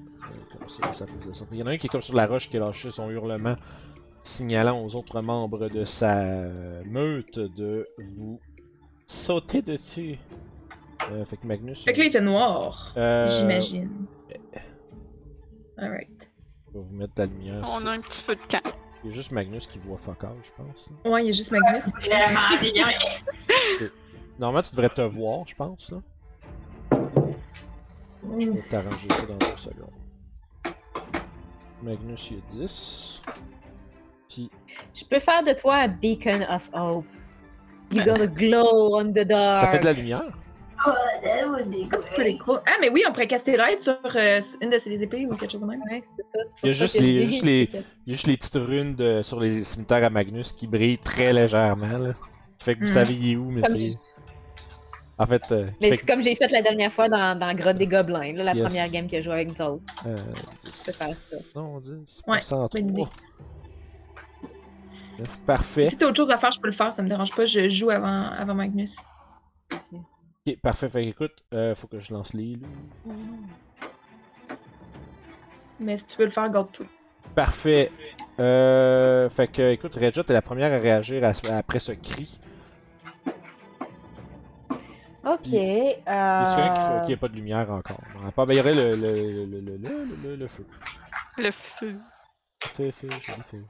Comme 0.58 0.68
ça, 0.68 0.92
ça 0.94 1.06
ça. 1.32 1.46
Il 1.52 1.58
y 1.58 1.64
en 1.64 1.68
a 1.68 1.72
un 1.72 1.78
qui 1.78 1.88
est 1.88 1.90
comme 1.90 2.02
sur 2.02 2.16
la 2.16 2.28
roche 2.28 2.50
qui 2.50 2.58
a 2.58 2.60
lâché 2.60 2.92
son 2.92 3.10
hurlement, 3.10 3.56
signalant 4.22 4.84
aux 4.84 4.96
autres 4.96 5.22
membres 5.22 5.70
de 5.70 5.86
sa 5.86 6.16
meute 6.86 7.40
de 7.40 7.88
vous 7.98 8.42
sauter 9.08 9.62
dessus. 9.62 10.18
Euh, 11.12 11.24
fait 11.26 11.38
que 11.38 11.48
Magnus. 11.48 11.84
Fait 11.84 11.94
que 11.94 12.00
là, 12.00 12.06
il 12.06 12.12
fait 12.12 12.22
noir, 12.22 12.94
euh, 12.98 13.28
j'imagine. 13.30 14.08
Alright. 15.78 16.32
Je 16.74 16.80
vais 16.80 16.86
vous 16.86 16.96
mettre 16.96 17.14
de 17.16 17.22
la 17.22 17.26
lumière. 17.28 17.64
On 17.68 17.86
a 17.86 17.92
un 17.92 18.02
petit 18.02 18.24
peu 18.24 18.36
de 18.36 18.42
camp. 18.50 18.72
Il 19.04 19.12
y 19.12 19.14
a 19.14 19.16
juste 19.16 19.32
Magnus 19.32 19.68
qui 19.68 19.78
voit 19.78 19.98
fuck 19.98 20.24
all, 20.24 20.36
je 20.44 20.50
pense. 20.58 20.90
là. 21.06 21.12
Ouais, 21.12 21.24
il 21.24 21.28
y 21.28 21.30
a 21.30 21.34
juste 21.34 21.52
Magnus. 21.52 21.86
Vraiment 22.06 22.58
rien. 22.60 22.88
Normalement, 24.40 24.62
tu 24.68 24.72
devrais 24.76 24.90
te 24.90 25.02
voir, 25.02 25.46
je 25.48 25.56
pense. 25.56 25.92
Là. 25.92 26.02
Je 28.40 28.50
vais 28.52 28.62
t'arranger 28.70 29.08
ça 29.10 29.26
dans 29.26 29.38
deux 29.38 29.58
secondes. 29.58 30.74
Magnus, 31.84 32.30
il 32.32 32.38
y 32.38 32.40
a 32.40 32.42
10. 32.48 33.22
Puis, 34.30 34.50
Je 34.94 35.06
peux 35.06 35.20
faire 35.20 35.44
de 35.44 35.54
toi 35.54 35.76
un 35.78 35.88
beacon 35.88 36.46
of 36.50 36.70
hope. 36.74 37.06
You're 37.92 38.06
Ouais. 38.08 38.14
gonna 38.14 38.28
glow 38.28 38.96
on 39.00 39.12
the 39.12 39.20
dark. 39.28 39.66
ça 39.66 39.72
fait 39.72 39.80
de 39.80 39.86
la 39.86 39.94
lumière. 39.94 40.38
That's 41.92 42.10
pretty 42.10 42.38
cool. 42.40 42.60
Ah, 42.68 42.74
mais 42.82 42.90
oui, 42.90 43.04
on 43.08 43.12
pourrait 43.12 43.28
caster 43.28 43.56
l'aide 43.58 43.80
sur 43.80 43.96
euh, 44.16 44.40
une 44.62 44.70
de 44.70 44.78
ses 44.78 45.02
épées 45.02 45.26
ou 45.26 45.36
quelque 45.36 45.52
chose 45.52 45.62
de 45.62 45.68
même. 45.68 45.82
Ouais, 45.90 46.04
c'est 46.06 46.24
ça. 46.24 46.40
Il 46.64 46.68
y 46.68 46.70
a 46.70 46.74
juste 46.74 47.00
les- 47.00 47.26
juste 47.26 47.44
les- 47.44 47.70
juste 48.08 48.28
les 48.28 48.38
petites 48.38 48.56
runes 48.56 48.96
de- 48.96 49.22
sur 49.24 49.40
les 49.40 49.64
cimetières 49.64 50.04
à 50.04 50.10
Magnus 50.10 50.52
qui 50.52 50.68
brillent 50.68 50.98
très 50.98 51.32
légèrement. 51.34 51.98
Là. 51.98 52.14
Fait 52.60 52.76
que 52.76 52.80
vous 52.82 52.86
Hmm. 52.92 52.94
savez 52.94 53.14
il 53.14 53.32
est 53.32 53.36
où, 53.36 53.50
mais 53.52 53.62
c'est. 53.68 53.94
En 55.18 55.26
fait, 55.26 55.50
euh, 55.52 55.70
Mais 55.82 55.96
c'est 55.96 56.06
comme 56.06 56.22
j'ai 56.22 56.36
fait 56.36 56.52
la 56.52 56.62
dernière 56.62 56.92
fois 56.92 57.08
dans, 57.08 57.38
dans 57.40 57.54
Grotte 57.56 57.78
des 57.78 57.88
Gobelins, 57.88 58.34
là, 58.34 58.44
la 58.44 58.54
Yes. 58.54 58.64
première 58.64 58.90
game 58.90 59.10
que 59.10 59.18
je 59.18 59.22
jouais 59.24 59.34
avec 59.34 59.48
nous 59.58 59.66
autres. 59.66 59.84
euh, 60.06 60.18
Je 60.64 60.86
peux 60.86 60.92
faire 60.92 61.08
10. 61.08 61.16
ça. 61.32 61.38
Non, 61.56 61.80
10. 61.80 62.22
Ouais, 62.28 62.40
en 62.52 62.68
bonne 62.68 62.90
idée. 62.90 63.02
3. 63.04 63.12
Parfait. 65.46 65.86
Si 65.86 65.98
t'as 65.98 66.08
autre 66.08 66.18
chose 66.18 66.32
à 66.32 66.38
faire, 66.38 66.52
je 66.52 66.60
peux 66.60 66.68
le 66.68 66.74
faire, 66.74 66.92
ça 66.92 67.02
me 67.02 67.08
dérange 67.08 67.34
pas. 67.34 67.46
Je 67.46 67.70
joue 67.70 67.90
avant, 67.90 68.24
avant 68.32 68.54
Magnus. 68.56 69.06
Ok, 69.72 70.58
parfait. 70.62 70.90
Fait 70.90 71.04
que, 71.04 71.10
écoute, 71.10 71.44
euh, 71.54 71.74
faut 71.76 71.88
que 71.88 72.00
je 72.00 72.14
lance 72.14 72.34
les 72.34 72.56
loups. 72.56 73.14
Mais 75.80 75.96
si 75.98 76.06
tu 76.08 76.18
veux 76.18 76.26
le 76.26 76.32
faire, 76.32 76.50
garde 76.50 76.72
tout. 76.74 76.86
Parfait. 77.36 77.92
Euh, 78.40 79.30
fait 79.30 79.48
que, 79.48 79.72
écoute, 79.72 79.96
Regia, 79.96 80.24
t'es 80.24 80.34
la 80.34 80.42
première 80.42 80.74
à 80.74 80.78
réagir 80.78 81.24
à- 81.24 81.34
après 81.58 81.80
ce 81.80 81.94
cri. 81.94 82.38
Ok. 85.26 85.48
Y 85.48 86.04
a 86.06 86.44
quelqu'un 86.46 86.74
qui 86.74 86.80
fait- 86.82 86.92
Euh... 86.92 87.06
qui 87.06 87.14
a 87.14 87.18
pas 87.18 87.28
de 87.28 87.36
lumière 87.36 87.70
encore? 87.72 88.00
Y 88.54 88.60
aurait 88.60 88.74
le, 88.74 88.92
le, 88.96 89.46
le, 89.46 89.46
le, 89.46 89.60
le, 89.62 89.78
le, 89.78 90.16
le- 90.24 90.36
le 90.36 90.48
feu. 90.48 90.66
Le 91.38 91.52
feu. 91.52 92.00
Feu, 92.64 92.92
feu, 92.92 93.10
joli 93.10 93.42
feu. 93.44 93.64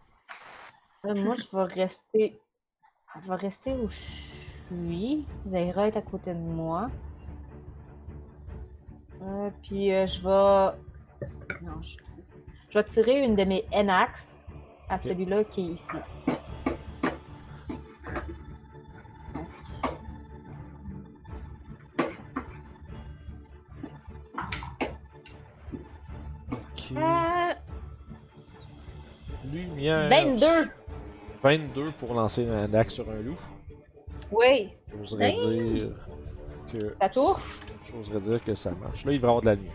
euh, 1.05 1.15
moi, 1.23 1.35
je 1.35 1.55
vais 1.55 1.63
rester. 1.63 2.39
Je 3.23 3.29
vais 3.29 3.35
rester 3.35 3.71
où 3.73 3.87
je 3.89 3.95
suis. 3.95 5.25
Zaira 5.47 5.87
est 5.87 5.95
à 5.97 6.01
côté 6.01 6.33
de 6.33 6.39
moi. 6.39 6.89
Euh, 9.21 9.49
puis 9.63 9.93
euh, 9.93 10.05
je 10.07 10.21
vais. 10.21 10.77
est-ce 11.25 11.37
que- 11.37 11.63
Non, 11.63 11.81
je... 11.81 11.95
je 12.69 12.77
vais 12.77 12.83
tirer 12.83 13.23
une 13.23 13.35
de 13.35 13.43
mes 13.45 13.65
N-Ax 13.71 14.39
à 14.89 14.97
celui-là 14.97 15.43
qui 15.45 15.61
est 15.61 15.73
ici. 15.73 15.87
22 31.45 31.91
pour 31.99 32.15
lancer 32.15 32.49
un 32.49 32.73
axe 32.73 32.95
sur 32.95 33.07
un 33.07 33.21
loup. 33.21 33.37
Oui! 34.31 34.71
J'oserais 34.97 35.33
dire 35.33 35.91
que. 36.73 36.85
Ta 36.99 37.07
tour? 37.07 37.39
J'oserais 37.85 38.19
dire 38.19 38.43
que 38.43 38.55
ça 38.55 38.71
marche. 38.71 39.05
Là, 39.05 39.11
il 39.11 39.19
va 39.19 39.27
y 39.27 39.29
avoir 39.29 39.41
de 39.41 39.45
la 39.45 39.53
lumière. 39.53 39.73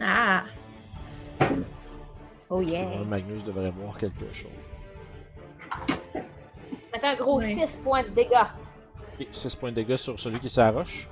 Ah! 0.00 0.44
Oh 2.48 2.62
yeah! 2.62 3.04
Magnus 3.04 3.44
devrait 3.44 3.72
voir 3.72 3.98
quelque 3.98 4.32
chose. 4.32 4.50
Ça 6.10 6.98
fait 6.98 7.06
un 7.08 7.14
gros 7.16 7.38
Oui. 7.38 7.54
6 7.54 7.80
points 7.84 8.02
de 8.02 8.08
dégâts. 8.08 8.48
Ok, 9.20 9.26
6 9.32 9.56
points 9.56 9.70
de 9.70 9.76
dégâts 9.76 9.96
sur 9.96 10.18
celui 10.18 10.38
qui 10.38 10.48
s'arroche. 10.48 11.10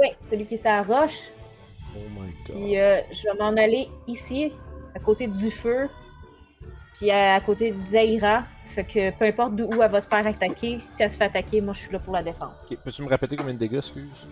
Oui, 0.00 0.10
celui 0.20 0.46
qui 0.46 0.58
s'arroche. 0.58 1.32
Oh 1.96 1.98
my 2.16 2.32
god. 2.46 2.54
Puis 2.54 2.78
euh, 2.78 3.00
je 3.10 3.24
vais 3.24 3.34
m'en 3.36 3.56
aller 3.56 3.88
ici, 4.06 4.52
à 4.94 5.00
côté 5.00 5.26
du 5.26 5.50
feu. 5.50 5.88
Puis 6.98 7.10
à, 7.10 7.34
à 7.36 7.40
côté 7.40 7.72
de 7.72 7.78
Zaira. 7.78 8.44
Fait 8.68 8.84
que 8.84 9.10
peu 9.18 9.24
importe 9.24 9.56
d'où 9.56 9.82
elle 9.82 9.90
va 9.90 10.00
se 10.00 10.06
faire 10.06 10.26
attaquer, 10.26 10.78
si 10.78 11.02
elle 11.02 11.10
se 11.10 11.16
fait 11.16 11.24
attaquer, 11.24 11.60
moi 11.60 11.72
je 11.72 11.80
suis 11.80 11.92
là 11.92 11.98
pour 11.98 12.12
la 12.12 12.22
défendre. 12.22 12.54
Ok, 12.70 12.78
Peux-tu 12.84 13.02
me 13.02 13.08
répéter 13.08 13.34
combien 13.36 13.54
de 13.54 13.58
dégâts, 13.58 13.76
excuse? 13.76 14.28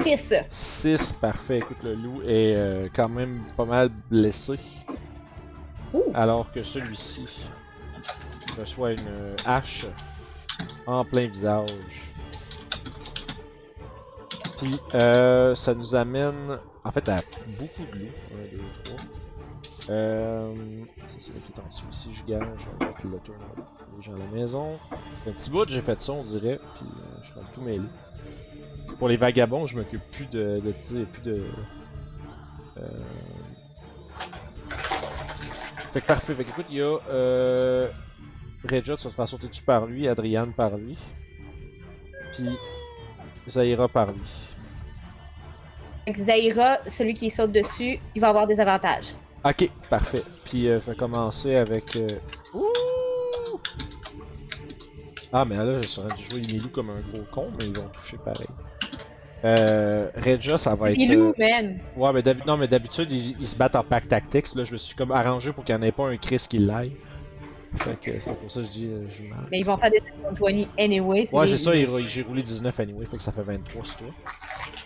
6! 0.00 0.34
6, 0.50 1.12
parfait. 1.12 1.58
Écoute, 1.58 1.76
le 1.84 1.94
loup 1.94 2.22
est 2.22 2.56
euh, 2.56 2.88
quand 2.92 3.08
même 3.08 3.42
pas 3.56 3.64
mal 3.64 3.90
blessé. 4.10 4.54
Ouh. 5.92 6.02
Alors 6.14 6.50
que 6.50 6.62
celui-ci 6.62 7.26
reçoit 8.58 8.92
une 8.92 9.06
euh, 9.06 9.36
hache 9.44 9.86
en 10.86 11.04
plein 11.04 11.28
visage. 11.28 12.12
Puis 14.58 14.78
euh, 14.94 15.54
ça 15.54 15.74
nous 15.74 15.94
amène 15.94 16.58
en 16.82 16.90
fait 16.90 17.08
à 17.08 17.22
beaucoup 17.58 17.84
de 17.92 17.98
loups. 17.98 18.12
1, 18.52 18.56
2, 18.56 18.62
3. 18.84 18.96
Euh, 19.90 20.54
c'est 21.04 21.20
celui 21.20 21.40
qui 21.40 21.52
est 21.52 21.60
en 21.60 21.66
dessous 21.66 21.84
ici, 21.90 22.10
je 22.12 22.24
gage. 22.24 22.46
Je 22.58 22.64
vais 22.78 22.86
mettre 22.86 23.06
le 23.06 23.18
turn 23.20 23.36
pour 23.54 23.96
les 23.96 24.02
gens 24.02 24.14
à 24.14 24.18
la 24.18 24.26
maison. 24.26 24.78
Un 25.26 25.32
petit 25.32 25.50
bout, 25.50 25.68
j'ai 25.68 25.82
fait 25.82 25.98
ça, 26.00 26.12
on 26.12 26.22
dirait. 26.22 26.58
Puis 26.74 26.86
euh, 26.86 27.22
je 27.22 27.32
tous 27.52 27.60
mes 27.60 27.76
loups. 27.76 27.88
Pour 28.98 29.08
les 29.08 29.16
vagabonds, 29.16 29.66
je 29.66 29.76
m'occupe 29.76 30.02
plus 30.10 30.26
de, 30.26 30.60
de, 30.64 31.04
plus 31.04 31.22
de. 31.22 31.46
Euh... 32.78 32.88
Fait 35.92 36.00
que 36.00 36.06
parfait. 36.06 36.34
Fait 36.34 36.42
écoute, 36.42 36.66
il 36.70 36.76
y 36.76 36.82
a 36.82 36.98
euh, 37.10 37.88
te 38.66 39.08
faire 39.08 39.28
sauter 39.28 39.48
dessus 39.48 39.62
par 39.62 39.86
lui, 39.86 40.08
Adriane 40.08 40.52
par 40.52 40.76
lui, 40.76 40.98
puis 42.32 42.48
Zaira 43.48 43.88
par 43.88 44.12
lui. 44.12 44.56
Zaira, 46.14 46.78
celui 46.88 47.14
qui 47.14 47.30
saute 47.30 47.52
dessus, 47.52 47.98
il 48.14 48.20
va 48.20 48.28
avoir 48.28 48.46
des 48.46 48.60
avantages. 48.60 49.14
Ok, 49.44 49.68
parfait. 49.90 50.24
Puis 50.44 50.68
euh, 50.68 50.80
je 50.80 50.90
vais 50.90 50.96
commencer 50.96 51.54
avec. 51.56 51.96
euh, 51.96 52.18
Ouh! 52.54 52.64
Ah, 55.32 55.44
mais 55.44 55.56
là, 55.56 55.82
je 55.82 55.86
suis 55.88 56.00
rendu 56.00 56.22
jouer 56.22 56.40
loups 56.42 56.68
comme 56.70 56.90
un 56.90 57.00
gros 57.00 57.24
con, 57.30 57.44
mais 57.58 57.66
ils 57.66 57.74
vont 57.74 57.88
toucher 57.88 58.16
pareil. 58.18 58.48
Euh, 59.44 60.08
Regia, 60.14 60.56
ça 60.56 60.74
va 60.74 60.92
être. 60.92 60.98
Les 60.98 61.16
euh, 61.16 61.32
man! 61.38 61.78
Ouais, 61.96 62.12
mais 62.12 62.22
d'habi- 62.22 62.42
non, 62.46 62.56
mais 62.56 62.68
d'habitude, 62.68 63.12
ils, 63.12 63.38
ils 63.40 63.46
se 63.46 63.54
battent 63.56 63.76
en 63.76 63.84
pack 63.84 64.08
tactics. 64.08 64.54
Là, 64.54 64.64
je 64.64 64.72
me 64.72 64.78
suis 64.78 64.94
comme 64.96 65.10
arrangé 65.12 65.52
pour 65.52 65.64
qu'il 65.64 65.74
n'y 65.74 65.80
en 65.82 65.86
ait 65.86 65.92
pas 65.92 66.06
un 66.06 66.16
Chris 66.16 66.46
qui 66.48 66.58
l'aille. 66.58 66.92
Fait 67.76 67.96
que 68.00 68.20
c'est 68.20 68.38
pour 68.38 68.50
ça 68.50 68.60
que 68.60 68.66
je 68.66 68.70
dis, 68.70 68.86
euh, 68.86 69.06
je. 69.10 69.24
Mais 69.50 69.58
ils 69.60 69.66
vont 69.66 69.76
faire 69.76 69.90
des 69.90 70.00
20 70.40 70.68
anyway. 70.78 71.26
Ouais, 71.32 71.46
c'est 71.48 71.58
ça, 71.58 71.74
il- 71.76 72.08
j'ai 72.08 72.22
roulé 72.22 72.42
19 72.42 72.78
anyway, 72.80 73.04
fait 73.04 73.16
que 73.18 73.22
ça 73.22 73.32
fait 73.32 73.42
23 73.42 73.84
sur 73.84 73.96
toi. 73.98 74.06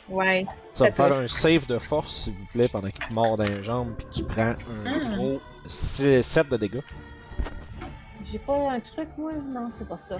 Ouais. 0.08 0.46
Ça 0.72 0.84
va 0.86 0.92
faire 0.92 1.12
un 1.12 1.26
save 1.26 1.66
de 1.66 1.78
force, 1.78 2.12
s'il 2.24 2.34
vous 2.34 2.46
plaît, 2.46 2.68
pendant 2.68 2.88
qu'il 2.88 3.04
te 3.06 3.12
mord 3.12 3.36
dans 3.36 3.44
les 3.44 3.62
jambes, 3.62 3.92
puis 3.96 4.06
tu 4.10 4.22
prends 4.24 4.42
un 4.52 4.86
Ah. 4.86 5.16
gros 5.16 5.40
7 5.66 6.48
de 6.48 6.56
dégâts. 6.56 6.80
J'ai 8.30 8.38
pas 8.38 8.70
un 8.72 8.80
truc, 8.80 9.08
moi? 9.16 9.32
Non, 9.46 9.70
c'est 9.78 9.88
pas 9.88 9.98
ça. 9.98 10.18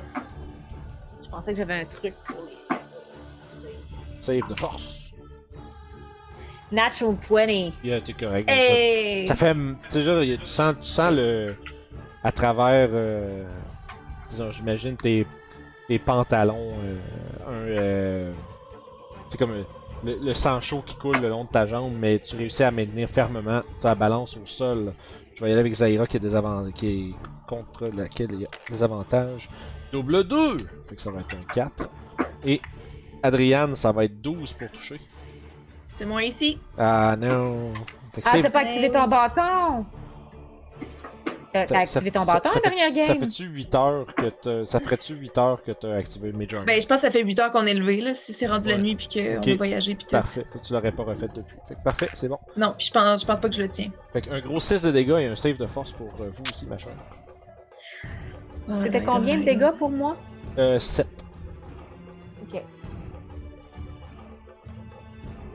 Je 1.22 1.28
pensais 1.28 1.52
que 1.52 1.58
j'avais 1.58 1.80
un 1.80 1.84
truc 1.84 2.14
pour 2.26 2.36
les. 2.46 2.78
Save 4.20 4.48
de 4.48 4.54
force. 4.54 5.12
Natural 6.70 7.16
20. 7.30 7.72
Yeah, 7.82 8.00
t'es 8.00 8.12
correct. 8.12 8.50
ça- 8.50 8.56
Hey! 8.56 9.26
Ça 9.26 9.34
fait. 9.36 9.54
Tu 9.54 9.76
sais, 9.86 10.02
genre, 10.02 10.22
y 10.22 10.32
a- 10.34 10.36
tu 10.36 10.46
sens, 10.46 10.74
tu 10.76 10.82
sens 10.88 11.12
le. 11.14 11.54
À 12.22 12.32
travers. 12.32 12.88
euh, 12.92 13.44
disons, 14.28 14.50
j'imagine 14.50 14.96
tes, 14.96 15.26
tes 15.86 15.98
pantalons. 15.98 16.72
euh, 16.82 16.98
un. 17.46 17.52
euh, 17.68 18.32
c'est 19.28 19.38
comme 19.38 19.52
euh, 19.52 19.62
le, 20.04 20.16
le 20.20 20.34
sang 20.34 20.60
chaud 20.60 20.82
qui 20.86 20.96
coule 20.96 21.18
le 21.20 21.28
long 21.28 21.44
de 21.44 21.48
ta 21.48 21.66
jambe, 21.66 21.92
mais 21.98 22.18
tu 22.18 22.36
réussis 22.36 22.62
à 22.62 22.70
maintenir 22.70 23.08
fermement 23.08 23.62
ta 23.80 23.94
balance 23.94 24.36
au 24.36 24.46
sol. 24.46 24.92
Je 25.34 25.44
vais 25.44 25.50
y 25.50 25.52
aller 25.52 25.60
avec 25.60 25.74
Zaira 25.74 26.06
qui, 26.06 26.16
est 26.16 26.20
des 26.20 26.34
avant- 26.34 26.70
qui 26.72 26.86
est 26.88 27.14
contre 27.46 27.84
laquelle 27.94 28.30
il 28.32 28.40
y 28.40 28.44
a 28.44 28.48
des 28.70 28.82
avantages. 28.82 29.48
Double 29.92 30.24
2! 30.24 30.56
Fait 30.86 30.96
que 30.96 31.02
ça 31.02 31.10
va 31.10 31.20
être 31.20 31.34
un 31.34 31.44
4. 31.52 31.88
Et 32.44 32.60
Adriane, 33.22 33.74
ça 33.74 33.92
va 33.92 34.04
être 34.04 34.20
12 34.20 34.52
pour 34.52 34.70
toucher. 34.70 35.00
C'est 35.94 36.06
moi 36.06 36.22
ici. 36.22 36.58
Ah 36.76 37.16
non! 37.18 37.72
Fait 38.12 38.22
que 38.22 38.28
Ah, 38.32 38.42
t'as 38.42 38.50
pas 38.50 38.60
activé 38.60 38.90
ton 38.90 39.06
bâton! 39.08 39.84
T'as 41.52 41.66
Ça- 41.66 41.78
activé 41.78 42.10
ton 42.10 42.24
bâton 42.24 42.50
la 42.54 42.60
dernière 42.60 42.86
fait-tu- 42.88 43.06
Ça 43.06 43.12
game? 43.14 43.20
fait-tu 43.20 43.44
8 43.44 43.74
heures 43.74 44.06
que 44.14 44.26
t'as. 44.28 44.64
Ça 44.66 44.80
ferait-tu 44.80 45.14
8 45.14 45.38
heures 45.38 45.62
que 45.62 45.72
t'as 45.72 45.94
activé 45.96 46.32
Major 46.32 46.64
Ben, 46.64 46.80
je 46.80 46.86
pense 46.86 47.00
que 47.00 47.06
ça 47.06 47.10
fait 47.10 47.22
8 47.22 47.38
heures 47.38 47.50
qu'on 47.50 47.66
est 47.66 47.74
levé, 47.74 48.00
là, 48.00 48.14
si 48.14 48.32
c'est 48.32 48.46
rendu 48.46 48.68
la 48.68 48.78
nuit 48.78 48.96
puis 48.96 49.08
qu'on 49.08 49.52
a 49.52 49.56
voyagé 49.56 49.94
puis 49.94 50.04
tout. 50.04 50.10
Parfait. 50.12 50.44
Fait 50.52 50.58
que 50.58 50.64
tu 50.64 50.72
l'aurais 50.72 50.92
pas 50.92 51.04
refait 51.04 51.28
depuis. 51.34 51.56
Fait 51.66 51.74
que 51.74 51.82
parfait, 51.82 52.08
c'est 52.14 52.28
bon. 52.28 52.38
Non, 52.56 52.74
puis 52.76 52.86
je 52.86 52.92
pense, 52.92 53.20
je 53.22 53.26
pense 53.26 53.40
pas 53.40 53.48
que 53.48 53.54
je 53.54 53.62
le 53.62 53.68
tiens. 53.68 53.90
Fait 54.12 54.20
qu'un 54.22 54.40
gros 54.40 54.60
6 54.60 54.82
de 54.82 54.90
dégâts 54.90 55.18
et 55.20 55.26
un 55.26 55.36
save 55.36 55.56
de 55.56 55.66
force 55.66 55.92
pour 55.92 56.08
euh, 56.20 56.28
vous 56.30 56.42
aussi, 56.50 56.66
ma 56.66 56.78
chère. 56.78 56.92
C'était 58.76 59.00
my 59.00 59.06
combien 59.06 59.38
de 59.38 59.44
dégâts 59.44 59.70
pour 59.78 59.88
moi? 59.90 60.16
Euh, 60.58 60.78
7. 60.78 61.06
Ok. 62.42 62.62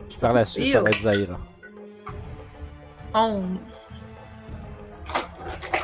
Puis 0.10 0.18
par 0.20 0.34
la 0.34 0.46
suite, 0.46 0.72
ça 0.74 0.82
va 0.82 0.90
être 0.90 1.02
Zaira. 1.02 1.40
11. 3.14 3.44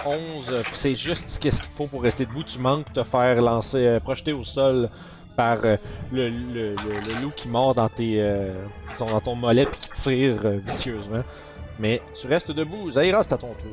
11, 0.03 0.51
euh, 0.51 0.63
puis 0.63 0.77
c'est 0.77 0.95
juste 0.95 1.27
ce 1.29 1.39
qu'il 1.39 1.51
te 1.51 1.73
faut 1.73 1.87
pour 1.87 2.01
rester 2.03 2.25
debout. 2.25 2.43
Tu 2.43 2.59
manques 2.59 2.87
de 2.93 3.01
te 3.01 3.03
faire 3.03 3.41
lancer, 3.41 3.85
euh, 3.85 3.99
projeter 3.99 4.31
au 4.33 4.43
sol 4.43 4.89
par 5.35 5.59
euh, 5.65 5.77
le, 6.11 6.29
le, 6.29 6.75
le, 6.75 6.99
le 6.99 7.13
loup 7.21 7.31
qui 7.35 7.47
mord 7.47 7.75
dans 7.75 7.89
tes 7.89 8.21
euh, 8.21 8.53
ton- 8.97 9.05
dans 9.07 9.21
ton 9.21 9.35
mollet 9.35 9.65
puis 9.65 9.79
qui 9.79 9.89
tire 9.91 10.45
euh, 10.45 10.57
vicieusement. 10.65 11.23
Mais 11.79 12.01
tu 12.19 12.27
restes 12.27 12.51
debout. 12.51 12.91
Zaira, 12.91 13.23
c'est 13.23 13.33
à 13.33 13.37
ton 13.37 13.53
tour. 13.53 13.69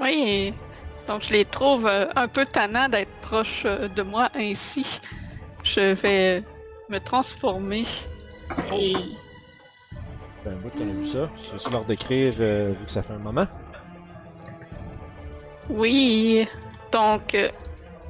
Oui, 0.00 0.52
donc 1.06 1.22
je 1.22 1.32
les 1.32 1.44
trouve 1.44 1.86
euh, 1.86 2.06
un 2.16 2.28
peu 2.28 2.44
tannants 2.44 2.88
d'être 2.88 3.10
proches 3.22 3.62
euh, 3.66 3.88
de 3.88 4.02
moi 4.02 4.28
ainsi. 4.34 5.00
Je 5.64 5.94
vais 5.94 6.42
me 6.88 6.98
transformer. 6.98 7.84
Hey. 8.70 9.16
Ben, 10.44 10.54
bout 10.56 10.70
qu'on 10.70 10.82
a 10.88 10.92
vu 10.92 11.06
ça. 11.06 11.28
Je 11.58 11.64
vais 11.64 11.70
leur 11.72 11.84
décrire 11.84 12.34
euh, 12.40 12.72
vu 12.78 12.84
que 12.84 12.90
ça 12.90 13.02
fait 13.02 13.12
un 13.12 13.18
moment. 13.18 13.46
Oui, 15.68 16.46
donc 16.92 17.34
euh, 17.34 17.48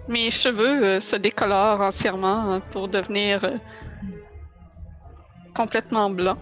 mes 0.08 0.30
cheveux 0.30 0.84
euh, 0.84 1.00
se 1.00 1.16
décolorent 1.16 1.80
entièrement 1.80 2.52
hein, 2.52 2.60
pour 2.70 2.88
devenir 2.88 3.44
euh, 3.44 3.56
complètement 5.54 6.10
blanc. 6.10 6.36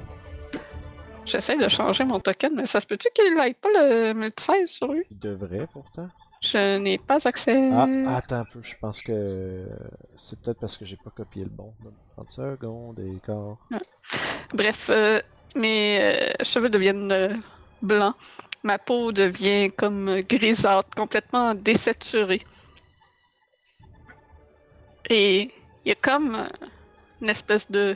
J'essaie 1.24 1.56
de 1.56 1.68
changer 1.68 2.04
mon 2.04 2.20
token, 2.20 2.54
mais 2.54 2.66
ça 2.66 2.80
se 2.80 2.86
peut-tu 2.86 3.08
qu'il 3.14 3.34
n'aille 3.34 3.54
pas 3.54 3.68
le 3.72 4.12
multisave 4.12 4.66
sur 4.66 4.92
lui? 4.92 5.04
Il 5.10 5.18
devrait 5.18 5.66
pourtant. 5.72 6.10
Je 6.42 6.78
n'ai 6.78 6.98
pas 6.98 7.26
accès. 7.26 7.70
Ah, 7.72 8.16
attends 8.16 8.40
un 8.40 8.44
peu. 8.44 8.60
Je 8.62 8.74
pense 8.78 9.00
que 9.00 9.66
c'est 10.16 10.38
peut-être 10.42 10.60
parce 10.60 10.76
que 10.76 10.84
j'ai 10.84 10.96
pas 10.96 11.10
copié 11.10 11.44
le 11.44 11.50
bon. 11.50 11.72
30 12.16 12.30
secondes 12.30 13.00
et 13.00 13.18
quart. 13.24 13.56
Bref, 14.52 14.90
euh, 14.90 15.20
mes 15.56 15.98
euh, 16.00 16.44
cheveux 16.44 16.68
deviennent 16.68 17.10
euh, 17.12 17.34
blancs. 17.80 18.14
Ma 18.64 18.78
peau 18.78 19.12
devient 19.12 19.70
comme 19.76 20.22
grisâtre, 20.22 20.88
complètement 20.96 21.54
désaturée. 21.54 22.42
Et 25.10 25.50
il 25.84 25.88
y 25.88 25.92
a 25.92 25.94
comme 25.94 26.48
une 27.20 27.28
espèce 27.28 27.70
de 27.70 27.94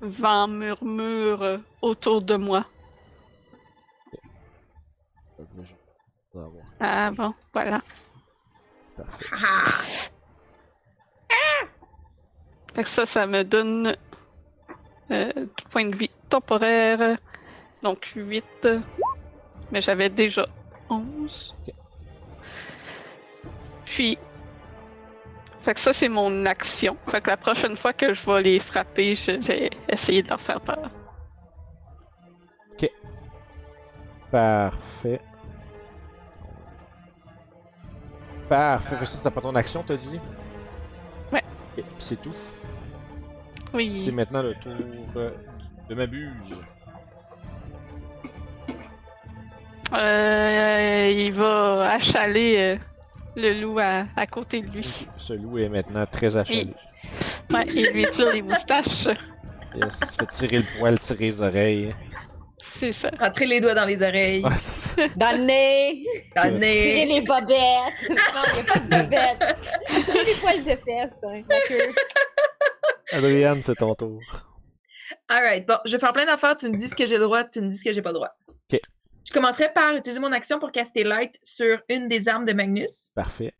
vent 0.00 0.48
murmure 0.48 1.60
autour 1.80 2.20
de 2.20 2.36
moi. 2.36 2.66
Ah 6.78 7.10
bon, 7.10 7.34
voilà. 7.52 7.80
Parfait. 8.96 9.24
Haha. 9.32 10.10
Fait 12.74 12.82
que 12.82 12.88
ça, 12.88 13.06
ça 13.06 13.26
me 13.26 13.42
donne 13.44 13.96
euh, 15.10 15.32
du 15.32 15.64
point 15.70 15.86
de 15.86 15.96
vie 15.96 16.10
temporaire. 16.28 17.18
Donc 17.82 18.12
8. 18.14 18.44
Mais 19.70 19.80
j'avais 19.80 20.08
déjà 20.08 20.46
11. 20.90 21.54
Ok. 21.66 21.74
Puis. 23.84 24.18
Fait 25.60 25.74
que 25.74 25.80
ça, 25.80 25.92
c'est 25.92 26.08
mon 26.08 26.46
action. 26.46 26.96
Fait 27.08 27.20
que 27.20 27.30
la 27.30 27.36
prochaine 27.36 27.76
fois 27.76 27.92
que 27.92 28.14
je 28.14 28.24
vais 28.30 28.42
les 28.42 28.58
frapper, 28.60 29.14
je 29.14 29.32
vais 29.32 29.70
essayer 29.88 30.22
de 30.22 30.28
leur 30.28 30.40
faire 30.40 30.60
peur. 30.60 30.90
Parfait. 34.30 35.20
Parfait. 38.48 38.90
Fait 38.90 39.00
que 39.00 39.06
ça, 39.06 39.20
t'as 39.22 39.30
pas 39.30 39.40
ton 39.40 39.54
action, 39.54 39.82
t'as 39.82 39.96
dit? 39.96 40.20
Ouais. 41.32 41.42
Ok, 41.76 41.84
pis 41.84 41.94
c'est 41.98 42.20
tout. 42.20 42.34
C'est 43.70 43.74
Oui. 43.74 44.10
maintenant 44.12 44.42
le 44.42 44.54
tour 44.54 44.72
euh, 45.16 45.30
de 45.88 45.94
Mabuse. 45.94 46.56
Euh, 49.96 51.10
il 51.14 51.32
va 51.32 51.90
achaler 51.92 52.56
euh, 52.58 52.76
le 53.36 53.60
loup 53.60 53.78
à, 53.78 54.04
à 54.16 54.26
côté 54.26 54.60
de 54.62 54.70
lui. 54.70 55.06
Ce 55.16 55.32
loup 55.32 55.58
est 55.58 55.68
maintenant 55.68 56.04
très 56.06 56.36
achalé. 56.36 56.68
Ouais, 57.50 57.64
il 57.74 57.86
lui 57.92 58.06
tire 58.10 58.32
les 58.32 58.42
moustaches. 58.42 59.06
Yes, 59.74 59.98
il 60.02 60.06
se 60.06 60.16
fait 60.18 60.26
tirer 60.26 60.58
le 60.58 60.78
poil, 60.78 60.98
tirer 60.98 61.26
les 61.26 61.42
oreilles. 61.42 61.94
C'est 62.60 62.92
ça. 62.92 63.10
Rentrer 63.18 63.46
les 63.46 63.60
doigts 63.60 63.74
dans 63.74 63.84
les 63.86 64.02
oreilles. 64.02 64.44
Ouais. 64.44 65.08
Dans 65.16 65.30
le 65.30 65.44
nez! 65.44 66.04
Dans 66.34 66.52
le 66.52 66.58
Tirer 66.58 66.58
nez. 66.58 67.06
les 67.06 67.20
bobettes! 67.20 68.10
non, 68.10 68.16
il 68.48 68.54
n'y 68.54 68.60
a 68.60 68.72
pas 68.72 68.80
de 68.80 68.88
bobettes! 69.04 69.56
Tirer 69.86 70.24
les 70.24 70.34
poils 70.34 70.64
de 70.64 70.70
fesses, 70.70 71.16
hein, 71.22 71.42
la 71.48 71.60
queue. 71.60 71.94
Adriane, 73.12 73.62
c'est 73.62 73.76
ton 73.76 73.94
tour. 73.94 74.20
Alright, 75.28 75.66
bon, 75.66 75.76
je 75.86 75.92
vais 75.92 75.98
faire 75.98 76.12
plein 76.12 76.26
d'affaires. 76.26 76.56
Tu 76.56 76.68
me 76.68 76.76
dis 76.76 76.88
ce 76.88 76.96
que 76.96 77.06
j'ai 77.06 77.16
le 77.16 77.22
droit, 77.22 77.44
tu 77.44 77.60
me 77.60 77.68
dis 77.68 77.76
ce 77.76 77.84
que 77.84 77.92
j'ai 77.92 78.02
pas 78.02 78.10
le 78.10 78.14
droit. 78.16 78.30
Ok. 78.72 78.80
Je 79.28 79.32
commencerai 79.34 79.70
par 79.74 79.94
utiliser 79.94 80.20
mon 80.20 80.32
action 80.32 80.58
pour 80.58 80.72
caster 80.72 81.04
Light 81.04 81.38
sur 81.42 81.80
une 81.90 82.08
des 82.08 82.28
armes 82.28 82.46
de 82.46 82.54
Magnus. 82.54 83.10
Parfait. 83.14 83.52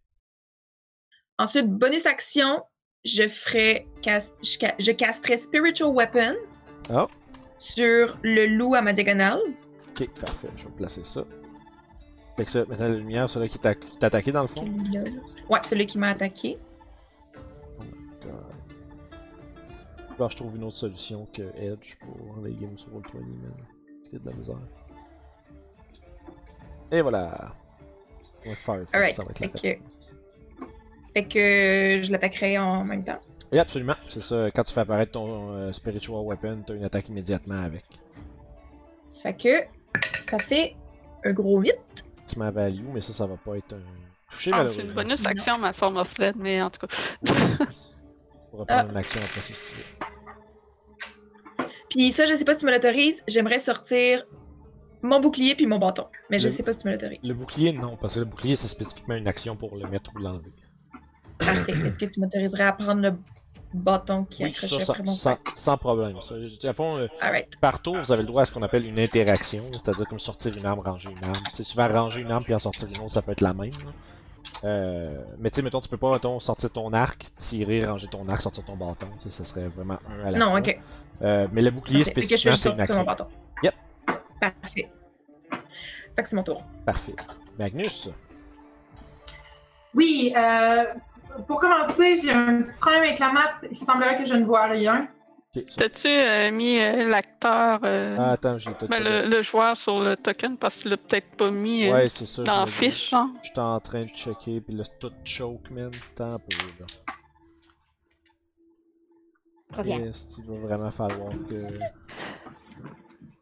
Ensuite, 1.39 1.69
bonus 1.71 2.07
action, 2.07 2.63
je 3.05 3.29
ferai 3.29 3.87
cast, 4.01 4.39
je, 4.43 4.59
ca- 4.59 4.75
je 4.79 4.93
casterai 4.93 5.37
Spiritual 5.37 5.91
Weapon 5.91 6.35
Oh. 6.91 7.07
sur 7.59 8.17
le 8.23 8.47
loup 8.47 8.75
à 8.75 8.81
ma 8.81 8.95
diagonale. 8.95 9.41
Ok, 9.91 10.09
parfait. 10.19 10.49
Je 10.57 10.65
vais 10.65 10.71
placer 10.71 11.05
ça. 11.05 11.23
Fait 12.39 12.47
que 12.47 12.51
ça, 12.51 12.65
maintenant 12.65 12.89
la 12.89 12.95
lumière, 12.95 13.29
celui 13.29 13.51
qui 13.51 13.59
t'a 13.59 13.75
attaqué 14.01 14.33
dans 14.33 14.43
le 14.43 14.49
fond? 14.49 14.65
Ouais, 15.51 15.61
celui 15.65 15.87
qui 15.87 15.99
m'a 15.99 16.09
attaqué. 16.11 16.57
God. 18.23 18.33
Alors, 20.17 20.31
je 20.31 20.37
trouve 20.37 20.57
une 20.57 20.65
autre 20.65 20.77
solution 20.77 21.27
que 21.27 21.43
Edge 21.57 21.97
pour 22.01 22.43
les 22.43 22.53
games 22.55 22.79
sur 22.79 22.89
Roll20, 22.89 23.19
man. 23.21 23.53
Parce 23.99 24.09
qu'il 24.09 24.15
y 24.15 24.17
a 24.17 24.25
de 24.25 24.31
la 24.31 24.37
misère. 24.37 24.57
Et 26.91 27.01
voilà. 27.03 27.55
Ouais, 28.47 28.55
Firefox, 28.55 28.95
Alright, 28.95 29.15
ça 29.15 29.23
va 29.25 29.31
être 29.31 29.41
la 29.41 29.49
fait 29.49 29.77
que-. 29.79 29.83
Fait 31.15 31.25
que 31.25 32.03
je 32.05 32.13
l'attaquerai 32.13 32.59
en 32.59 32.85
même 32.85 33.05
temps. 33.05 33.19
Oui, 33.53 33.59
absolument. 33.59 33.95
C'est 34.07 34.23
ça. 34.23 34.51
Quand 34.55 34.63
tu 34.63 34.73
fais 34.73 34.81
apparaître 34.81 35.13
ton 35.13 35.53
euh, 35.55 35.73
Spiritual 35.73 36.21
Weapon, 36.25 36.63
t'as 36.67 36.75
une 36.75 36.85
attaque 36.85 37.09
immédiatement 37.09 37.63
avec. 37.63 37.85
Fait 39.23 39.35
que 39.35 39.49
ça 40.31 40.39
fait 40.39 40.77
un 41.25 41.33
gros 41.33 41.61
8. 41.61 41.73
Ultimate 42.23 42.55
value, 42.55 42.85
mais 42.93 43.01
ça, 43.01 43.13
ça 43.13 43.27
va 43.27 43.37
pas 43.37 43.57
être 43.57 43.73
un 43.75 43.81
touché 44.31 44.51
Ah, 44.55 44.69
c'est 44.69 44.83
une 44.83 44.93
bonus 44.93 45.25
action, 45.27 45.57
ma 45.59 45.73
forme 45.73 45.97
of 45.97 46.13
red, 46.19 46.37
mais 46.37 46.61
en 46.63 46.71
tout 46.71 46.87
cas. 46.87 46.95
On 48.53 48.59
va 48.59 48.65
prendre 48.67 48.85
Ah. 48.89 48.91
une 48.91 48.97
action 48.97 49.21
après 49.23 49.41
ceci. 49.41 49.95
Puis 51.91 52.13
ça, 52.13 52.27
je 52.27 52.35
sais 52.35 52.45
pas 52.45 52.53
si 52.55 52.61
tu 52.61 52.67
me 52.67 52.71
l'autorises. 52.71 53.25
J'aimerais 53.27 53.59
sortir 53.59 54.27
mon 55.03 55.21
bouclier 55.21 55.55
puis 55.55 55.67
mon 55.67 55.79
bâton. 55.79 56.07
Mais 56.31 56.39
je 56.39 56.45
Le- 56.45 56.51
sais 56.51 56.63
pas 56.63 56.73
si 56.73 56.81
tu 56.81 56.89
me 56.89 56.93
l'autorises. 56.93 57.19
Le 57.23 57.35
bouclier, 57.35 57.73
non, 57.73 57.97
parce 57.97 58.15
que 58.15 58.21
le 58.21 58.25
bouclier, 58.27 58.57
c'est 58.57 58.69
spécifiquement 58.69 59.15
une 59.15 59.29
action 59.29 59.57
pour 59.57 59.77
le 59.77 59.87
mettre 59.89 60.11
ou 60.15 60.19
l'enlever. 60.19 60.53
Parfait. 61.39 61.73
Est-ce 61.73 61.99
que 61.99 62.05
tu 62.07 62.21
m'autoriserais 62.21 62.65
à 62.65 62.73
prendre 62.73 63.01
le 63.01 63.15
bâton 63.73 64.25
qui 64.25 64.43
Oui, 64.43 64.51
accroche 64.51 64.83
ça, 64.83 64.93
après 64.93 65.03
mon 65.05 65.15
sans, 65.15 65.37
sans 65.55 65.77
problème. 65.77 66.21
Ça. 66.21 66.35
Je- 66.41 66.67
À 66.67 66.73
fond, 66.73 66.97
euh, 66.99 67.07
par 67.61 67.81
tour, 67.81 67.97
vous 67.97 68.11
avez 68.13 68.23
le 68.23 68.29
droit 68.29 68.43
à 68.43 68.45
ce 68.45 68.53
qu'on 68.53 68.63
appelle 68.63 68.87
une 68.87 68.99
interaction, 68.99 69.65
c'est-à-dire 69.73 70.07
comme 70.09 70.19
sortir 70.19 70.57
une 70.57 70.67
arme, 70.67 70.81
ranger 70.81 71.11
une 71.11 71.25
arme. 71.25 71.45
Tu 71.51 71.57
sais, 71.59 71.65
souvent 71.65 71.87
ranger 71.89 72.23
une 72.23 72.31
arme 72.33 72.45
puis 72.45 72.55
en 72.55 72.59
sortir 72.59 72.89
une 72.89 72.99
autre, 73.01 73.13
ça 73.13 73.23
peut 73.23 73.33
être 73.33 73.41
la 73.41 73.55
même. 73.55 73.73
Euh, 74.65 75.23
mais 75.39 75.51
tu 75.51 75.57
sais, 75.57 75.63
mettons, 75.63 75.81
tu 75.81 75.89
peux 75.89 75.97
pas 75.97 76.13
mettons, 76.15 76.41
sortir 76.41 76.71
ton 76.71 76.93
arc, 76.93 77.27
tirer, 77.39 77.85
ranger 77.85 78.09
ton 78.09 78.29
arc, 78.29 78.43
sortir 78.43 78.65
ton 78.65 78.77
bâton. 78.77 79.07
Ça 79.19 79.45
serait 79.45 79.69
vraiment 79.69 79.99
un 80.11 80.27
à 80.27 80.31
la 80.33 80.39
Non, 80.39 80.47
fois. 80.51 80.59
ok. 80.61 80.81
Euh, 81.23 81.47
mais 81.53 81.63
le 81.63 81.71
bouclier 81.71 81.99
je 81.99 82.11
spécifiquement, 82.11 82.57
c'est 82.57 82.71
une 82.71 82.77
sortir 82.79 82.97
mon 82.97 83.03
action. 83.03 83.05
bâton. 83.05 83.27
Yep. 83.63 83.75
Parfait. 84.41 84.91
Fait 86.17 86.23
que 86.23 86.29
c'est 86.29 86.37
mon 86.37 86.43
tour. 86.43 86.63
Parfait. 86.85 87.15
Magnus, 87.59 88.09
Oui, 89.95 90.33
euh, 90.37 90.85
pour 91.47 91.61
commencer, 91.61 92.17
j'ai 92.17 92.31
un 92.33 92.63
petit 92.63 92.79
problème 92.79 93.03
avec 93.03 93.19
la 93.19 93.33
map. 93.33 93.55
Il 93.71 93.77
semblerait 93.77 94.19
que 94.23 94.27
je 94.29 94.35
ne 94.35 94.45
vois 94.45 94.67
rien. 94.67 95.09
T'as-tu 95.77 96.07
euh, 96.07 96.51
mis 96.53 96.79
euh, 96.79 97.09
l'acteur, 97.09 97.81
euh, 97.83 98.17
Ah, 98.19 98.33
attends, 98.33 98.59
j'ai 98.59 98.71
ben, 98.89 99.03
le, 99.03 99.29
le 99.29 99.43
joueur 99.43 99.77
sur 99.77 100.01
le 100.01 100.15
token 100.17 100.57
parce 100.57 100.77
qu'il 100.77 100.91
l'a 100.91 100.97
peut-être 100.99 101.31
pas 101.37 101.51
mis 101.51 101.89
euh, 101.89 101.95
Ouais, 101.95 102.09
c'est 102.09 102.27
ça. 102.27 102.43
je 102.43 102.47
dans 102.47 102.61
la 102.61 102.67
fiche, 102.67 103.11
genre? 103.11 103.29
J'étais 103.43 103.59
en 103.59 103.81
train 103.81 104.03
de 104.03 104.09
checker, 104.09 104.61
puis 104.61 104.75
là, 104.75 104.85
c'est 104.85 104.99
tout 105.01 105.13
choke, 105.25 105.71
man. 105.71 105.91
Tant 106.15 106.35
un 106.35 106.39
peu, 106.39 106.57
là. 106.79 106.87
Reviens. 109.77 109.99
Yes, 109.99 110.37
il 110.39 110.45
va 110.45 110.59
vraiment 110.69 110.91
falloir 110.91 111.33
que. 111.49 111.57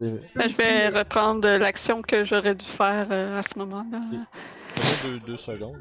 Ben, 0.01 0.21
je 0.37 0.57
vais 0.57 0.89
reprendre 0.89 1.49
l'action 1.49 2.03
que 2.03 2.23
j'aurais 2.25 2.55
dû 2.55 2.65
faire 2.67 3.07
euh, 3.11 3.39
à 3.39 3.43
ce 3.43 3.59
moment-là. 3.59 4.01
Deux, 5.03 5.19
deux 5.21 5.37
secondes. 5.39 5.81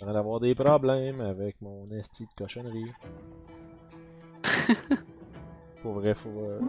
Viens 0.00 0.12
d'avoir 0.12 0.38
des 0.40 0.54
problèmes 0.54 1.20
avec 1.20 1.60
mon 1.60 1.90
esti 1.90 2.26
de 2.26 2.32
cochonnerie. 2.36 2.92
Pour 5.82 5.94
vrai, 5.94 6.14
faut. 6.14 6.28
euh, 6.30 6.60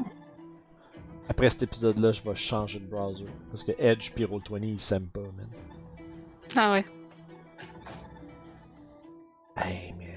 Après 1.30 1.49
cet 1.51 1.63
épisode-là, 1.63 2.11
je 2.13 2.22
vais 2.24 2.36
changer 2.36 2.80
de 2.80 2.86
browser. 2.88 3.26
Parce 3.51 3.63
que 3.63 3.74
Edge 3.78 4.11
pis 4.13 4.24
Roll20 4.26 4.63
ils 4.63 4.80
s'aiment 4.80 5.09
pas, 5.09 5.22
man. 5.22 5.47
Ah 6.55 6.72
ouais. 6.72 6.86
Hey, 9.57 9.93
man. 9.93 10.07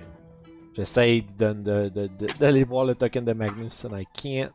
J'essaye 0.74 1.22
de- 1.22 1.52
de- 1.52 1.88
de- 1.90 2.06
de- 2.06 2.38
d'aller 2.38 2.64
voir 2.64 2.84
le 2.86 2.94
token 2.94 3.24
de 3.24 3.32
Magnus, 3.34 3.84
and 3.84 3.98
I 3.98 4.06
can't. 4.06 4.52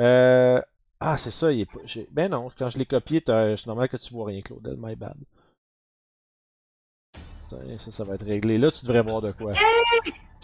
Euh. 0.00 0.60
Ah, 1.02 1.16
c'est 1.16 1.30
ça, 1.30 1.50
il 1.50 1.60
est 1.60 1.64
pas. 1.70 1.80
j'ai- 1.84 2.06
Ben 2.10 2.30
non, 2.30 2.50
quand 2.58 2.68
je 2.68 2.76
l'ai 2.78 2.84
copié, 2.84 3.20
t'as- 3.22 3.56
c'est 3.56 3.66
normal 3.66 3.88
que 3.88 3.96
tu 3.96 4.12
vois 4.12 4.26
rien, 4.26 4.40
Claudel, 4.40 4.76
my 4.78 4.94
bad. 4.96 5.16
Tiens, 7.48 7.78
Ça, 7.78 7.90
ça 7.90 8.04
va 8.04 8.14
être 8.14 8.24
réglé. 8.26 8.58
Là, 8.58 8.70
tu 8.70 8.84
devrais 8.84 9.02
voir 9.02 9.20
de 9.22 9.32
quoi. 9.32 9.52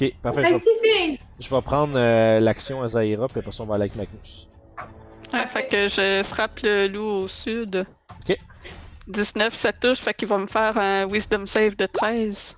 Ok, 0.00 0.14
parfait. 0.22 0.44
Je 0.46 0.52
vais, 0.82 1.18
je 1.38 1.60
prendre 1.60 1.94
euh, 1.96 2.40
l'action 2.40 2.82
à 2.82 2.88
Zaira, 2.88 3.28
puis 3.28 3.40
après 3.40 3.52
ça, 3.52 3.62
on 3.62 3.66
va 3.66 3.74
aller 3.76 3.84
avec 3.84 3.96
Magnus. 3.96 4.48
Ouais, 5.32 5.46
fait 5.46 5.66
que 5.68 5.88
je 5.88 6.22
frappe 6.24 6.60
le 6.62 6.88
loup 6.88 7.04
au 7.24 7.28
sud. 7.28 7.86
Ok. 8.20 8.36
19, 9.08 9.54
ça 9.54 9.72
touche, 9.72 9.98
fait 9.98 10.14
qu'il 10.14 10.28
va 10.28 10.38
me 10.38 10.46
faire 10.46 10.76
un 10.78 11.06
Wisdom 11.06 11.46
Save 11.46 11.76
de 11.76 11.86
13. 11.86 12.56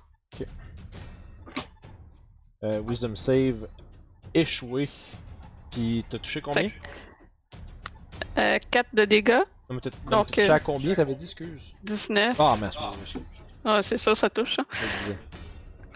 Euh, 2.63 2.81
wisdom 2.81 3.15
save 3.15 3.67
échoué. 4.33 4.89
Puis 5.71 6.03
t'as 6.09 6.17
touché 6.19 6.41
combien? 6.41 6.69
Euh, 8.37 8.57
4 8.71 8.87
de 8.93 9.05
dégâts, 9.05 9.41
Non, 9.69 9.75
mais 9.75 9.79
t'as 9.81 9.89
non, 9.89 9.97
mais 10.05 10.11
Donc, 10.11 10.27
t'as 10.27 10.33
touché 10.35 10.49
euh, 10.51 10.55
à 10.55 10.59
combien 10.59 10.93
t'avais 10.95 11.15
dit, 11.15 11.25
excuse? 11.25 11.73
19. 11.83 12.35
Ah, 12.39 12.55
mais 12.59 12.67
excuse. 12.67 13.23
Ah, 13.65 13.81
c'est 13.81 13.97
sûr, 13.97 14.15
ça 14.15 14.29
touche. 14.29 14.59
hein. 14.59 14.65
Je. 15.07 15.13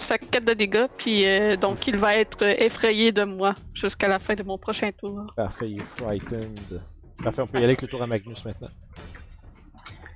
Fait 0.05 0.19
que 0.19 0.25
4 0.25 0.45
de 0.45 0.53
dégâts, 0.53 0.87
puis 0.97 1.25
euh, 1.25 1.55
donc 1.55 1.87
il 1.87 1.97
va 1.97 2.15
être 2.17 2.41
euh, 2.43 2.55
effrayé 2.57 3.11
de 3.11 3.23
moi 3.23 3.55
jusqu'à 3.73 4.07
la 4.07 4.19
fin 4.19 4.33
de 4.33 4.43
mon 4.43 4.57
prochain 4.57 4.91
tour. 4.91 5.27
Parfait, 5.35 5.69
il 5.69 5.79
est 5.81 5.85
frightened. 5.85 6.81
Parfait, 7.23 7.41
on 7.41 7.47
peut 7.47 7.57
y 7.59 7.63
aller 7.63 7.67
avec 7.67 7.81
le 7.83 7.87
tour 7.87 8.01
à 8.01 8.07
Magnus 8.07 8.43
maintenant. 8.43 8.69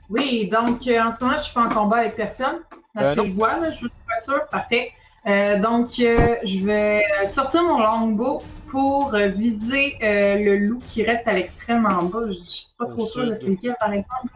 Oui, 0.09 0.49
donc 0.49 0.87
euh, 0.87 1.01
en 1.01 1.11
ce 1.11 1.23
moment, 1.23 1.37
je 1.37 1.43
suis 1.43 1.53
pas 1.53 1.65
en 1.65 1.69
combat 1.69 1.97
avec 1.97 2.15
personne. 2.15 2.59
À 2.95 3.03
Euh, 3.03 3.11
ce 3.11 3.15
que 3.15 3.19
non. 3.21 3.25
je 3.27 3.33
vois, 3.33 3.59
là, 3.59 3.71
je 3.71 3.77
suis 3.77 3.89
pas 4.07 4.19
sûre. 4.19 4.47
Parfait. 4.49 4.91
Euh, 5.27 5.59
donc, 5.59 5.91
euh, 5.99 6.35
je 6.43 6.65
vais 6.65 7.03
euh, 7.21 7.27
sortir 7.27 7.63
mon 7.63 7.79
longbow 7.79 8.41
pour 8.69 9.13
euh, 9.15 9.29
viser 9.29 9.95
euh, 10.03 10.35
le 10.37 10.57
loup 10.57 10.81
qui 10.85 11.03
reste 11.03 11.27
à 11.27 11.33
l'extrême 11.33 11.85
en 11.85 12.03
bas. 12.03 12.27
Je 12.27 12.33
suis 12.33 12.67
pas 12.77 12.85
Au 12.85 12.91
trop 12.91 13.05
sûre 13.05 13.27
de 13.29 13.35
c'est 13.35 13.49
lequel, 13.49 13.75
par 13.79 13.93
exemple. 13.93 14.31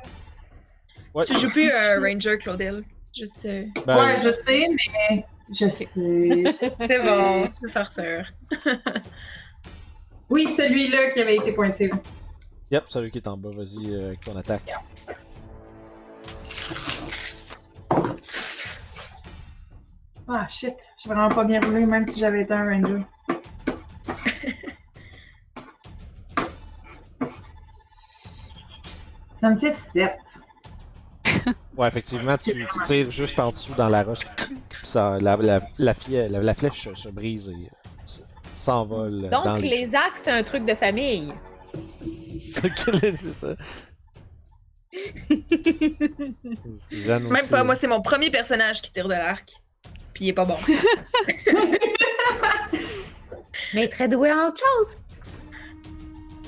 Ouais, 1.14 1.26
Tu 1.26 1.34
joues 1.36 1.50
plus 1.50 1.70
euh, 1.70 2.00
Ranger, 2.00 2.38
Claudel. 2.38 2.84
Juste. 3.16 3.46
euh, 3.46 3.66
ben, 3.86 3.98
ouais, 3.98 4.22
je 4.24 4.32
sais, 4.32 4.66
mais 5.10 5.26
je 5.52 5.68
sais. 5.70 5.86
C'est 6.88 7.04
bon, 7.04 7.50
c'est 7.62 7.72
sorcière. 7.72 8.32
oui, 10.30 10.48
celui-là 10.48 11.12
qui 11.12 11.20
avait 11.20 11.36
été 11.36 11.52
pointé. 11.52 11.90
là. 11.90 11.96
Yep, 12.72 12.84
celui 12.88 13.12
qui 13.12 13.18
est 13.18 13.28
en 13.28 13.36
bas, 13.36 13.50
vas-y 13.52 13.94
euh, 13.94 14.08
avec 14.08 14.22
ton 14.22 14.38
attaque. 14.38 14.72
Ah 20.28 20.48
shit, 20.48 20.76
j'ai 20.98 21.10
vraiment 21.10 21.28
pas 21.30 21.44
bien 21.44 21.60
roulé, 21.60 21.86
même 21.86 22.06
si 22.06 22.20
j'avais 22.20 22.44
été 22.44 22.54
un 22.54 22.64
ranger. 22.70 23.04
Ça 29.42 29.50
me 29.50 29.58
fait 29.60 29.72
7. 29.72 30.12
Ouais, 31.78 31.88
effectivement, 31.88 32.36
tu, 32.38 32.52
tu 32.52 32.80
tires 32.86 33.10
juste 33.12 33.40
en 33.40 33.50
dessous 33.52 33.74
dans 33.76 33.88
la 33.90 34.04
roche. 34.04 34.26
Puis 34.36 34.58
ça, 34.84 35.18
la, 35.22 35.38
la, 35.38 35.62
la, 35.78 35.94
fie- 35.94 36.12
la, 36.30 36.42
la 36.44 36.54
flèche 36.54 36.84
se- 36.84 36.94
se 36.96 37.10
brise 37.10 37.50
et 37.50 37.54
euh, 37.66 38.24
s'envole 38.54 39.30
dans 39.30 39.44
Donc, 39.54 39.62
les 39.62 39.70
les 39.70 39.96
axes, 39.96 40.24
c'est 40.26 40.32
un 40.32 40.44
truc 40.44 40.66
de 40.66 40.76
famille. 40.76 41.34
c'est 42.54 43.34
ça. 43.34 43.56
Jeanne 46.92 47.24
Même 47.24 47.32
aussi. 47.32 47.50
pas, 47.50 47.64
moi, 47.64 47.76
c'est 47.76 47.88
mon 47.88 48.02
premier 48.02 48.30
personnage 48.30 48.82
qui 48.82 48.92
tire 48.92 49.08
de 49.08 49.14
l'arc. 49.14 49.50
Puis 50.14 50.26
il 50.26 50.30
est 50.30 50.34
pas 50.34 50.44
bon. 50.46 50.58
Mais 53.74 53.88
très 53.88 54.10
doué 54.10 54.32
en 54.32 54.50
autre 54.50 54.60
chose. 54.60 54.98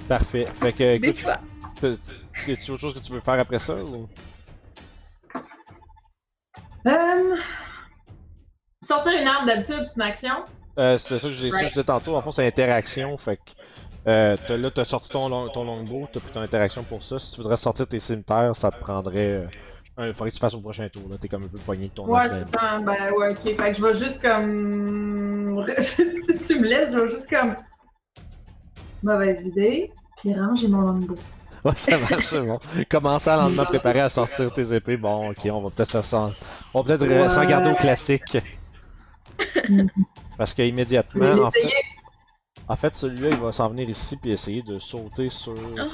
Parfait. 0.10 0.48
Fait 0.56 0.74
que, 0.74 0.98
Des 0.98 1.08
écoute, 1.08 1.22
fois. 1.22 1.40
Y 2.48 2.52
a-tu 2.52 2.72
autre 2.72 2.82
chose 2.82 2.94
que 2.94 3.00
tu 3.00 3.12
veux 3.12 3.20
faire 3.22 3.40
après 3.40 3.60
ça 3.60 3.76
ou? 3.76 4.08
Euh... 6.88 7.36
Sortir 8.84 9.14
une 9.22 9.28
arme 9.28 9.46
d'habitude, 9.46 9.86
c'est 9.86 9.96
une 9.96 10.02
action? 10.02 10.44
Euh, 10.78 10.98
c'est 10.98 11.20
ça 11.20 11.28
que 11.28 11.34
j'ai 11.34 11.50
je 11.52 11.68
disais 11.68 11.84
tantôt. 11.84 12.16
En 12.16 12.22
fond, 12.22 12.32
c'est 12.32 12.46
interaction. 12.46 13.18
Fait 13.18 13.38
que 13.38 13.52
euh, 14.08 14.36
t'as- 14.48 14.58
là, 14.58 14.72
t'as 14.72 14.84
sorti 14.84 15.10
ton, 15.10 15.30
long- 15.30 15.48
ton 15.50 15.64
longbow, 15.64 16.08
t'as 16.12 16.20
pris 16.20 16.32
ton 16.32 16.42
interaction 16.42 16.84
pour 16.84 17.02
ça. 17.04 17.20
Si 17.20 17.32
tu 17.32 17.38
voudrais 17.42 17.58
sortir 17.58 17.88
tes 17.88 18.00
cimetières, 18.00 18.56
ça 18.56 18.72
te 18.72 18.80
prendrait. 18.80 19.32
Euh, 19.32 19.48
un, 19.96 20.12
faudrait 20.12 20.32
que 20.32 20.36
tu 20.36 20.42
fasses 20.42 20.56
au 20.56 20.60
prochain 20.62 20.90
tour. 20.90 21.04
Là, 21.10 21.18
t'es 21.20 21.28
comme 21.30 21.44
un 21.44 21.48
peu 21.48 21.60
poigné 21.60 21.88
de 21.88 21.94
ton 21.94 22.08
Ouais, 22.08 22.28
c'est 22.30 22.46
ça. 22.46 22.80
Ben 22.80 23.12
ouais, 23.14 23.30
ok. 23.32 23.44
Fait 23.44 23.56
que 23.56 23.74
je 23.78 23.86
vais 23.86 23.94
juste 23.94 24.22
comme. 24.22 25.64
si 25.80 25.96
tu 26.40 26.60
me 26.60 26.68
laisses, 26.68 26.92
je 26.92 27.00
vais 27.00 27.10
juste 27.10 27.30
comme. 27.30 27.56
Mauvaise 29.04 29.46
idée. 29.46 29.94
Puis 30.18 30.34
ranger 30.34 30.68
mon 30.68 30.82
longbow. 30.82 31.16
Ouais, 31.66 31.76
ça 31.78 31.98
marche, 31.98 32.26
c'est 32.26 32.42
bon. 32.42 32.60
Commencer 32.90 33.30
à 33.30 33.38
lentement 33.38 33.64
préparer 33.66 34.02
à 34.02 34.10
sortir 34.10 34.54
tes 34.54 34.74
épées. 34.74 34.98
Bon, 34.98 35.30
ok, 35.32 35.40
on 35.46 35.62
va 35.62 35.70
peut-être 35.70 35.90
se- 35.92 36.02
s'en, 36.02 36.34
on 36.74 36.82
va 36.82 36.98
peut-être 36.98 37.32
s'en 37.32 37.40
Ouais. 37.42 37.48
garder 37.48 37.72
au 37.72 37.76
classique. 37.76 38.38
Parce 40.38 40.54
qu'immédiatement, 40.54 41.44
en 41.44 41.52
fait, 41.52 41.72
en 42.68 42.76
fait, 42.76 42.96
celui-là, 42.96 43.30
il 43.30 43.38
va 43.38 43.52
s'en 43.54 43.70
venir 43.70 43.90
ici 43.90 44.18
puis 44.18 44.32
essayer 44.32 44.62
de 44.62 44.78
sauter 44.80 45.30
sur 45.30 45.56
Ah, 45.78 45.86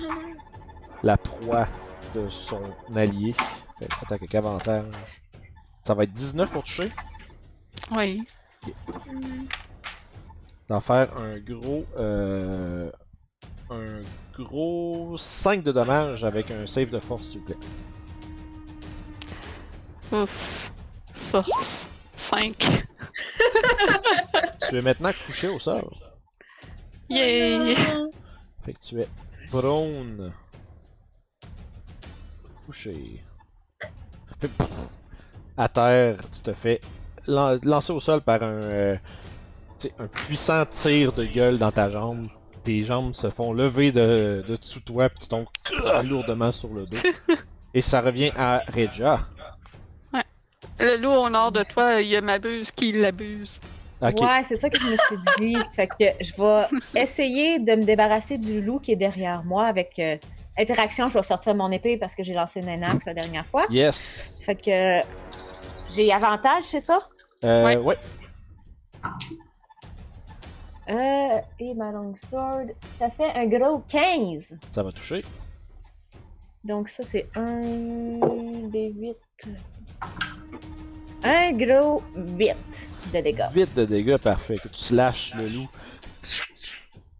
la 1.03 1.17
proie 1.17 1.67
de 2.15 2.27
son 2.29 2.61
allié. 2.95 3.33
Fait 3.77 3.85
que 3.87 3.95
attaque 4.01 4.21
avec 4.21 4.33
avantage. 4.35 4.85
Ça 5.85 5.93
va 5.93 6.03
être 6.03 6.13
19 6.13 6.51
pour 6.51 6.63
toucher. 6.63 6.91
Oui. 7.91 8.27
D'en 10.67 10.81
faire 10.81 11.15
un 11.17 11.37
gros. 11.39 11.85
Euh, 11.97 12.91
un 13.69 14.01
gros 14.43 15.15
5 15.17 15.63
de 15.63 15.71
dommages 15.71 16.23
avec 16.23 16.51
un 16.51 16.65
save 16.65 16.89
de 16.89 16.99
force, 16.99 17.27
s'il 17.27 17.39
vous 17.41 17.45
plaît. 17.47 17.57
Ouf. 20.11 20.71
Force. 21.13 21.89
5. 22.15 22.55
Tu 24.69 24.77
es 24.77 24.81
maintenant 24.81 25.11
couché 25.25 25.47
au 25.47 25.57
sol. 25.57 25.83
Yay! 27.09 27.75
Fait 28.63 28.73
que 28.73 28.79
tu 28.79 28.99
es 29.01 29.07
prone. 29.49 30.31
Couché. 32.65 33.23
Fait 34.39 34.47
pff, 34.47 34.69
à 35.57 35.67
terre, 35.69 36.17
tu 36.31 36.41
te 36.41 36.53
fais 36.53 36.81
lan- 37.25 37.57
lancer 37.63 37.93
au 37.93 37.99
sol 37.99 38.21
par 38.21 38.43
un, 38.43 38.47
euh, 38.51 38.97
un 39.97 40.07
puissant 40.07 40.65
tir 40.67 41.13
de 41.13 41.25
gueule 41.25 41.57
dans 41.57 41.71
ta 41.71 41.89
jambe. 41.89 42.27
Tes 42.69 42.83
jambes 42.83 43.15
se 43.15 43.31
font 43.31 43.51
lever 43.51 43.91
de, 43.91 44.43
de 44.47 44.55
dessous 44.55 44.77
de 44.77 44.83
toi, 44.85 45.09
puis 45.09 45.17
tu 45.17 45.27
tombes 45.27 45.47
lourdement 46.03 46.51
sur 46.51 46.71
le 46.71 46.85
dos. 46.85 46.99
Et 47.73 47.81
ça 47.81 47.99
revient 47.99 48.31
à 48.37 48.61
Regia. 48.67 49.21
Le 50.79 50.97
loup 50.97 51.09
au 51.09 51.29
nord 51.31 51.51
de 51.51 51.63
toi, 51.63 51.99
il 51.99 52.09
y 52.09 52.15
a 52.15 52.21
m'abuse 52.21 52.69
qui 52.69 52.91
l'abuse. 52.91 53.59
Ok, 54.03 54.21
Ouais, 54.21 54.43
c'est 54.43 54.55
ça 54.55 54.69
que 54.69 54.79
je 54.79 54.85
me 54.85 54.95
suis 54.97 55.17
dit. 55.39 55.57
fait 55.75 55.87
que 55.87 56.23
je 56.23 56.31
vais 56.37 57.01
essayer 57.01 57.57
de 57.57 57.73
me 57.73 57.85
débarrasser 57.85 58.37
du 58.37 58.61
loup 58.61 58.77
qui 58.77 58.91
est 58.91 58.95
derrière 58.95 59.43
moi 59.43 59.65
avec 59.65 59.97
euh, 59.97 60.17
interaction. 60.55 61.07
Je 61.07 61.15
vais 61.15 61.23
sortir 61.23 61.55
mon 61.55 61.71
épée 61.71 61.97
parce 61.97 62.13
que 62.13 62.21
j'ai 62.21 62.35
lancé 62.35 62.59
une 62.59 62.83
axe 62.83 63.07
la 63.07 63.15
dernière 63.15 63.47
fois. 63.47 63.65
yes. 63.71 64.21
Fait 64.45 64.55
que 64.55 65.01
j'ai 65.95 66.13
avantage, 66.13 66.65
c'est 66.65 66.81
ça? 66.81 66.99
Euh, 67.45 67.65
Ouais. 67.65 67.77
ouais. 67.77 67.97
Euh, 70.89 71.39
et 71.59 71.73
ma 71.75 71.91
long 71.91 72.15
sword, 72.29 72.67
ça 72.97 73.09
fait 73.11 73.31
un 73.35 73.45
gros 73.45 73.83
15. 73.87 74.55
ça 74.71 74.83
va 74.83 74.91
toucher. 74.91 75.23
Donc 76.63 76.89
ça, 76.89 77.03
c'est 77.05 77.27
un 77.35 77.61
des 78.69 78.91
8. 78.97 79.17
Un 81.23 81.51
gros 81.53 82.01
8 82.15 82.89
de 83.13 83.21
dégâts. 83.21 83.45
Vite 83.53 83.75
de 83.75 83.85
dégâts, 83.85 84.17
parfait. 84.17 84.57
Que 84.57 84.67
tu 84.67 84.79
slashes 84.79 85.35
le 85.35 85.47
loup. 85.47 85.69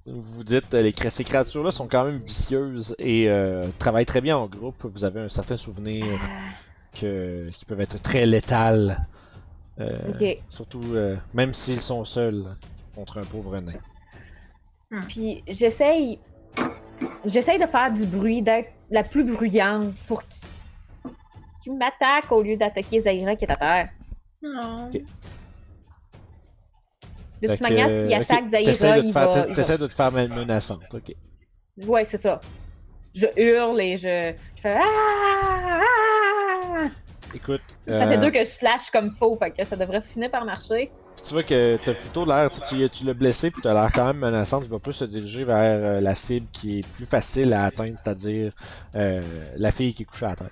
Vous 0.06 0.44
dites, 0.44 0.74
euh, 0.74 0.82
les, 0.82 0.94
ces 1.12 1.24
créatures-là 1.24 1.72
sont 1.72 1.88
quand 1.88 2.06
même 2.06 2.18
vicieuses 2.18 2.96
et 2.98 3.30
euh, 3.30 3.68
travaillent 3.78 4.06
très 4.06 4.22
bien 4.22 4.38
en 4.38 4.48
groupe. 4.48 4.84
Vous 4.84 5.04
avez 5.04 5.20
un 5.20 5.30
certain 5.30 5.58
souvenir 5.58 6.06
que, 7.00 7.50
qui 7.52 7.66
peuvent 7.66 7.82
être 7.82 8.02
très 8.02 8.26
létales. 8.26 9.06
Euh. 9.80 10.36
Surtout, 10.50 10.84
euh, 10.94 11.16
même 11.34 11.54
s'ils 11.54 11.82
sont 11.82 12.04
seuls 12.04 12.44
contre 13.00 13.18
un 13.20 13.24
pauvre 13.24 13.58
nain. 13.60 13.80
Puis 15.08 15.42
j'essaye 15.48 16.20
j'essaye 17.26 17.58
de 17.60 17.66
faire 17.66 17.92
du 17.94 18.06
bruit, 18.06 18.42
d'être 18.42 18.72
la 18.90 19.04
plus 19.06 19.24
bruyante 19.24 19.94
pour 20.08 20.22
qu'il 20.28 20.50
qu'il 21.64 21.78
m'attaque 21.78 22.30
au 22.32 22.42
lieu 22.42 22.58
d'attaquer 22.58 23.00
Zaira 23.02 23.36
qui 23.38 23.46
est 23.46 23.52
à 23.52 23.56
terre. 23.56 23.90
Non. 24.42 24.90
De 27.42 27.48
toute 27.48 27.62
manière, 27.62 27.90
s'il 27.90 28.14
attaque 28.14 28.50
t'essaies 28.50 28.74
Zaira, 28.76 29.00
de 29.02 29.06
il 29.08 29.14
faire- 29.14 29.32
va, 29.32 29.44
T'essaies 29.54 29.78
de 29.78 29.88
te 29.88 29.94
faire 29.96 30.12
men- 30.12 30.34
menaçante, 30.34 30.94
ok. 30.94 31.16
Ouais, 31.86 32.04
c'est 32.04 32.18
ça. 32.18 32.42
Je 33.16 33.28
hurle 33.38 33.80
et 33.80 33.96
je, 33.98 34.34
je 34.58 34.62
fais 34.62 34.76
Ah! 34.78 35.82
Ah! 35.82 36.88
Écoute, 37.34 37.62
Ça 37.88 38.08
fait 38.08 38.18
euh, 38.18 38.22
deux 38.22 38.32
que 38.32 38.40
je 38.40 38.44
slash 38.50 38.90
comme 38.92 39.12
faux, 39.12 39.36
fait 39.38 39.52
que 39.52 39.64
ça 39.64 39.76
devrait 39.78 40.02
finir 40.02 40.30
par 40.32 40.44
marcher. 40.46 40.92
Puis 41.20 41.28
tu 41.28 41.34
vois 41.34 41.44
que 41.44 41.78
t'as 41.84 41.94
plutôt 41.94 42.24
l'air, 42.24 42.50
tu, 42.50 42.62
tu, 42.62 42.90
tu 42.90 43.04
l'as 43.04 43.14
blessé 43.14 43.52
puis 43.52 43.62
t'as 43.62 43.74
l'air 43.74 43.92
quand 43.92 44.06
même 44.06 44.20
menaçante, 44.20 44.64
tu 44.64 44.70
vas 44.70 44.80
plus 44.80 44.94
se 44.94 45.04
diriger 45.04 45.44
vers 45.44 45.58
euh, 45.98 46.00
la 46.00 46.16
cible 46.16 46.48
qui 46.54 46.80
est 46.80 46.88
plus 46.88 47.06
facile 47.06 47.52
à 47.52 47.66
atteindre, 47.66 47.98
c'est-à-dire 48.02 48.54
euh, 48.96 49.52
la 49.58 49.72
fille 49.74 49.94
qui 49.94 50.04
est 50.04 50.06
couchée 50.06 50.28
à 50.28 50.36
terre. 50.38 50.50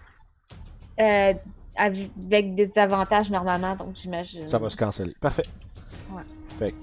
Euh, 0.99 1.33
avec 1.77 2.53
des 2.55 2.77
avantages 2.77 3.29
normalement, 3.29 3.77
donc 3.77 3.95
j'imagine. 3.95 4.45
Ça 4.45 4.59
va 4.59 4.69
se 4.69 4.75
canceller. 4.75 5.15
Parfait. 5.21 5.45
Ouais. 6.11 6.23
Fait 6.59 6.73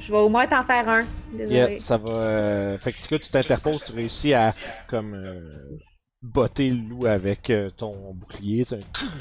Je 0.00 0.10
vais 0.10 0.18
au 0.18 0.28
moins 0.28 0.48
t'en 0.48 0.64
faire 0.64 0.88
un. 0.88 1.02
Désolé. 1.32 1.54
yeah, 1.54 1.80
ça 1.80 1.96
va. 1.96 2.10
euh, 2.12 2.78
fait 2.78 2.90
que 2.92 2.96
tu- 3.06 3.20
tu 3.20 3.30
t'interposes, 3.30 3.84
tu 3.84 3.92
réussis 3.92 4.34
à 4.34 4.52
comme 4.88 5.14
euh, 5.14 5.78
botter 6.22 6.70
le 6.70 6.88
loup 6.88 7.06
avec 7.06 7.50
euh, 7.50 7.70
ton 7.70 8.14
bouclier. 8.14 8.64
Tu, 8.64 8.74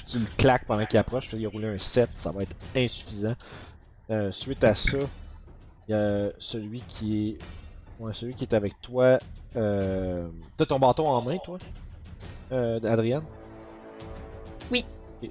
tu 0.07 0.18
le 0.18 0.26
claques 0.39 0.65
pendant 0.65 0.88
qu'il 0.88 0.97
approche, 0.97 1.30
il 1.34 1.45
a 1.45 1.49
roulé 1.49 1.68
un 1.68 1.78
7, 1.78 2.09
ça 2.15 2.32
va 2.32 2.41
être 2.41 2.55
insuffisant. 2.76 3.36
Euh, 4.10 4.32
suite 4.32 4.64
à 4.64 4.74
ça, 4.74 4.97
il 5.88 5.91
y 5.91 5.93
a 5.93 6.30
celui 6.38 6.82
qui 6.82 7.30
est. 7.30 7.38
Ouais, 7.99 8.14
celui 8.14 8.34
qui 8.34 8.43
est 8.45 8.53
avec 8.53 8.80
toi. 8.82 9.20
Euh... 9.55 10.30
T'as 10.55 10.66
ton 10.66 10.80
bâton 10.80 11.08
en 11.08 11.22
main, 11.22 11.38
toi? 11.38 11.58
Euh, 12.51 12.80
Adrienne? 12.84 13.24
Oui. 14.72 14.86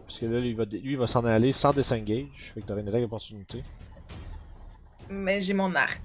Parce 0.07 0.19
que 0.19 0.27
là, 0.27 0.41
lui, 0.41 0.51
il 0.51 0.57
va, 0.57 0.65
lui, 0.65 0.81
il 0.93 0.97
va 0.97 1.07
s'en 1.07 1.25
aller 1.25 1.53
sans 1.53 1.73
disengage. 1.73 2.53
Fait 2.55 2.61
que 2.61 2.67
t'auras 2.67 2.81
une 2.81 2.89
attaque 2.89 3.03
d'opportunité. 3.03 3.63
Mais 5.09 5.41
j'ai 5.41 5.55
mon 5.55 5.75
arc. 5.75 6.03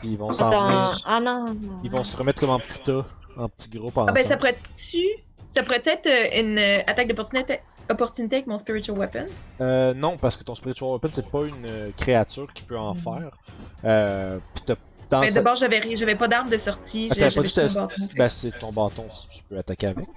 Puis 0.00 0.10
ils 0.10 0.18
vont 0.18 0.32
s'en. 0.32 0.48
Ah 0.50 1.20
non. 1.22 1.46
non. 1.52 1.80
Ils 1.84 1.90
vont 1.90 2.02
se 2.02 2.16
remettre 2.16 2.40
comme 2.40 2.50
en 2.50 2.58
petit 2.58 2.82
tas, 2.82 3.04
en 3.36 3.48
petit 3.48 3.68
groupe 3.68 3.98
Ah 3.98 4.12
ben 4.12 4.24
ça 4.24 4.36
pourrait-tu... 4.36 5.04
Ça 5.46 5.62
pourrait 5.62 5.82
être 5.84 6.06
euh, 6.06 6.40
une 6.40 6.58
attaque 6.88 7.08
d'opportunité 7.08 7.60
opportunité 7.90 8.36
avec 8.36 8.46
mon 8.46 8.58
spiritual 8.58 8.98
weapon? 8.98 9.26
Euh, 9.60 9.94
non, 9.94 10.16
parce 10.16 10.36
que 10.36 10.44
ton 10.44 10.54
Spiritual 10.54 10.90
Weapon, 10.90 11.08
c'est 11.10 11.30
pas 11.30 11.46
une 11.46 11.66
euh, 11.66 11.92
créature 11.96 12.52
qui 12.52 12.62
peut 12.62 12.78
en 12.78 12.94
faire. 12.94 13.38
Euh, 13.84 14.38
pis 14.54 14.62
t'as. 14.62 14.76
Mais 15.20 15.28
sa- 15.28 15.34
d'abord, 15.34 15.56
j'avais 15.56 15.96
j'avais 15.96 16.16
pas 16.16 16.28
d'arme 16.28 16.48
de 16.48 16.58
sortie. 16.58 17.08
Ah, 17.10 17.14
j'ai- 17.14 17.20
t'avais 17.20 17.34
pas 17.34 17.42
dit 17.42 17.60
mon 17.60 17.86
bâton. 17.86 18.08
Ben, 18.16 18.28
c'est 18.28 18.58
ton 18.58 18.72
bâton, 18.72 19.10
si 19.10 19.28
tu 19.28 19.42
peux 19.48 19.58
attaquer 19.58 19.88
avec. 19.88 20.08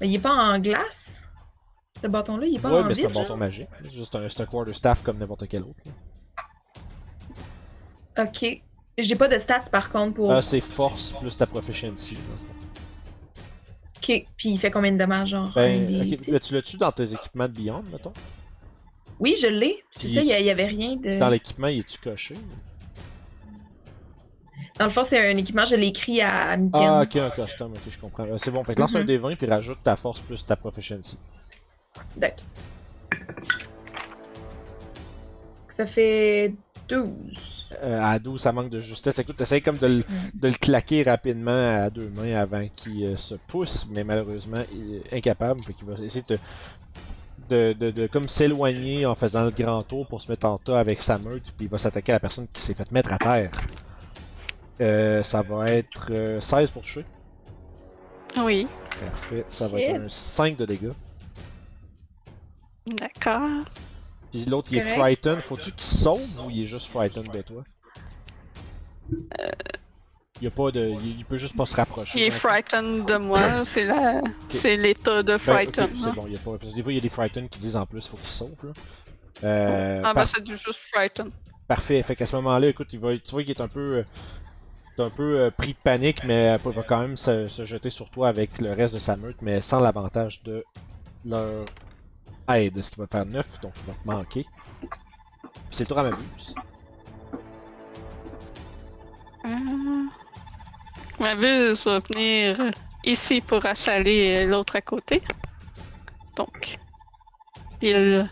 Mais 0.00 0.08
il 0.08 0.14
est 0.16 0.18
pas 0.18 0.34
en 0.34 0.58
glace? 0.58 1.20
Ce 2.02 2.08
bâton-là, 2.08 2.46
il 2.46 2.56
est 2.56 2.58
pas 2.58 2.70
ouais, 2.70 2.80
en 2.80 2.84
mais 2.84 2.94
c'est 2.94 3.06
un 3.06 3.10
bâton 3.10 3.36
magique. 3.36 3.68
C'est 3.84 3.92
juste 3.92 4.16
un, 4.16 4.24
un 4.24 4.46
quarterstaff 4.46 5.02
comme 5.02 5.18
n'importe 5.18 5.46
quel 5.46 5.62
autre. 5.62 5.78
là. 5.86 8.24
Ok. 8.24 8.62
J'ai 8.98 9.16
pas 9.16 9.28
de 9.28 9.38
stats 9.38 9.70
par 9.70 9.90
contre 9.90 10.14
pour... 10.14 10.32
Ah, 10.32 10.42
c'est 10.42 10.60
force 10.60 11.12
plus 11.12 11.36
ta 11.36 11.46
proficiency. 11.46 12.16
dans 12.16 12.51
Ok. 14.02 14.26
Puis 14.36 14.48
il 14.48 14.58
fait 14.58 14.70
combien 14.70 14.92
de 14.92 14.98
dommages, 14.98 15.28
genre? 15.28 15.50
Ben, 15.54 15.86
des 15.86 16.16
tu 16.40 16.52
l'as-tu 16.52 16.76
dans 16.76 16.90
tes 16.90 17.12
équipements 17.12 17.46
de 17.46 17.52
Beyond, 17.52 17.84
mettons? 17.84 18.12
Oui, 19.20 19.36
je 19.40 19.46
l'ai. 19.46 19.84
C'est 19.92 20.08
ça, 20.08 20.20
il 20.20 20.26
y, 20.26 20.44
y 20.44 20.50
avait 20.50 20.66
rien 20.66 20.96
de... 20.96 21.20
Dans 21.20 21.30
l'équipement, 21.30 21.68
il 21.68 21.78
est-tu 21.78 21.98
coché? 22.00 22.36
Dans 24.78 24.86
le 24.86 24.90
fond, 24.90 25.04
c'est 25.04 25.30
un 25.30 25.36
équipement, 25.36 25.64
je 25.64 25.76
l'ai 25.76 25.86
écrit 25.88 26.20
à, 26.20 26.56
Miden. 26.56 26.80
Ah, 26.82 27.02
ok, 27.02 27.16
un 27.16 27.30
custom, 27.30 27.72
ok, 27.72 27.80
je 27.88 27.98
comprends. 27.98 28.24
Euh, 28.24 28.38
c'est 28.38 28.50
bon, 28.50 28.64
fait 28.64 28.74
que 28.74 28.80
lance 28.80 28.96
un 28.96 29.00
Mhm. 29.00 29.06
D20 29.06 29.36
puis 29.36 29.46
rajoute 29.46 29.78
ta 29.84 29.96
force 29.96 30.20
plus 30.20 30.44
ta 30.44 30.56
proficiency. 30.56 31.18
D'accord. 32.16 32.46
Ça 35.68 35.86
fait 35.86 36.54
12. 36.92 37.68
Euh, 37.82 38.00
à 38.02 38.18
12, 38.18 38.40
ça 38.40 38.52
manque 38.52 38.70
de 38.70 38.80
justesse. 38.80 39.18
Écoute, 39.18 39.36
t'essayes 39.36 39.62
comme 39.62 39.78
de 39.78 39.86
le, 39.86 40.04
de 40.34 40.48
le 40.48 40.54
claquer 40.54 41.02
rapidement 41.02 41.82
à 41.84 41.90
deux 41.90 42.08
mains 42.10 42.34
avant 42.34 42.66
qu'il 42.76 43.04
euh, 43.04 43.16
se 43.16 43.34
pousse, 43.34 43.86
mais 43.90 44.04
malheureusement, 44.04 44.62
il 44.72 44.96
est 44.96 45.16
incapable. 45.16 45.62
Fait 45.62 45.72
qu'il 45.72 45.86
va 45.86 45.94
essayer 46.04 46.24
de, 46.28 46.38
de, 47.48 47.72
de, 47.72 47.90
de 47.90 48.06
comme 48.06 48.28
s'éloigner 48.28 49.06
en 49.06 49.14
faisant 49.14 49.44
le 49.44 49.50
grand 49.50 49.82
tour 49.82 50.06
pour 50.06 50.20
se 50.20 50.30
mettre 50.30 50.46
en 50.46 50.58
tas 50.58 50.78
avec 50.78 51.00
sa 51.02 51.18
meute, 51.18 51.52
puis 51.56 51.66
il 51.66 51.68
va 51.68 51.78
s'attaquer 51.78 52.12
à 52.12 52.16
la 52.16 52.20
personne 52.20 52.46
qui 52.52 52.60
s'est 52.60 52.74
fait 52.74 52.90
mettre 52.92 53.12
à 53.12 53.18
terre. 53.18 53.50
Euh, 54.80 55.22
ça 55.22 55.42
va 55.42 55.70
être 55.70 56.08
euh, 56.10 56.40
16 56.40 56.70
pour 56.70 56.82
toucher. 56.82 57.04
Oui, 58.36 58.66
Parfait. 59.00 59.44
Ça 59.48 59.68
va 59.68 59.80
être 59.80 60.00
un 60.00 60.08
5 60.08 60.56
de 60.56 60.64
dégâts. 60.66 60.92
d'accord. 62.86 63.64
Puis 64.32 64.46
l'autre, 64.46 64.72
il 64.72 64.78
est 64.78 64.80
Correct. 64.80 64.90
frightened. 64.94 65.40
Faut-tu 65.42 65.70
qu'il 65.72 65.84
sauve 65.86 66.44
ou 66.44 66.50
il 66.50 66.62
est 66.62 66.66
juste 66.66 66.88
frightened 66.88 67.30
de 67.30 67.42
toi? 67.42 67.64
Il 70.40 70.44
y 70.44 70.46
a 70.46 70.50
pas 70.50 70.70
de. 70.70 70.90
Il, 70.90 71.18
il 71.20 71.24
peut 71.24 71.38
juste 71.38 71.56
pas 71.56 71.64
se 71.64 71.74
rapprocher. 71.74 72.18
Il 72.18 72.24
est 72.24 72.30
frightened 72.30 73.06
de 73.06 73.16
moi, 73.16 73.64
c'est 73.64 73.84
la... 73.84 74.20
c'est 74.48 74.76
l'état 74.76 75.22
de 75.22 75.36
Ben, 75.44 75.60
ok, 75.64 75.74
frightened. 75.74 75.94
c'est 75.94 76.10
hein. 76.10 76.14
bon, 76.14 76.26
il 76.26 76.32
y 76.32 76.36
a 76.36 76.38
pas. 76.38 76.56
Parce 76.58 76.70
que 76.72 76.76
des 76.76 76.82
fois, 76.82 76.92
il 76.92 76.96
y 76.96 76.98
a 76.98 77.00
des 77.00 77.08
frightened 77.08 77.48
qui 77.48 77.58
disent 77.58 77.76
en 77.76 77.86
plus, 77.86 78.06
faut 78.06 78.16
qu'il 78.16 78.28
sauve, 78.28 78.64
là. 78.64 78.74
Euh, 79.44 80.06
Ah 80.06 80.14
par- 80.14 80.26
c'est 80.26 80.42
du 80.44 80.56
juste 80.56 80.78
frightened. 80.92 81.32
Parfait. 81.66 82.02
Fait 82.02 82.16
qu'à 82.16 82.26
ce 82.26 82.36
moment-là, 82.36 82.68
écoute, 82.68 82.92
il 82.92 82.98
va, 83.00 83.16
tu 83.18 83.30
vois 83.32 83.42
qu'il 83.42 83.50
est 83.52 83.60
un 83.60 83.68
peu. 83.68 83.98
euh, 83.98 84.04
il 84.98 85.02
est 85.02 85.06
un 85.06 85.10
peu 85.10 85.40
euh, 85.40 85.50
pris 85.50 85.74
de 85.74 85.78
panique, 85.82 86.24
mais 86.24 86.50
euh, 86.50 86.58
il 86.64 86.72
va 86.72 86.84
quand 86.84 87.00
même 87.00 87.16
se, 87.16 87.48
se 87.48 87.64
jeter 87.64 87.90
sur 87.90 88.10
toi 88.10 88.28
avec 88.28 88.60
le 88.60 88.72
reste 88.72 88.94
de 88.94 88.98
sa 89.00 89.16
meute, 89.16 89.42
mais 89.42 89.60
sans 89.60 89.80
l'avantage 89.80 90.42
de 90.44 90.64
leur 91.24 91.68
aide. 92.58 92.82
Ce 92.82 92.90
qui 92.90 93.00
va 93.00 93.06
faire 93.06 93.26
9, 93.26 93.60
donc 93.60 93.72
il 93.76 93.86
va 93.86 93.92
te 93.92 94.06
manquer. 94.06 94.46
Puis 95.40 95.50
c'est 95.70 95.84
le 95.84 95.88
tour 95.88 95.98
à 95.98 96.02
ma 96.04 96.10
buse. 96.10 96.54
Euh, 99.44 100.06
Ma 101.20 101.34
buse 101.34 101.84
va 101.84 101.98
venir 101.98 102.70
ici 103.04 103.40
pour 103.40 103.64
achaler 103.66 104.46
l'autre 104.46 104.76
à 104.76 104.80
côté. 104.80 105.22
Donc, 106.36 106.78
il, 107.80 108.28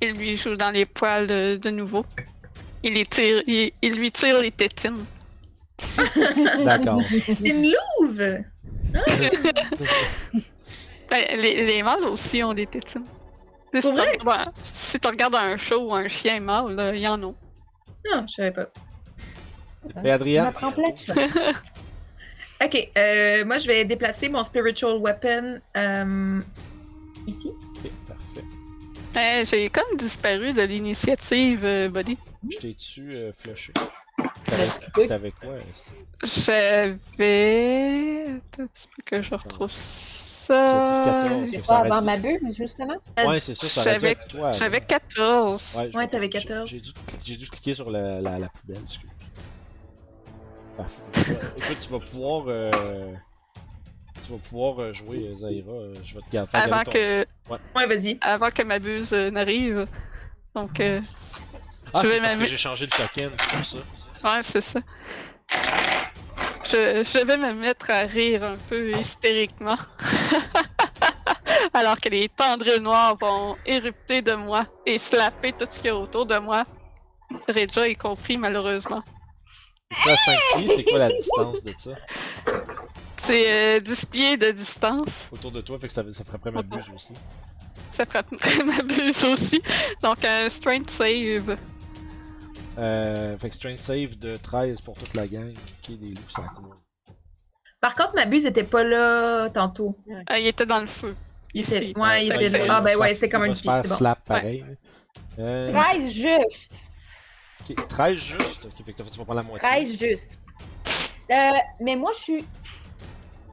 il 0.00 0.12
lui 0.12 0.36
joue 0.36 0.56
dans 0.56 0.70
les 0.70 0.86
poils 0.86 1.26
de 1.26 1.70
nouveau. 1.70 2.04
Il, 2.82 2.94
les 2.94 3.06
tire, 3.06 3.42
il, 3.46 3.72
il 3.82 3.94
lui 3.94 4.10
tire 4.10 4.40
les 4.40 4.50
tétines. 4.50 5.04
D'accord. 6.64 7.00
C'est 7.08 7.48
une 7.48 7.72
louve! 8.00 8.44
Ben, 11.12 11.26
les, 11.38 11.66
les 11.66 11.82
mâles 11.82 12.04
aussi 12.04 12.42
ont 12.42 12.54
des 12.54 12.66
tétines. 12.66 13.04
Si 13.74 13.80
vrai? 13.92 14.16
tu 14.16 14.26
regardes- 14.26 14.50
si 14.64 14.98
tu 14.98 15.06
regardes 15.08 15.34
un 15.34 15.58
chat 15.58 15.76
ou 15.76 15.92
un 15.92 16.08
chien 16.08 16.40
mâle, 16.40 16.74
là, 16.74 16.94
il 16.94 17.02
y 17.02 17.06
en 17.06 17.16
a. 17.22 17.26
Non, 17.26 17.34
je 18.26 18.34
savais 18.34 18.50
pas. 18.50 18.68
Et 20.02 20.10
Adrien, 20.10 20.50
On 20.62 20.70
plein. 20.70 20.94
Ok, 22.64 22.90
euh, 22.96 23.44
moi 23.44 23.58
je 23.58 23.66
vais 23.66 23.84
déplacer 23.84 24.28
mon 24.30 24.42
spiritual 24.44 24.96
weapon 24.98 25.60
euh, 25.76 26.40
ici. 27.26 27.50
Ok, 27.76 27.90
parfait. 28.08 28.44
Ben, 29.12 29.44
j'ai 29.44 29.68
comme 29.68 29.96
disparu 29.98 30.52
de 30.54 30.62
l'initiative, 30.62 31.62
euh, 31.64 31.88
Buddy. 31.90 32.16
Je 32.50 32.56
t'ai-tu 32.58 33.14
euh, 33.16 33.32
flushé? 33.32 33.72
T'avais 35.08 35.32
quoi? 35.32 35.54
J'avais. 36.22 38.26
Attends 38.28 38.62
un 38.62 38.66
petit 38.68 38.88
peu 38.96 39.02
que 39.04 39.20
je 39.22 39.34
retrouve 39.34 39.72
Tu 40.42 40.46
ça. 40.46 40.64
as 40.64 40.98
dit 41.22 41.28
14. 41.28 41.50
C'est 41.50 41.66
pas 41.66 41.78
avant 41.78 42.02
ma 42.02 42.16
bulle, 42.16 42.40
justement. 42.56 42.96
Ouais, 43.24 43.40
c'est 43.40 43.54
ça, 43.54 43.68
ça 43.68 43.82
J'avais- 43.84 44.10
être 44.12 44.26
toi. 44.28 44.52
J'avais 44.52 44.80
là. 44.80 44.84
14. 44.86 45.76
Ouais, 45.76 45.96
Ouais, 45.96 46.08
t'avais 46.08 46.24
j'ai- 46.24 46.30
14. 46.30 46.70
J'ai 47.24 47.36
dû, 47.36 47.48
cliquer 47.48 47.74
sur 47.74 47.90
la, 47.90 48.20
la, 48.20 48.38
la 48.38 48.48
poubelle, 48.48 48.80
excuse. 48.84 49.10
Parfait. 50.76 51.02
Tu 51.12 51.20
vas- 51.20 51.40
Écoute, 51.56 51.78
tu 51.80 51.90
vas 51.90 51.98
pouvoir. 52.00 52.44
euh, 52.48 53.12
tu 54.24 54.32
vas 54.32 54.38
pouvoir 54.38 54.80
euh, 54.80 54.92
jouer 54.92 55.28
euh, 55.28 55.36
Zaira. 55.36 55.70
euh, 55.72 55.94
Je 56.02 56.14
vais 56.14 56.20
te 56.22 56.30
garder. 56.32 56.50
faire 56.50 56.62
Avant 56.62 56.70
garder 56.82 56.84
ton- 56.84 56.92
que, 56.92 57.26
Ouais, 57.78 57.86
vas-y. 57.86 58.18
avant 58.22 58.50
que 58.50 58.62
ma 58.62 58.78
buse 58.78 59.12
euh, 59.12 59.30
n'arrive. 59.30 59.86
Donc, 60.54 60.80
euh, 60.80 61.00
Ah, 61.94 62.02
c'est 62.04 62.20
parce 62.20 62.36
que 62.36 62.46
j'ai 62.46 62.56
changé 62.56 62.86
le 62.86 62.90
token, 62.90 63.30
c'est 63.38 63.50
pour 63.56 63.64
ça. 63.66 63.78
ouais, 64.34 64.42
c'est 64.42 64.60
ça. 64.60 64.80
Je, 66.64 67.04
je 67.04 67.24
vais 67.26 67.36
me 67.36 67.52
mettre 67.52 67.90
à 67.90 68.00
rire 68.02 68.44
un 68.44 68.56
peu 68.68 68.96
hystériquement. 68.98 69.76
Alors 71.74 72.00
que 72.00 72.08
les 72.08 72.28
tendrils 72.28 72.82
noirs 72.82 73.16
vont 73.18 73.56
érupter 73.64 74.22
de 74.22 74.34
moi 74.34 74.64
et 74.86 74.98
slapper 74.98 75.52
tout 75.52 75.66
ce 75.68 75.76
qu'il 75.76 75.86
y 75.86 75.88
a 75.88 75.96
autour 75.96 76.26
de 76.26 76.38
moi. 76.38 76.64
Reja 77.48 77.88
y 77.88 77.96
compris, 77.96 78.36
malheureusement. 78.36 79.02
À 79.90 80.16
5 80.16 80.38
pieds, 80.56 80.76
c'est 80.76 80.84
quoi 80.84 80.98
la 80.98 81.10
distance 81.10 81.62
de 81.62 81.72
ça? 81.76 81.92
C'est 83.24 83.76
euh, 83.76 83.80
10 83.80 84.06
pieds 84.06 84.36
de 84.36 84.50
distance. 84.50 85.28
autour 85.30 85.52
de 85.52 85.60
toi? 85.60 85.78
Fait 85.78 85.86
que 85.86 85.92
ça, 85.92 86.02
ça 86.10 86.24
ferait 86.24 86.36
après 86.36 86.50
ma 86.50 86.62
buse 86.62 86.90
aussi. 86.94 87.14
Ça 87.92 88.06
frappe 88.06 88.32
ma 88.64 88.82
buse 88.82 89.24
aussi. 89.24 89.62
Donc 90.02 90.24
un 90.24 90.48
strength 90.48 90.90
save. 90.90 91.56
Euh, 92.78 93.36
fait 93.38 93.48
que 93.50 93.54
strength 93.54 93.78
save 93.78 94.18
de 94.18 94.36
13 94.36 94.80
pour 94.80 94.96
toute 94.96 95.14
la 95.14 95.26
gang. 95.26 95.52
Ok, 95.52 95.98
des 95.98 96.08
loups, 96.08 96.28
ça 96.28 96.42
court. 96.42 96.76
Par 97.82 97.96
contre, 97.96 98.14
ma 98.14 98.26
buse 98.26 98.46
était 98.46 98.62
pas 98.62 98.84
là 98.84 99.50
tantôt. 99.50 99.96
Ah, 100.28 100.38
il 100.38 100.46
était 100.46 100.64
dans 100.64 100.80
le 100.80 100.86
feu. 100.86 101.16
Il 101.52 101.62
Ici. 101.62 101.74
était... 101.74 101.98
Ouais, 101.98 102.24
il 102.26 102.32
Ouais, 102.32 102.44
était. 102.46 102.66
Ah, 102.70 102.80
ben 102.80 102.92
Il 102.92 102.96
ouais, 102.96 103.12
c'était 103.12 103.28
comme 103.28 103.42
un 103.42 103.46
il 103.48 103.54
pied, 103.54 103.70
c'est 103.82 103.88
bon. 103.88 103.94
slap 103.96 104.24
pareil. 104.24 104.64
Euh, 105.38 105.72
13 105.72 106.12
juste. 106.12 106.90
ok, 107.68 107.88
13 107.88 108.14
juste. 108.16 108.64
Ok, 108.66 108.86
fait 108.86 108.92
que 108.92 109.02
tu 109.02 109.18
vas 109.18 109.24
prendre 109.24 109.34
la 109.34 109.42
moitié. 109.42 109.68
13 109.68 109.98
juste. 109.98 110.38
Euh, 111.30 111.50
mais 111.80 111.96
moi, 111.96 112.12
je 112.16 112.20
suis. 112.22 112.44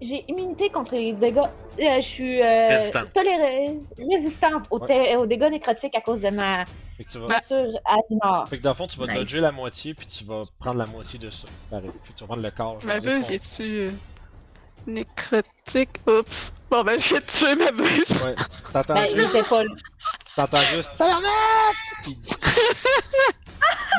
J'ai 0.01 0.23
immunité 0.29 0.69
contre 0.69 0.93
les 0.93 1.11
dégâts. 1.11 1.39
Euh, 1.39 1.95
je 1.95 1.99
suis. 2.01 2.41
Euh, 2.41 2.67
Résistante. 2.69 3.07
toléré- 3.13 3.79
résistante 4.11 4.65
aux, 4.69 4.79
Ouais. 4.79 5.27
dégâts 5.27 5.49
nécrotiques 5.51 5.95
à 5.95 6.01
cause 6.01 6.21
de 6.21 6.29
ma 6.29 6.65
Fait 6.97 7.03
que 7.03 7.09
tu 7.09 7.17
vas. 7.17 7.27
blessure 7.27 7.65
à 7.83 7.95
10 8.07 8.15
morts. 8.23 8.47
Fait 8.47 8.57
que 8.59 8.63
dans 8.63 8.69
le 8.69 8.75
fond, 8.75 8.87
tu 8.87 8.99
vas 8.99 9.07
Nice. 9.07 9.15
dodger 9.15 9.39
la 9.41 9.51
moitié, 9.51 9.93
puis 9.95 10.05
tu 10.05 10.23
vas 10.23 10.43
prendre 10.59 10.77
la 10.77 10.85
moitié 10.85 11.17
de 11.19 11.29
ça. 11.31 11.47
Pareil. 11.71 11.89
Fait 12.03 12.13
que 12.13 12.17
tu 12.17 12.23
vas 12.23 12.27
prendre 12.27 12.43
le 12.43 12.51
corps. 12.51 12.79
je 12.79 12.87
Ma 12.87 12.99
buse, 12.99 13.27
il 13.29 13.35
est-tu 13.35 13.63
euh, 13.63 13.91
nécrotique? 14.89 15.99
Oups. 16.07 16.53
Bon, 16.69 16.83
ben, 16.83 16.99
j'ai 16.99 17.21
tué 17.21 17.55
ma 17.55 17.71
buse. 17.71 18.09
Ouais. 18.23 18.35
T'entends 18.73 18.93
Ben, 18.95 19.05
il 19.11 19.19
juste. 19.19 19.35
était 19.35 19.47
pas 19.47 19.63
là. 19.63 19.71
T'entends 20.35 20.61
juste. 20.73 20.91
Tabarnak! 20.97 21.23
Puis 22.03 22.11
il 22.11 22.19
dit- 22.19 22.35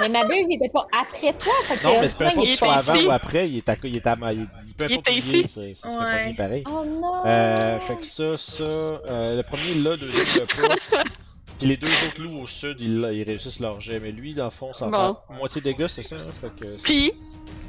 Mais 0.01 0.09
ma 0.09 0.24
buse, 0.24 0.47
il 0.49 0.57
était 0.57 0.68
pas 0.70 0.86
après 0.99 1.32
toi. 1.34 1.53
Fait 1.66 1.76
que, 1.76 1.84
Non, 1.84 2.01
mais 2.01 2.09
c'est 2.09 2.16
peu 2.18 2.24
là, 2.24 2.30
importe 2.30 2.47
il 2.47 2.51
que 2.53 2.59
tu 2.59 2.64
sois 2.64 2.74
avant 2.74 2.95
ici. 2.95 3.07
ou 3.07 3.11
après, 3.11 3.49
il 3.49 3.57
est 3.59 3.68
à 3.68 3.76
il 3.82 3.97
est 3.97 4.07
à 4.07 4.16
il, 4.32 4.49
il 4.66 4.74
peut 4.74 4.86
Il 4.88 4.93
importe 4.95 5.09
où 5.09 5.11
était 5.11 5.12
il 5.12 5.34
est, 5.36 5.41
ici. 5.45 5.74
ça, 5.74 5.91
ça 5.91 5.99
Ouais. 6.01 6.34
pareil. 6.34 6.64
Oh 6.70 6.84
non! 6.84 7.22
Euh, 7.26 7.78
fait 7.80 7.97
que 7.97 8.05
ça, 8.05 8.36
ça, 8.38 8.62
euh, 8.62 9.36
le 9.36 9.43
premier 9.43 9.74
là, 9.82 9.97
deuxième 9.97 10.26
le 10.34 10.47
pas. 10.47 10.74
Puis 11.59 11.68
les 11.68 11.76
deux 11.76 11.88
autres 11.88 12.22
loups 12.22 12.41
au 12.41 12.47
sud, 12.47 12.80
ils, 12.80 13.07
ils 13.12 13.22
réussissent 13.22 13.61
leur 13.61 13.80
jet, 13.82 14.01
mais 14.01 14.12
lui, 14.12 14.32
dans 14.32 14.45
le 14.47 14.51
fond, 14.51 14.72
ça 14.72 14.86
va 14.86 15.09
Bon. 15.28 15.34
moitié 15.36 15.61
dégâts, 15.61 15.88
c'est 15.88 16.03
ça? 16.03 16.16
Hein? 16.16 16.30
Fait 16.41 16.51
que. 16.59 16.82
Puis, 16.82 17.12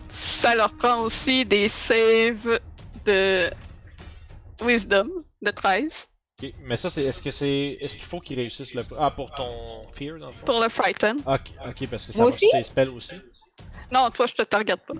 ça 0.07 0.55
leur 0.55 0.72
prend 0.78 1.01
aussi 1.01 1.43
des 1.43 1.67
saves 1.67 2.59
de 3.05 3.49
Wisdom 4.61 5.07
de 5.41 5.51
13 5.51 6.07
Ok, 6.43 6.53
Mais 6.63 6.77
ça, 6.77 6.89
c'est. 6.89 7.03
Est-ce 7.03 7.21
que 7.21 7.29
c'est. 7.29 7.77
Est-ce 7.81 7.95
qu'il 7.95 8.05
faut 8.05 8.19
qu'ils 8.19 8.37
réussissent 8.39 8.73
le. 8.73 8.83
Ah, 8.97 9.11
pour 9.11 9.31
ton 9.31 9.85
Fear, 9.93 10.17
dans 10.17 10.27
le 10.27 10.33
fond? 10.33 10.45
pour 10.45 10.59
le 10.61 10.69
Frighten. 10.69 11.17
Ok, 11.25 11.51
ok, 11.67 11.87
parce 11.87 12.05
que 12.05 12.11
ça 12.13 12.17
Moi 12.19 12.27
marche 12.29 12.35
aussi? 12.37 12.45
sur 12.49 12.57
tes 12.57 12.63
spells 12.63 12.89
aussi. 12.89 13.15
Non, 13.91 14.09
toi, 14.09 14.25
je 14.25 14.33
te 14.33 14.41
target 14.41 14.77
pas. 14.77 14.93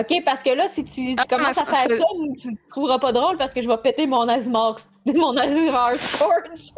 Ok, 0.00 0.22
parce 0.24 0.42
que 0.42 0.48
là, 0.50 0.68
si 0.68 0.84
tu 0.84 1.14
Ah, 1.18 1.24
commences 1.28 1.58
à 1.58 1.66
ça- 1.66 1.84
faire 1.86 1.98
ça- 1.98 2.04
tu 2.40 2.56
te 2.56 2.68
trouveras 2.70 2.98
pas 2.98 3.12
drôle 3.12 3.36
parce 3.36 3.52
que 3.52 3.60
je 3.60 3.68
vais 3.68 3.76
péter 3.76 4.06
mon 4.06 4.26
Azimar, 4.26 4.78
mon 5.06 5.36
Azimar 5.36 5.98
Scourge. 5.98 6.72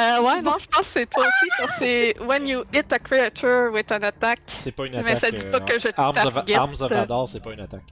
Euh, 0.00 0.22
ouais, 0.22 0.40
non, 0.40 0.54
je 0.58 0.66
pense 0.66 0.78
que 0.78 0.84
c'est 0.86 1.06
toi 1.10 1.24
aussi, 1.26 1.46
parce 1.58 1.72
que 1.72 1.78
c'est 1.80 2.18
when 2.20 2.46
you 2.46 2.64
hit 2.72 2.90
a 2.94 2.98
creature 2.98 3.70
with 3.70 3.92
an 3.92 4.02
attack. 4.02 4.38
C'est 4.46 4.72
pas 4.72 4.86
une 4.86 4.92
Mais 4.92 5.10
attaque. 5.10 5.18
ça 5.18 5.30
dit 5.30 5.44
euh, 5.44 5.50
pas 5.50 5.60
que 5.60 5.78
je 5.78 5.88
Arms 5.94 6.16
of. 6.24 6.36
Arms 6.54 6.74
of 6.80 6.92
Hadar, 6.92 7.28
c'est 7.28 7.40
pas 7.42 7.52
une 7.52 7.60
attaque. 7.60 7.84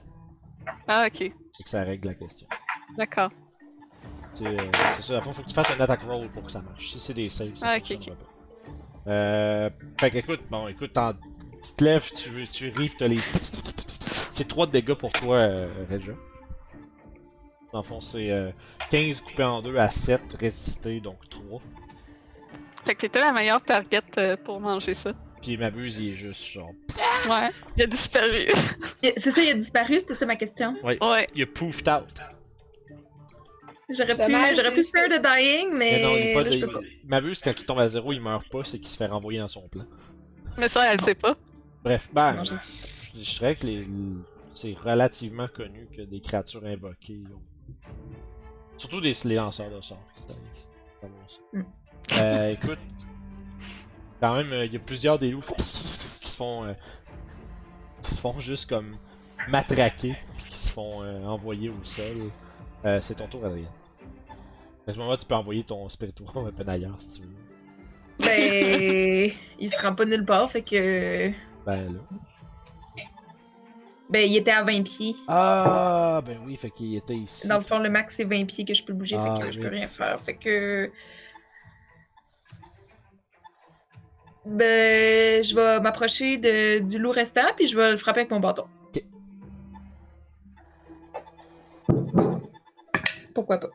Ah, 0.87 1.05
ok, 1.07 1.31
C'est 1.51 1.63
que 1.63 1.69
ça 1.69 1.83
règle 1.83 2.07
la 2.09 2.13
question. 2.15 2.47
d'accord. 2.97 3.29
C'est 4.35 4.45
euh, 4.47 4.71
c'est 4.95 5.01
ça, 5.03 5.17
à 5.17 5.21
fond, 5.21 5.31
faut 5.31 5.43
que 5.43 5.47
tu 5.47 5.53
fasses 5.53 5.69
un 5.71 5.79
attack 5.79 6.01
roll 6.03 6.27
pour 6.29 6.43
que 6.43 6.51
ça 6.51 6.61
marche. 6.61 6.89
Si 6.89 6.99
c'est 6.99 7.13
des 7.13 7.29
saves, 7.29 7.55
ça 7.55 7.67
Ah, 7.69 7.77
ok, 7.77 7.87
fonctionnera 7.87 8.15
pas. 8.23 9.11
Euh. 9.11 9.69
Fait 9.99 10.11
qu'écoute, 10.11 10.41
bon, 10.49 10.67
écoute, 10.67 10.97
tu 11.63 11.73
te 11.75 11.83
lèves, 11.83 12.09
tu, 12.11 12.47
tu 12.47 12.69
ris, 12.69 12.89
pis 12.89 12.95
t'as 12.97 13.07
les. 13.07 13.19
C'est 14.31 14.47
3 14.47 14.65
de 14.65 14.71
dégâts 14.71 14.95
pour 14.95 15.11
toi, 15.13 15.35
euh, 15.35 15.85
Regia. 15.89 16.13
Dans 17.71 17.79
le 17.79 17.83
fond, 17.83 18.01
c'est 18.01 18.31
euh, 18.31 18.51
15 18.89 19.21
coupé 19.21 19.43
en 19.43 19.61
2 19.61 19.77
à 19.77 19.89
7 19.89 20.21
résisté, 20.39 20.99
donc 20.99 21.17
3. 21.29 21.61
Fait 22.85 22.95
que 22.95 23.01
t'étais 23.01 23.19
la 23.19 23.31
meilleure 23.31 23.61
target 23.61 24.01
euh, 24.17 24.35
pour 24.37 24.59
manger 24.59 24.95
ça. 24.95 25.13
Puis 25.43 25.57
ma 25.57 25.69
buse, 25.69 25.99
il 25.99 26.09
est 26.11 26.13
juste 26.13 26.45
genre. 26.53 26.71
Ouais, 27.29 27.49
il 27.77 27.83
a 27.83 27.85
disparu. 27.87 28.47
Il- 29.03 29.13
C'est 29.17 29.29
ça, 29.31 29.41
il 29.43 29.49
a 29.49 29.53
disparu, 29.53 29.99
c'était 29.99 30.13
ça 30.13 30.25
ma 30.25 30.35
question. 30.37 30.75
ouais. 30.83 30.97
Il 31.35 31.43
a 31.43 31.45
poofed 31.45 31.87
out. 31.89 32.21
J'aurais 33.89 34.15
pu, 34.15 34.55
j'aurais 34.55 34.71
pu 34.73 34.81
c'est- 34.81 34.89
spare 34.89 35.09
the 35.09 35.21
dying, 35.21 35.69
mais. 35.73 35.97
Mais 35.97 36.01
non, 36.03 36.15
il 36.15 36.19
est 36.27 36.33
pas 36.33 36.43
là, 36.43 36.49
de. 36.49 36.57
je 36.57 36.65
peux 36.65 36.71
pas. 36.71 36.79
Ma 37.05 37.21
buse, 37.21 37.41
quand 37.41 37.51
il 37.59 37.65
tombe 37.65 37.79
à 37.79 37.87
0, 37.89 38.13
il 38.13 38.21
meurt 38.21 38.47
pas, 38.49 38.63
c'est 38.63 38.79
qu'il 38.79 38.87
se 38.87 38.97
fait 38.97 39.05
renvoyer 39.07 39.39
dans 39.39 39.47
son 39.49 39.67
plan. 39.67 39.85
Mais 40.57 40.67
ça, 40.69 40.91
elle 40.91 41.01
sait 41.01 41.15
pas. 41.15 41.35
Bref, 41.83 42.09
ben, 42.13 42.33
Non, 42.33 42.43
je, 42.45 42.55
je- 42.55 43.19
je 43.23 43.39
dirais 43.39 43.55
que 43.55 43.65
les, 43.67 43.85
c'est 44.53 44.73
relativement 44.73 45.47
connu 45.49 45.87
que 45.95 46.01
des 46.01 46.21
créatures 46.21 46.63
invoquées. 46.65 47.23
ont- 47.33 47.73
Surtout 48.77 49.01
des, 49.01 49.13
les 49.25 49.35
lanceurs 49.35 49.69
de 49.69 49.81
sorts. 49.81 50.03
ça. 50.15 51.07
Mm. 51.51 51.61
Euh, 52.19 52.51
écoute, 52.51 52.79
quand 54.23 54.37
même, 54.37 54.53
euh, 54.53 54.65
il 54.65 54.71
y 54.71 54.77
a 54.77 54.79
plusieurs 54.79 55.19
des 55.19 55.31
loups 55.31 55.41
qui, 55.41 55.63
se 55.63 56.37
font. 56.37 56.63
euh, 56.63 56.73
qui 58.01 58.15
se 58.15 58.21
font 58.21 58.39
juste 58.39 58.69
comme 58.69 58.95
matraquer, 59.49 60.15
puis 60.37 60.45
qui 60.49 60.57
se 60.57 60.71
font 60.71 61.03
euh, 61.03 61.25
envoyer 61.25 61.67
au 61.67 61.83
sol. 61.83 62.31
Euh, 62.85 62.99
c'est 63.01 63.15
ton 63.15 63.27
tour, 63.27 63.43
Adrien. 63.43 63.67
À 64.87 64.93
ce 64.93 64.97
moment-là, 64.97 65.17
tu 65.17 65.25
peux 65.25 65.35
envoyer 65.35 65.63
ton 65.63 65.89
spiritual 65.89 66.29
un 66.47 66.51
peu 66.51 66.63
ailleurs 66.69 66.95
si 66.99 67.19
tu 67.19 67.27
veux. 67.27 67.33
Ben. 68.19 69.29
il 69.59 69.69
se 69.69 69.81
rend 69.81 69.93
pas 69.93 70.05
nulle 70.05 70.23
part, 70.23 70.49
fait 70.49 70.61
que. 70.61 71.29
Ben 71.65 71.93
là. 71.93 71.99
Ben, 74.09 74.29
il 74.29 74.37
était 74.37 74.51
à 74.51 74.63
20 74.63 74.83
pieds. 74.83 75.15
Ah, 75.27 76.21
ben 76.25 76.37
oui, 76.45 76.55
fait 76.55 76.69
qu'il 76.69 76.95
était 76.95 77.15
ici. 77.15 77.47
Dans 77.49 77.57
le 77.57 77.63
fond, 77.63 77.79
le 77.79 77.89
max, 77.89 78.15
c'est 78.15 78.23
20 78.23 78.45
pieds 78.45 78.63
que 78.63 78.73
je 78.73 78.83
peux 78.85 78.93
bouger, 78.93 79.17
Ah, 79.19 79.35
fait 79.35 79.47
que 79.47 79.53
je 79.53 79.59
oui. 79.59 79.65
peux 79.65 79.71
rien 79.71 79.87
faire. 79.87 80.21
Fait 80.21 80.35
que. 80.35 80.91
Ben, 84.45 85.41
je 85.43 85.55
vais 85.55 85.79
m'approcher 85.79 86.37
de- 86.37 86.79
du 86.79 86.99
loup 86.99 87.11
restant, 87.11 87.53
puis 87.55 87.67
je 87.67 87.77
vais 87.77 87.91
le 87.91 87.97
frapper 87.97 88.21
avec 88.21 88.31
mon 88.31 88.39
bâton. 88.41 88.65
Ok. 88.93 89.03
Pourquoi 93.33 93.57
pas? 93.59 93.69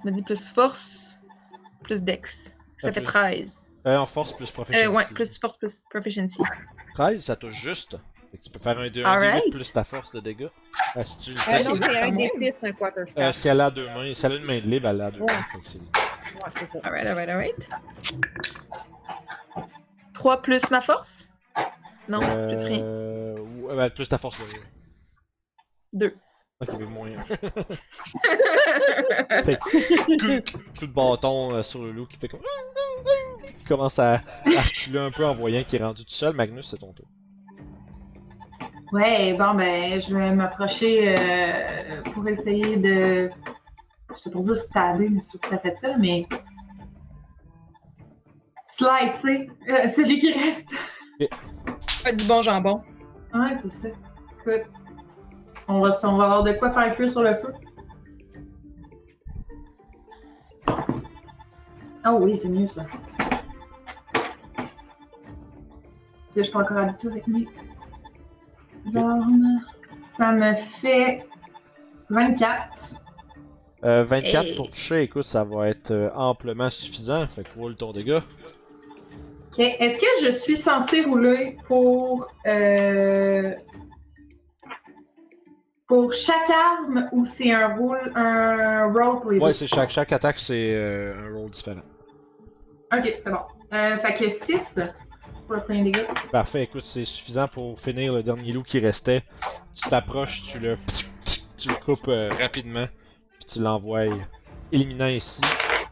Tu 0.00 0.06
me 0.06 0.10
dis 0.12 0.22
plus 0.22 0.48
force, 0.48 1.20
plus 1.82 2.02
dex. 2.02 2.54
Ça 2.76 2.88
Ah, 2.88 2.92
fait 2.92 3.00
plus- 3.00 3.06
13. 3.06 3.72
Euh, 3.86 3.96
en 3.98 4.06
force 4.06 4.32
plus 4.32 4.48
Euh, 4.48 4.52
professionnel. 4.52 4.88
ouais, 4.90 5.04
plus 5.12 5.38
force, 5.38 5.56
plus 5.56 5.82
proficiency. 5.90 6.42
13, 6.94 7.24
ça 7.24 7.34
touche 7.34 7.54
juste. 7.54 7.96
Fait 8.30 8.36
que 8.36 8.42
tu 8.42 8.50
peux 8.50 8.58
faire 8.60 8.78
un 8.78 8.88
2 8.88 9.04
Alright. 9.04 9.50
plus 9.50 9.72
ta 9.72 9.82
force 9.82 10.12
de 10.12 10.20
dégâts. 10.20 10.48
Euh, 10.96 11.02
si 11.04 11.18
tu 11.18 11.30
le 11.32 11.36
Euh, 11.38 11.40
fais. 11.40 11.64
non, 11.64 11.72
c'est 11.74 11.84
un 11.84 11.86
quand 11.86 11.92
même. 11.92 12.16
D6, 12.16 12.64
un 12.64 12.68
Euh, 12.68 12.72
quarterstaff. 12.72 13.34
si 13.34 13.48
elle 13.48 13.60
a 13.60 13.70
deux 13.70 13.86
mains, 13.88 14.14
si 14.14 14.24
elle 14.26 14.32
a 14.32 14.36
une 14.36 14.44
main 14.44 14.60
de 14.60 14.66
libre, 14.68 14.88
elle 14.88 15.00
a 15.00 15.10
deux 15.10 15.20
Ouais. 15.20 15.26
mains. 15.32 15.42
Fait 15.50 15.58
que 15.60 16.07
c'est- 16.28 16.44
Ouais, 16.44 16.50
c'est 16.52 16.72
ça. 16.72 16.78
Alright, 16.84 17.06
alright, 17.06 17.28
alright. 17.28 17.68
3 20.14 20.42
plus 20.42 20.70
ma 20.70 20.80
force? 20.80 21.30
Non, 22.08 22.20
plus 22.20 22.62
rien. 22.64 22.80
Euh, 22.82 23.38
ouais, 23.62 23.76
ben, 23.76 23.90
plus 23.90 24.08
ta 24.08 24.18
force 24.18 24.38
de. 24.38 24.44
2. 25.92 26.14
Ok, 26.60 26.68
mais 26.78 26.86
moins. 26.86 27.08
Fait 29.44 29.56
que, 29.58 30.40
coup, 30.40 30.58
coup 30.78 30.86
de 30.86 30.92
bâton 30.92 31.54
euh, 31.54 31.62
sur 31.62 31.82
le 31.82 31.92
loup 31.92 32.06
qui 32.06 32.16
fait 32.18 32.28
comme. 32.28 32.40
Qui 33.46 33.64
commence 33.64 33.98
à, 33.98 34.14
à 34.14 34.20
reculer 34.60 34.98
un 34.98 35.10
peu 35.10 35.24
en 35.24 35.34
voyant 35.34 35.62
qu'il 35.62 35.80
est 35.80 35.84
rendu 35.84 36.04
tout 36.04 36.10
seul. 36.12 36.34
Magnus, 36.34 36.66
c'est 36.68 36.78
ton 36.78 36.92
tour. 36.92 37.06
Ouais, 38.92 39.34
bon, 39.34 39.54
ben, 39.54 40.00
je 40.00 40.12
vais 40.14 40.32
m'approcher 40.32 41.14
euh, 41.16 42.02
pour 42.12 42.26
essayer 42.26 42.76
de. 42.76 43.30
Je 44.10 44.14
sais 44.14 44.30
pas 44.30 44.40
dire 44.40 44.58
stabber, 44.58 45.08
mais 45.08 45.20
c'est 45.20 45.38
pas 45.40 45.48
tout 45.48 45.54
à 45.54 45.58
fait 45.58 45.76
ça, 45.78 45.96
mais. 45.96 46.26
Slicer 48.66 49.50
euh, 49.68 49.88
celui 49.88 50.18
qui 50.18 50.32
reste. 50.32 50.70
Pas 52.04 52.12
du 52.12 52.24
bon 52.24 52.42
jambon. 52.42 52.82
Ouais, 53.34 53.54
c'est 53.54 53.70
ça. 53.70 53.88
Écoute, 53.88 54.70
on 55.66 55.80
va, 55.80 55.90
on 56.04 56.16
va 56.16 56.24
avoir 56.24 56.42
de 56.42 56.52
quoi 56.52 56.70
faire 56.70 56.94
cuire 56.94 57.10
sur 57.10 57.22
le 57.22 57.34
feu. 57.34 57.52
Oh 62.06 62.18
oui, 62.20 62.36
c'est 62.36 62.48
mieux 62.48 62.68
ça. 62.68 62.86
Je 66.34 66.42
suis 66.42 66.52
pas 66.52 66.60
encore 66.60 66.78
habituée 66.78 67.08
avec 67.08 67.26
mes 67.26 67.46
armes. 68.94 69.60
Ça 70.08 70.32
me 70.32 70.54
fait 70.54 71.26
24. 72.10 72.94
Euh, 73.84 74.04
24 74.04 74.44
Hey. 74.44 74.54
pour 74.56 74.70
toucher, 74.70 75.02
écoute, 75.02 75.24
ça 75.24 75.44
va 75.44 75.68
être 75.68 75.92
euh, 75.92 76.10
amplement 76.14 76.68
suffisant. 76.70 77.26
Fait 77.26 77.44
que 77.44 77.58
roule 77.58 77.76
ton 77.76 77.92
dégât. 77.92 78.22
Ok, 79.52 79.58
Est-ce 79.58 79.98
que 80.00 80.26
je 80.26 80.32
suis 80.32 80.56
censée 80.56 81.02
rouler 81.04 81.56
pour 81.66 82.26
euh, 82.46 83.52
pour 85.86 86.12
chaque 86.12 86.50
arme 86.50 87.08
ou 87.12 87.24
c'est 87.24 87.52
un 87.52 87.76
roll 87.76 88.12
un 88.14 88.92
roll 88.92 89.20
pour 89.20 89.30
les 89.30 89.38
Ouais, 89.38 89.54
c'est 89.54 89.66
chaque, 89.68 89.90
chaque 89.90 90.12
attaque, 90.12 90.38
c'est 90.38 90.74
euh, 90.74 91.14
un 91.30 91.34
roll 91.36 91.50
différent. 91.50 91.80
Ok, 92.92 93.14
c'est 93.22 93.30
bon. 93.30 93.38
Euh, 93.72 93.96
fait 93.98 94.14
que 94.14 94.28
6 94.28 94.80
pour 95.46 95.56
le 95.56 95.62
premier 95.62 95.84
dégât. 95.84 96.04
Parfait, 96.32 96.64
écoute, 96.64 96.82
c'est 96.84 97.04
suffisant 97.04 97.46
pour 97.48 97.78
finir 97.78 98.12
le 98.14 98.22
dernier 98.22 98.52
loup 98.52 98.62
qui 98.62 98.80
restait. 98.80 99.22
Tu 99.74 99.88
t'approches, 99.88 100.42
tu 100.42 100.58
le, 100.58 100.76
tu 101.56 101.68
le 101.68 101.74
coupes 101.76 102.08
euh, 102.08 102.30
rapidement, 102.38 102.84
tu 103.48 103.60
l'envoies, 103.60 104.04
éliminant 104.72 105.06
ainsi 105.06 105.40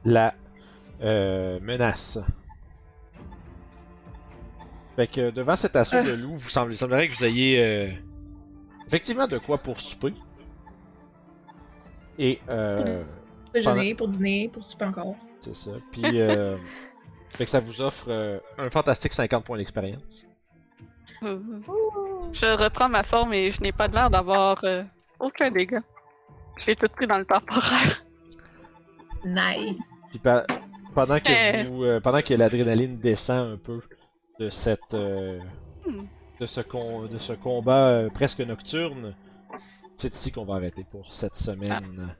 la 0.05 0.35
euh, 1.03 1.59
menace. 1.61 2.19
Fait 4.97 5.07
que 5.07 5.31
devant 5.31 5.57
cet 5.57 5.77
assaut 5.77 6.03
de 6.03 6.13
loup, 6.13 6.35
vous 6.37 6.49
semblez, 6.49 6.75
il 6.75 6.79
semblerait 6.79 7.07
que 7.09 7.13
vous 7.13 7.25
ayez 7.25 7.63
euh, 7.63 7.91
effectivement 8.87 9.27
de 9.27 9.39
quoi 9.39 9.59
pour 9.59 9.81
souper. 9.81 10.15
Et 12.19 12.41
euh, 12.49 13.03
Pour 13.45 13.53
déjeuner, 13.53 13.95
pour 13.95 14.09
dîner, 14.09 14.49
pour 14.49 14.65
souper 14.65 14.87
encore. 14.87 15.17
c'est 15.41 15.55
ça. 15.55 15.73
Puis 15.93 16.03
euh, 16.21 16.57
fait 17.35 17.45
que 17.45 17.51
ça 17.51 17.61
vous 17.61 17.83
offre 17.83 18.07
euh, 18.09 18.39
un 18.57 18.71
fantastique 18.71 19.13
50 19.13 19.45
points 19.45 19.59
d'expérience. 19.59 20.25
Je 21.23 22.57
reprends 22.63 22.89
ma 22.89 23.03
forme 23.03 23.33
et 23.35 23.51
je 23.51 23.61
n'ai 23.63 23.73
pas 23.73 23.89
l'air 23.89 24.09
d'avoir 24.11 24.63
euh, 24.65 24.83
aucun 25.21 25.51
dégât. 25.51 25.83
J'ai 26.59 26.75
tout 26.77 26.89
pris 26.89 27.07
dans 27.07 27.19
le 27.19 27.25
temporaire. 27.25 28.05
Nice. 29.25 29.79
Puis 30.11 30.19
pa- 30.19 30.45
pendant 30.95 31.19
que 31.19 31.31
Eh. 31.31 31.65
vous, 31.65 31.85
euh, 31.85 32.01
pendant 32.01 32.23
que 32.23 32.35
l'adrénaline 32.35 32.99
descend 32.99 33.53
un 33.55 33.57
peu 33.57 33.81
de 34.39 34.49
cette, 34.51 34.95
euh, 34.95 35.39
Hmm. 35.87 36.05
de 36.41 36.47
ce 36.47 36.61
de 37.09 37.19
ce 37.19 37.33
combat 37.33 37.89
euh, 37.89 38.11
presque 38.11 38.41
nocturne, 38.41 39.15
c'est 39.97 40.15
ici 40.15 40.33
qu'on 40.33 40.45
va 40.45 40.55
arrêter 40.57 40.85
pour 40.85 41.13
cette 41.13 41.37
semaine. 41.37 42.15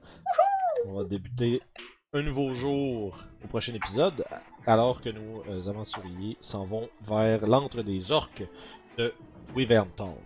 On 0.85 0.93
va 0.93 1.03
débuter 1.03 1.61
un 2.13 2.21
nouveau 2.21 2.53
jour 2.53 3.17
au 3.43 3.47
prochain 3.47 3.73
épisode, 3.73 4.23
alors 4.65 5.01
que 5.01 5.09
nos 5.09 5.43
euh, 5.49 5.67
aventuriers 5.69 6.37
s'en 6.41 6.65
vont 6.65 6.89
vers 7.01 7.45
l'antre 7.47 7.81
des 7.81 8.11
orques 8.11 8.43
de 8.97 9.13
Wyverntor. 9.55 10.17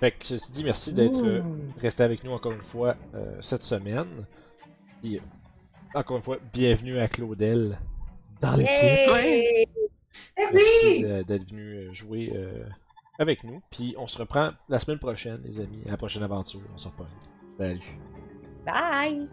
Fait 0.00 0.10
que 0.10 0.24
ceci 0.24 0.50
dit, 0.50 0.64
merci 0.64 0.92
d'être 0.92 1.24
euh, 1.24 1.40
resté 1.78 2.02
avec 2.02 2.24
nous 2.24 2.32
encore 2.32 2.52
une 2.52 2.62
fois 2.62 2.96
euh, 3.14 3.36
cette 3.40 3.62
semaine. 3.62 4.26
Puis, 5.02 5.16
euh, 5.16 5.20
encore 5.94 6.16
une 6.16 6.22
fois, 6.22 6.38
bienvenue 6.52 6.98
à 6.98 7.08
Claudel 7.08 7.78
dans 8.40 8.56
l'équipe. 8.56 8.74
Hey! 8.74 9.68
Merci 10.36 11.02
d'être 11.26 11.48
venu 11.48 11.74
euh, 11.74 11.92
jouer 11.92 12.32
euh, 12.34 12.64
avec 13.18 13.44
nous. 13.44 13.62
Puis 13.70 13.94
on 13.96 14.06
se 14.06 14.18
reprend 14.18 14.50
la 14.68 14.78
semaine 14.78 14.98
prochaine, 14.98 15.40
les 15.44 15.60
amis, 15.60 15.82
à 15.86 15.92
la 15.92 15.96
prochaine 15.96 16.22
aventure. 16.22 16.60
On 16.74 16.78
se 16.78 16.88
reprend. 16.88 17.06
Salut. 17.58 17.80
Bye! 18.66 19.28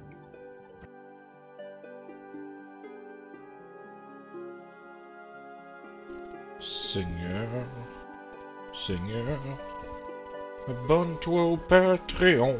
Seigneur, 6.59 7.47
Seigneur, 8.71 9.39
Abonne-toi 10.67 11.43
au 11.43 11.57
Patreon. 11.57 12.55